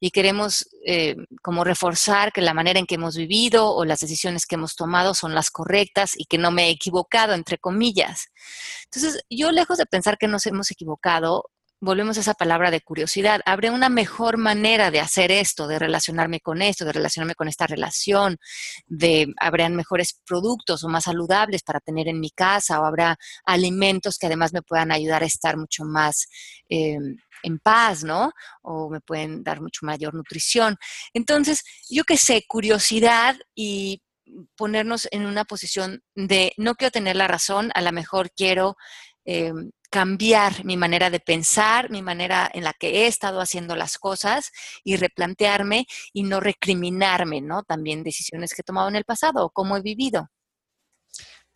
y 0.00 0.10
queremos 0.10 0.68
eh, 0.86 1.16
como 1.42 1.64
reforzar 1.64 2.32
que 2.32 2.40
la 2.40 2.54
manera 2.54 2.78
en 2.78 2.86
que 2.86 2.96
hemos 2.96 3.16
vivido 3.16 3.74
o 3.74 3.84
las 3.84 4.00
decisiones 4.00 4.46
que 4.46 4.56
hemos 4.56 4.76
tomado 4.76 5.14
son 5.14 5.34
las 5.34 5.50
correctas 5.50 6.12
y 6.16 6.24
que 6.26 6.38
no 6.38 6.50
me 6.50 6.68
he 6.68 6.70
equivocado, 6.70 7.34
entre 7.34 7.58
comillas. 7.58 8.28
Entonces, 8.84 9.22
yo 9.30 9.52
lejos 9.52 9.78
de 9.78 9.86
pensar 9.86 10.18
que 10.18 10.28
nos 10.28 10.46
hemos 10.46 10.70
equivocado, 10.70 11.44
volvemos 11.80 12.16
a 12.16 12.20
esa 12.20 12.34
palabra 12.34 12.70
de 12.70 12.80
curiosidad. 12.80 13.40
¿Habrá 13.44 13.72
una 13.72 13.88
mejor 13.88 14.38
manera 14.38 14.90
de 14.90 15.00
hacer 15.00 15.30
esto, 15.30 15.66
de 15.66 15.78
relacionarme 15.78 16.40
con 16.40 16.62
esto, 16.62 16.84
de 16.84 16.92
relacionarme 16.92 17.34
con 17.34 17.48
esta 17.48 17.66
relación? 17.66 18.38
De, 18.86 19.32
¿Habrán 19.38 19.76
mejores 19.76 20.20
productos 20.26 20.84
o 20.84 20.88
más 20.88 21.04
saludables 21.04 21.62
para 21.62 21.80
tener 21.80 22.08
en 22.08 22.20
mi 22.20 22.30
casa? 22.30 22.80
¿O 22.80 22.84
habrá 22.84 23.16
alimentos 23.44 24.18
que 24.18 24.26
además 24.26 24.52
me 24.52 24.62
puedan 24.62 24.90
ayudar 24.90 25.22
a 25.22 25.26
estar 25.26 25.56
mucho 25.56 25.84
más 25.84 26.28
eh, 26.68 26.98
en 27.42 27.58
paz, 27.58 28.04
¿no? 28.04 28.32
O 28.62 28.90
me 28.90 29.00
pueden 29.00 29.42
dar 29.42 29.60
mucho 29.60 29.86
mayor 29.86 30.14
nutrición. 30.14 30.76
Entonces, 31.12 31.62
yo 31.88 32.04
qué 32.04 32.16
sé, 32.16 32.44
curiosidad 32.48 33.36
y 33.54 34.02
ponernos 34.56 35.08
en 35.12 35.26
una 35.26 35.44
posición 35.44 36.02
de 36.14 36.52
no 36.56 36.74
quiero 36.74 36.90
tener 36.90 37.16
la 37.16 37.28
razón, 37.28 37.70
a 37.74 37.82
lo 37.82 37.92
mejor 37.92 38.30
quiero 38.32 38.76
eh, 39.26 39.52
cambiar 39.90 40.64
mi 40.64 40.76
manera 40.76 41.10
de 41.10 41.20
pensar, 41.20 41.90
mi 41.90 42.02
manera 42.02 42.50
en 42.52 42.64
la 42.64 42.72
que 42.72 42.88
he 42.88 43.06
estado 43.06 43.40
haciendo 43.40 43.76
las 43.76 43.98
cosas 43.98 44.50
y 44.84 44.96
replantearme 44.96 45.86
y 46.12 46.22
no 46.22 46.40
recriminarme, 46.40 47.40
¿no? 47.40 47.62
También 47.62 48.02
decisiones 48.02 48.54
que 48.54 48.62
he 48.62 48.64
tomado 48.64 48.88
en 48.88 48.96
el 48.96 49.04
pasado 49.04 49.44
o 49.44 49.50
cómo 49.50 49.76
he 49.76 49.82
vivido. 49.82 50.28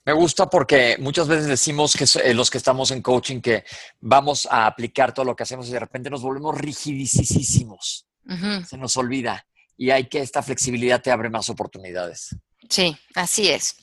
Me 0.05 0.13
gusta 0.13 0.49
porque 0.49 0.97
muchas 0.99 1.29
veces 1.29 1.47
decimos 1.47 1.95
que 1.95 2.07
eh, 2.25 2.35
los 2.35 2.51
que 2.51 2.59
estamos 2.59 2.91
en 2.91 3.03
coaching 3.03 3.41
que 3.41 3.65
vamos 4.01 4.49
a 4.51 4.67
aplicar 4.67 5.13
todo 5.13 5.27
lo 5.27 5.37
que 5.37 5.43
hacemos 5.43 5.69
y 5.69 5.73
de 5.73 5.81
repente 5.81 6.11
nos 6.11 6.23
volvemos 6.23 6.57
rigidísimos. 6.59 8.07
Se 8.67 8.79
nos 8.79 8.97
olvida 8.97 9.45
y 9.77 9.91
hay 9.91 10.09
que 10.09 10.21
esta 10.21 10.43
flexibilidad 10.43 11.03
te 11.03 11.11
abre 11.11 11.31
más 11.31 11.49
oportunidades. 11.49 12.37
Sí, 12.69 12.97
así 13.15 13.49
es. 13.49 13.77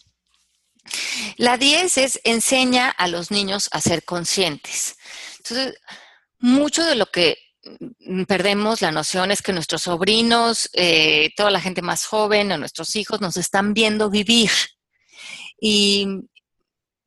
La 1.37 1.57
10 1.57 1.97
es 1.97 2.19
enseña 2.23 2.89
a 2.89 3.07
los 3.07 3.31
niños 3.31 3.69
a 3.71 3.81
ser 3.81 4.03
conscientes. 4.03 4.97
Entonces, 5.37 5.75
mucho 6.39 6.83
de 6.85 6.95
lo 6.95 7.07
que 7.07 7.37
mm, 7.99 8.23
perdemos 8.23 8.81
la 8.81 8.91
noción 8.91 9.31
es 9.31 9.41
que 9.41 9.53
nuestros 9.53 9.83
sobrinos, 9.83 10.69
eh, 10.73 11.31
toda 11.35 11.51
la 11.51 11.61
gente 11.61 11.81
más 11.81 12.05
joven 12.05 12.51
o 12.51 12.57
nuestros 12.57 12.95
hijos 12.95 13.21
nos 13.21 13.37
están 13.37 13.73
viendo 13.73 14.09
vivir 14.09 14.51
y 15.59 16.07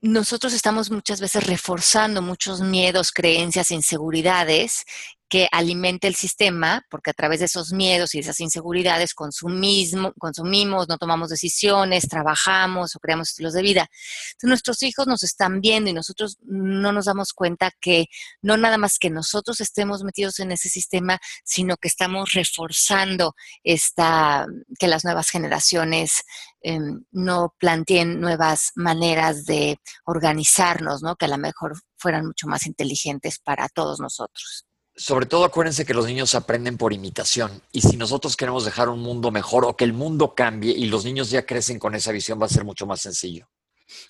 nosotros 0.00 0.54
estamos 0.54 0.90
muchas 0.90 1.20
veces 1.20 1.46
reforzando 1.46 2.22
muchos 2.22 2.62
miedos, 2.62 3.12
creencias, 3.12 3.70
inseguridades 3.70 4.84
que 5.30 5.48
alimenta 5.52 6.08
el 6.08 6.16
sistema, 6.16 6.84
porque 6.90 7.10
a 7.10 7.14
través 7.14 7.38
de 7.38 7.46
esos 7.46 7.72
miedos 7.72 8.14
y 8.14 8.18
esas 8.18 8.40
inseguridades 8.40 9.14
consumimos, 9.14 10.88
no 10.88 10.98
tomamos 10.98 11.30
decisiones, 11.30 12.08
trabajamos 12.08 12.96
o 12.96 12.98
creamos 12.98 13.30
estilos 13.30 13.54
de 13.54 13.62
vida. 13.62 13.88
Entonces 14.32 14.48
nuestros 14.48 14.82
hijos 14.82 15.06
nos 15.06 15.22
están 15.22 15.60
viendo 15.60 15.88
y 15.88 15.92
nosotros 15.92 16.36
no 16.42 16.90
nos 16.90 17.04
damos 17.04 17.32
cuenta 17.32 17.70
que 17.80 18.06
no 18.42 18.56
nada 18.56 18.76
más 18.76 18.98
que 18.98 19.08
nosotros 19.08 19.60
estemos 19.60 20.02
metidos 20.02 20.40
en 20.40 20.50
ese 20.50 20.68
sistema, 20.68 21.20
sino 21.44 21.76
que 21.76 21.86
estamos 21.86 22.32
reforzando 22.32 23.36
esta, 23.62 24.48
que 24.80 24.88
las 24.88 25.04
nuevas 25.04 25.30
generaciones 25.30 26.24
em, 26.60 27.04
no 27.12 27.54
planteen 27.56 28.20
nuevas 28.20 28.72
maneras 28.74 29.44
de 29.44 29.78
organizarnos, 30.04 31.02
¿no? 31.02 31.14
que 31.14 31.26
a 31.26 31.28
lo 31.28 31.38
mejor 31.38 31.80
fueran 31.96 32.26
mucho 32.26 32.48
más 32.48 32.66
inteligentes 32.66 33.38
para 33.38 33.68
todos 33.68 34.00
nosotros 34.00 34.66
sobre 35.01 35.24
todo 35.24 35.46
acuérdense 35.46 35.86
que 35.86 35.94
los 35.94 36.07
niños 36.07 36.34
aprenden 36.34 36.76
por 36.76 36.92
imitación 36.92 37.62
y 37.72 37.80
si 37.80 37.96
nosotros 37.96 38.36
queremos 38.36 38.66
dejar 38.66 38.90
un 38.90 39.01
mundo 39.01 39.30
mejor 39.30 39.64
o 39.64 39.74
que 39.74 39.84
el 39.84 39.94
mundo 39.94 40.34
cambie 40.34 40.76
y 40.76 40.86
los 40.86 41.07
niños 41.07 41.30
ya 41.30 41.46
crecen 41.46 41.78
con 41.78 41.94
esa 41.94 42.12
visión 42.12 42.38
va 42.38 42.44
a 42.44 42.51
ser 42.51 42.64
mucho 42.64 42.86
más 42.86 43.01
sencillo. 43.01 43.48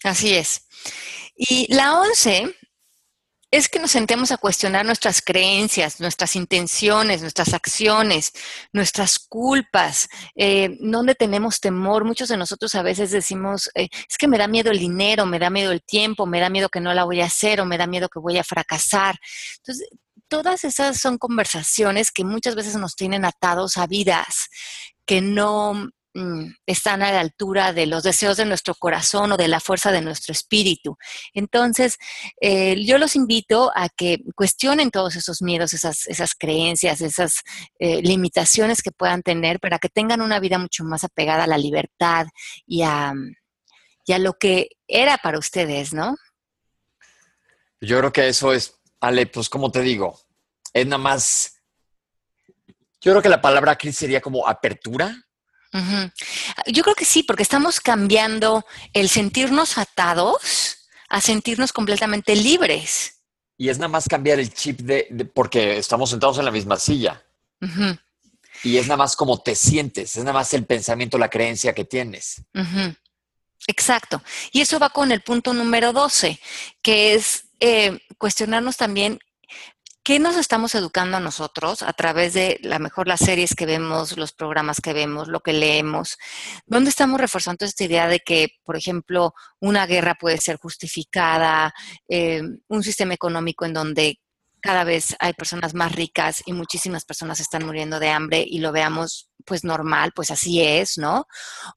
Así 0.03 0.35
es. 0.35 0.67
Y 1.37 1.73
la 1.73 2.01
once 2.01 2.57
es 3.53 3.69
que 3.69 3.79
nos 3.79 3.93
sentemos 3.93 4.33
a 4.33 4.37
cuestionar 4.37 4.85
nuestras 4.85 5.23
creencias, 5.23 6.01
nuestras 6.01 6.35
intenciones, 6.35 7.21
nuestras 7.21 7.55
acciones, 7.55 8.33
nuestras 8.73 9.21
culpas, 9.21 10.09
eh, 10.35 10.77
donde 10.81 11.15
tenemos 11.15 11.61
temor. 11.61 12.05
Muchos 12.05 12.29
de 12.29 12.37
nosotros 12.37 12.75
a 12.75 12.83
veces 12.83 13.13
decimos, 13.13 13.71
eh, 13.77 13.89
es 14.09 14.19
que 14.19 14.29
me 14.29 14.39
da 14.39 14.49
miedo 14.49 14.73
el 14.73 14.79
dinero, 14.81 15.25
me 15.25 15.39
da 15.39 15.51
miedo 15.51 15.71
el 15.71 15.83
tiempo, 15.83 16.27
me 16.27 16.41
da 16.41 16.49
miedo 16.49 16.69
que 16.69 16.81
no 16.81 16.93
la 16.95 17.05
voy 17.05 17.21
a 17.21 17.27
hacer 17.27 17.61
o 17.61 17.65
me 17.65 17.79
da 17.79 17.87
miedo 17.87 18.09
que 18.09 18.19
voy 18.19 18.39
a 18.39 18.45
fracasar. 18.45 19.17
Entonces, 19.59 19.89
todas 20.31 20.65
esas 20.65 20.99
son 20.99 21.19
conversaciones 21.19 22.11
que 22.11 22.25
muchas 22.25 22.55
veces 22.55 22.77
nos 22.77 22.97
tienen 22.97 23.27
atados 23.27 23.77
a 23.77 23.87
vidas 23.87 24.49
que 25.05 25.21
no 25.21 25.91
Mm, 26.13 26.55
están 26.67 27.03
a 27.03 27.13
la 27.13 27.21
altura 27.21 27.73
de 27.73 27.87
los 27.87 28.03
deseos 28.03 28.37
de 28.37 28.45
nuestro 28.45 28.75
corazón 28.75 29.31
o 29.31 29.37
de 29.37 29.47
la 29.47 29.61
fuerza 29.61 29.93
de 29.93 30.03
nuestro 30.03 30.33
espíritu. 30.33 30.97
Entonces, 31.35 31.99
eh, 32.41 32.85
yo 32.85 32.99
los 32.99 33.15
invito 33.15 33.71
a 33.77 33.89
que 33.89 34.19
cuestionen 34.35 34.91
todos 34.91 35.15
esos 35.15 35.41
miedos, 35.41 35.73
esas, 35.73 36.35
creencias, 36.37 37.01
esas 37.01 37.43
eh, 37.79 38.03
limitaciones 38.03 38.83
que 38.83 38.91
puedan 38.91 39.23
tener 39.23 39.61
para 39.61 39.79
que 39.79 39.89
tengan 39.89 40.21
una 40.21 40.41
vida 40.41 40.59
mucho 40.59 40.83
más 40.83 41.05
apegada 41.05 41.45
a 41.45 41.47
la 41.47 41.59
libertad 41.59 42.27
y 42.67 42.83
a, 42.83 43.15
y 44.05 44.13
a 44.13 44.19
lo 44.19 44.33
que 44.33 44.71
era 44.89 45.17
para 45.19 45.39
ustedes, 45.39 45.93
¿no? 45.93 46.17
Yo 47.81 47.99
creo 47.99 48.13
que 48.13 48.27
eso 48.27 48.53
es, 48.53 48.80
Ale, 49.01 49.27
pues 49.27 49.49
como 49.49 49.71
te 49.71 49.81
digo, 49.81 50.21
es 50.73 50.87
nada 50.87 50.99
más, 50.99 51.55
yo 53.01 53.13
creo 53.13 53.23
que 53.23 53.29
la 53.29 53.41
palabra 53.41 53.73
aquí 53.73 53.93
sería 53.93 54.21
como 54.21 54.47
apertura 54.47 55.17
yo 56.67 56.83
creo 56.83 56.95
que 56.95 57.05
sí, 57.05 57.23
porque 57.23 57.43
estamos 57.43 57.81
cambiando 57.81 58.67
el 58.93 59.09
sentirnos 59.09 59.79
atados 59.79 60.89
a 61.09 61.21
sentirnos 61.21 61.73
completamente 61.73 62.35
libres. 62.35 63.23
Y 63.57 63.69
es 63.69 63.79
nada 63.79 63.89
más 63.89 64.09
cambiar 64.09 64.41
el 64.41 64.53
chip 64.53 64.81
de, 64.81 65.31
porque 65.35 65.79
estamos 65.79 66.11
sentados 66.11 66.39
en 66.39 66.45
la 66.45 66.51
misma 66.51 66.77
silla. 66.77 67.23
Y 68.63 68.79
es 68.79 68.87
nada 68.87 68.97
más 68.97 69.17
como 69.17 69.41
te 69.41 69.55
sientes, 69.55 70.17
es 70.17 70.25
nada 70.25 70.39
más 70.39 70.53
el 70.55 70.67
pensamiento, 70.67 71.19
la 71.19 71.29
creencia 71.29 71.75
que 71.75 71.85
tienes. 71.85 72.43
Exacto. 73.67 74.23
Y 74.53 74.61
eso 74.61 74.79
va 74.79 74.91
con 74.91 75.13
el 75.13 75.21
punto 75.21 75.53
número 75.53 75.93
12, 75.93 76.41
que 76.83 77.15
es 77.15 77.45
eh, 77.61 77.99
cuestionarnos 78.19 78.77
también 78.77 79.19
¿Qué 80.03 80.19
nos 80.19 80.37
estamos 80.37 80.75
educando 80.75 81.19
a 81.19 81.21
nosotros 81.21 81.83
a 81.83 81.93
través 81.93 82.33
de 82.33 82.59
la 82.63 82.79
mejor 82.79 83.07
las 83.07 83.21
series 83.21 83.55
que 83.55 83.67
vemos, 83.67 84.17
los 84.17 84.33
programas 84.33 84.81
que 84.81 84.95
vemos, 84.95 85.29
lo 85.29 85.41
que 85.41 85.53
leemos? 85.53 86.17
¿Dónde 86.65 86.89
estamos 86.89 87.21
reforzando 87.21 87.67
esta 87.67 87.85
idea 87.85 88.09
de 88.09 88.21
que, 88.21 88.49
por 88.65 88.77
ejemplo, 88.77 89.35
una 89.61 89.87
guerra 89.87 90.15
puede 90.15 90.39
ser 90.39 90.57
justificada, 90.57 91.75
eh, 92.09 92.43
un 92.69 92.83
sistema 92.83 93.13
económico 93.13 93.67
en 93.67 93.75
donde 93.75 94.19
cada 94.63 94.85
vez 94.85 95.17
hay 95.19 95.35
personas 95.35 95.75
más 95.75 95.93
ricas 95.93 96.43
y 96.47 96.55
muchísimas 96.55 97.05
personas 97.05 97.39
están 97.39 97.67
muriendo 97.67 98.01
de 98.01 98.11
hambre 98.11 98.45
y 98.47 98.59
lo 98.59 98.73
veamos 98.73 99.31
pues 99.45 99.65
normal, 99.65 100.13
pues 100.15 100.31
así 100.31 100.63
es, 100.63 100.97
¿no? 100.97 101.27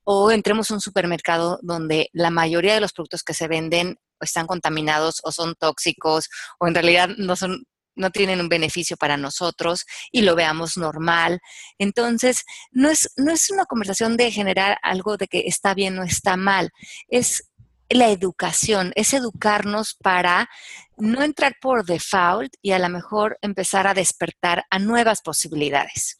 O 0.05 0.31
entremos 0.31 0.71
a 0.71 0.75
un 0.75 0.81
supermercado 0.81 1.59
donde 1.61 2.09
la 2.13 2.29
mayoría 2.29 2.73
de 2.73 2.81
los 2.81 2.93
productos 2.93 3.23
que 3.23 3.33
se 3.33 3.47
venden 3.47 3.97
están 4.23 4.47
contaminados 4.47 5.21
o 5.23 5.31
son 5.31 5.55
tóxicos 5.55 6.29
o 6.59 6.67
en 6.67 6.75
realidad 6.75 7.09
no 7.17 7.35
son 7.35 7.63
no 7.95 8.09
tienen 8.09 8.41
un 8.41 8.49
beneficio 8.49 8.97
para 8.97 9.17
nosotros 9.17 9.85
y 10.11 10.21
lo 10.21 10.35
veamos 10.35 10.77
normal. 10.77 11.39
Entonces, 11.77 12.43
no 12.71 12.89
es, 12.89 13.11
no 13.17 13.31
es 13.31 13.51
una 13.51 13.65
conversación 13.65 14.17
de 14.17 14.31
generar 14.31 14.79
algo 14.81 15.15
de 15.15 15.27
que 15.27 15.43
está 15.45 15.75
bien 15.75 15.99
o 15.99 16.03
está 16.03 16.35
mal, 16.35 16.71
es 17.07 17.49
la 17.89 18.09
educación, 18.09 18.91
es 18.95 19.13
educarnos 19.13 19.93
para 19.93 20.49
no 20.97 21.21
entrar 21.21 21.55
por 21.61 21.85
default 21.85 22.53
y 22.61 22.71
a 22.71 22.79
lo 22.79 22.89
mejor 22.89 23.37
empezar 23.41 23.87
a 23.87 23.93
despertar 23.93 24.65
a 24.69 24.79
nuevas 24.79 25.21
posibilidades. 25.21 26.17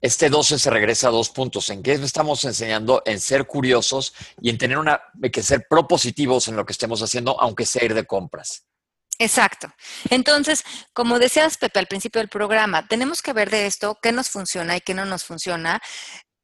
Este 0.00 0.28
12 0.28 0.58
se 0.58 0.70
regresa 0.70 1.08
a 1.08 1.10
dos 1.10 1.30
puntos. 1.30 1.70
¿En 1.70 1.82
qué 1.82 1.92
estamos 1.92 2.44
enseñando? 2.44 3.02
En 3.04 3.20
ser 3.20 3.46
curiosos 3.46 4.14
y 4.40 4.50
en 4.50 4.58
tener 4.58 4.78
una, 4.78 5.00
que 5.32 5.42
ser 5.42 5.66
propositivos 5.68 6.48
en 6.48 6.56
lo 6.56 6.64
que 6.64 6.72
estemos 6.72 7.02
haciendo, 7.02 7.40
aunque 7.40 7.66
sea 7.66 7.84
ir 7.84 7.94
de 7.94 8.04
compras. 8.04 8.64
Exacto. 9.18 9.72
Entonces, 10.10 10.62
como 10.92 11.18
decías, 11.18 11.56
Pepe, 11.56 11.78
al 11.78 11.86
principio 11.86 12.20
del 12.20 12.28
programa, 12.28 12.86
tenemos 12.86 13.22
que 13.22 13.32
ver 13.32 13.50
de 13.50 13.66
esto 13.66 13.98
qué 14.02 14.12
nos 14.12 14.28
funciona 14.28 14.76
y 14.76 14.80
qué 14.80 14.92
no 14.92 15.06
nos 15.06 15.24
funciona. 15.24 15.80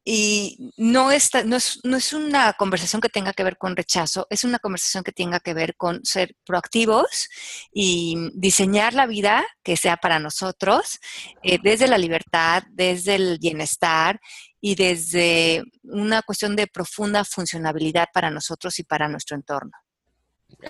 Y 0.04 0.72
no, 0.76 1.12
está, 1.12 1.44
no, 1.44 1.56
es, 1.56 1.78
no 1.84 1.96
es 1.96 2.12
una 2.12 2.52
conversación 2.54 3.00
que 3.00 3.08
tenga 3.08 3.32
que 3.32 3.44
ver 3.44 3.56
con 3.56 3.76
rechazo, 3.76 4.26
es 4.30 4.42
una 4.42 4.58
conversación 4.58 5.04
que 5.04 5.12
tenga 5.12 5.38
que 5.38 5.54
ver 5.54 5.76
con 5.76 6.04
ser 6.04 6.34
proactivos 6.44 7.28
y 7.72 8.30
diseñar 8.34 8.94
la 8.94 9.06
vida 9.06 9.44
que 9.62 9.76
sea 9.76 9.96
para 9.96 10.18
nosotros 10.18 10.98
eh, 11.42 11.58
desde 11.62 11.86
la 11.86 11.98
libertad, 11.98 12.64
desde 12.70 13.14
el 13.14 13.38
bienestar 13.38 14.20
y 14.60 14.74
desde 14.74 15.62
una 15.84 16.22
cuestión 16.22 16.56
de 16.56 16.66
profunda 16.66 17.24
funcionabilidad 17.24 18.08
para 18.12 18.30
nosotros 18.30 18.78
y 18.78 18.84
para 18.84 19.08
nuestro 19.08 19.36
entorno. 19.36 19.72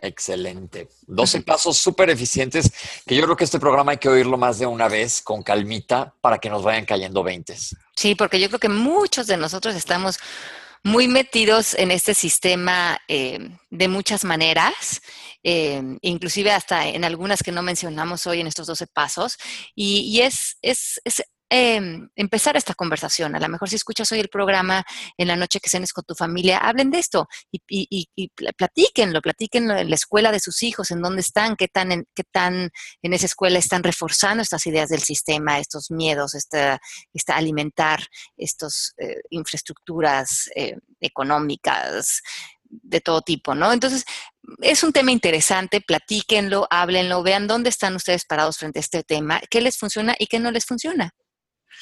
Excelente. 0.01 0.89
12 1.07 1.43
pasos 1.43 1.77
súper 1.77 2.11
eficientes 2.11 2.71
que 3.07 3.15
yo 3.17 3.23
creo 3.25 3.37
que 3.37 3.45
este 3.45 3.59
programa 3.59 3.93
hay 3.93 3.99
que 3.99 4.09
oírlo 4.09 4.39
más 4.39 4.59
de 4.59 4.67
una 4.67 4.89
vez 4.89 5.23
con 5.23 5.43
calmita 5.43 6.15
para 6.21 6.39
que 6.39 6.51
nos 6.51 6.63
vayan 6.63 6.85
cayendo 6.85 7.23
20. 7.23 7.55
Sí, 8.03 8.17
porque 8.17 8.41
yo 8.41 8.49
creo 8.49 8.59
que 8.59 8.69
muchos 8.69 9.29
de 9.29 9.37
nosotros 9.37 9.77
estamos 9.77 10.19
muy 10.83 11.07
metidos 11.07 11.75
en 11.75 11.93
este 11.93 12.15
sistema 12.15 12.99
eh, 13.07 13.39
de 13.71 13.87
muchas 13.87 14.25
maneras, 14.25 15.01
eh, 15.45 15.81
inclusive 16.01 16.51
hasta 16.51 16.89
en 16.89 17.05
algunas 17.05 17.45
que 17.45 17.53
no 17.53 17.63
mencionamos 17.63 18.27
hoy 18.27 18.41
en 18.41 18.49
estos 18.49 18.67
12 18.67 18.89
pasos. 18.89 19.37
Y, 19.77 20.19
es, 20.19 20.57
es, 20.63 21.01
es 21.05 21.23
Em, 21.55 22.09
empezar 22.17 22.57
esta 22.57 22.73
conversación. 22.73 23.37
A 23.37 23.39
lo 23.39 23.47
mejor 23.47 23.69
si 23.69 23.77
escuchas 23.77 24.11
hoy 24.11 24.21
el 24.21 24.31
programa 24.31 24.83
en 25.19 25.29
la 25.29 25.37
noche 25.37 25.61
que 25.61 25.69
cenes 25.69 25.93
con 25.93 26.03
tu 26.03 26.15
familia, 26.15 26.57
hablen 26.57 26.91
de 26.91 26.99
esto 26.99 27.29
y, 27.51 27.61
y, 27.69 28.09
y, 28.17 28.31
platiquenlo, 28.57 29.21
platiquenlo 29.21 29.77
en 29.77 29.91
la 29.91 29.95
escuela 29.95 30.33
de 30.33 30.41
sus 30.41 30.63
hijos, 30.63 30.91
en 30.91 31.03
dónde 31.03 31.21
están, 31.21 31.57
qué 31.57 31.69
tan 31.69 31.93
en, 31.93 32.07
qué 32.15 32.25
tan 32.25 32.71
en 33.03 33.13
esa 33.13 33.27
escuela 33.27 33.59
están 33.59 33.83
reforzando 33.83 34.43
estas 34.43 34.67
ideas 34.67 34.89
del 34.89 35.03
sistema, 35.03 35.59
estos 35.59 35.91
miedos, 35.91 36.35
esta, 36.35 36.81
esta 37.13 37.37
alimentar 37.37 38.01
estas 38.39 38.95
eh, 38.97 39.21
infraestructuras 39.29 40.49
eh, 40.57 40.79
económicas 41.03 42.23
de 42.65 43.03
todo 43.03 43.21
tipo, 43.21 43.55
¿no? 43.55 43.75
Entonces, 43.75 44.07
es 44.63 44.83
un 44.83 44.95
tema 44.95 45.13
interesante, 45.13 45.83
platíquenlo, 45.83 46.67
háblenlo, 46.71 47.23
vean 47.23 47.47
dónde 47.47 47.69
están 47.69 47.95
ustedes 47.95 48.25
parados 48.25 48.57
frente 48.57 48.79
a 48.79 48.81
este 48.81 49.03
tema, 49.03 49.43
qué 49.51 49.61
les 49.61 49.77
funciona 49.77 50.17
y 50.19 50.29
qué 50.29 50.39
no 50.39 50.51
les 50.51 50.65
funciona. 50.65 51.13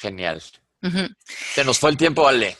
Genial. 0.01 0.41
Se 1.53 1.63
nos 1.63 1.77
fue 1.77 1.91
el 1.91 1.97
tiempo, 1.97 2.27
Ale. 2.27 2.57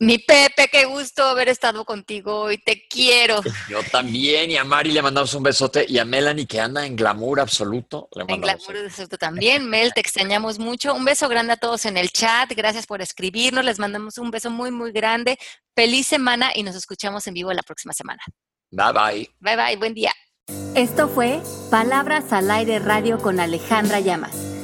Mi 0.00 0.18
Pepe, 0.18 0.66
qué 0.66 0.84
gusto 0.84 1.22
haber 1.22 1.48
estado 1.48 1.84
contigo 1.84 2.50
y 2.50 2.58
te 2.58 2.88
quiero. 2.88 3.40
Yo 3.68 3.84
también, 3.84 4.50
y 4.50 4.56
a 4.56 4.64
Mari 4.64 4.90
le 4.90 5.00
mandamos 5.00 5.32
un 5.34 5.44
besote, 5.44 5.86
y 5.88 5.96
a 5.98 6.04
Melanie 6.04 6.44
que 6.44 6.60
anda 6.60 6.84
en 6.84 6.96
glamour 6.96 7.38
absoluto. 7.38 8.08
en 8.16 8.40
glamour 8.40 8.78
absoluto 8.84 9.16
también. 9.16 9.68
Mel, 9.68 9.92
te 9.94 10.00
extrañamos 10.00 10.58
mucho. 10.58 10.92
Un 10.92 11.04
beso 11.04 11.28
grande 11.28 11.52
a 11.52 11.56
todos 11.56 11.86
en 11.86 11.96
el 11.96 12.10
chat, 12.10 12.50
gracias 12.56 12.84
por 12.84 13.00
escribirnos, 13.00 13.64
les 13.64 13.78
mandamos 13.78 14.18
un 14.18 14.32
beso 14.32 14.50
muy, 14.50 14.72
muy 14.72 14.90
grande. 14.90 15.38
Feliz 15.76 16.08
semana 16.08 16.50
y 16.52 16.64
nos 16.64 16.74
escuchamos 16.74 17.24
en 17.28 17.34
vivo 17.34 17.52
la 17.52 17.62
próxima 17.62 17.92
semana. 17.92 18.24
Bye, 18.72 18.92
bye. 18.92 19.30
Bye, 19.38 19.56
bye, 19.56 19.76
buen 19.76 19.94
día. 19.94 20.12
Esto 20.74 21.08
fue 21.08 21.40
Palabras 21.70 22.32
al 22.32 22.50
Aire 22.50 22.80
Radio 22.80 23.18
con 23.20 23.38
Alejandra 23.38 24.00
Llamas. 24.00 24.51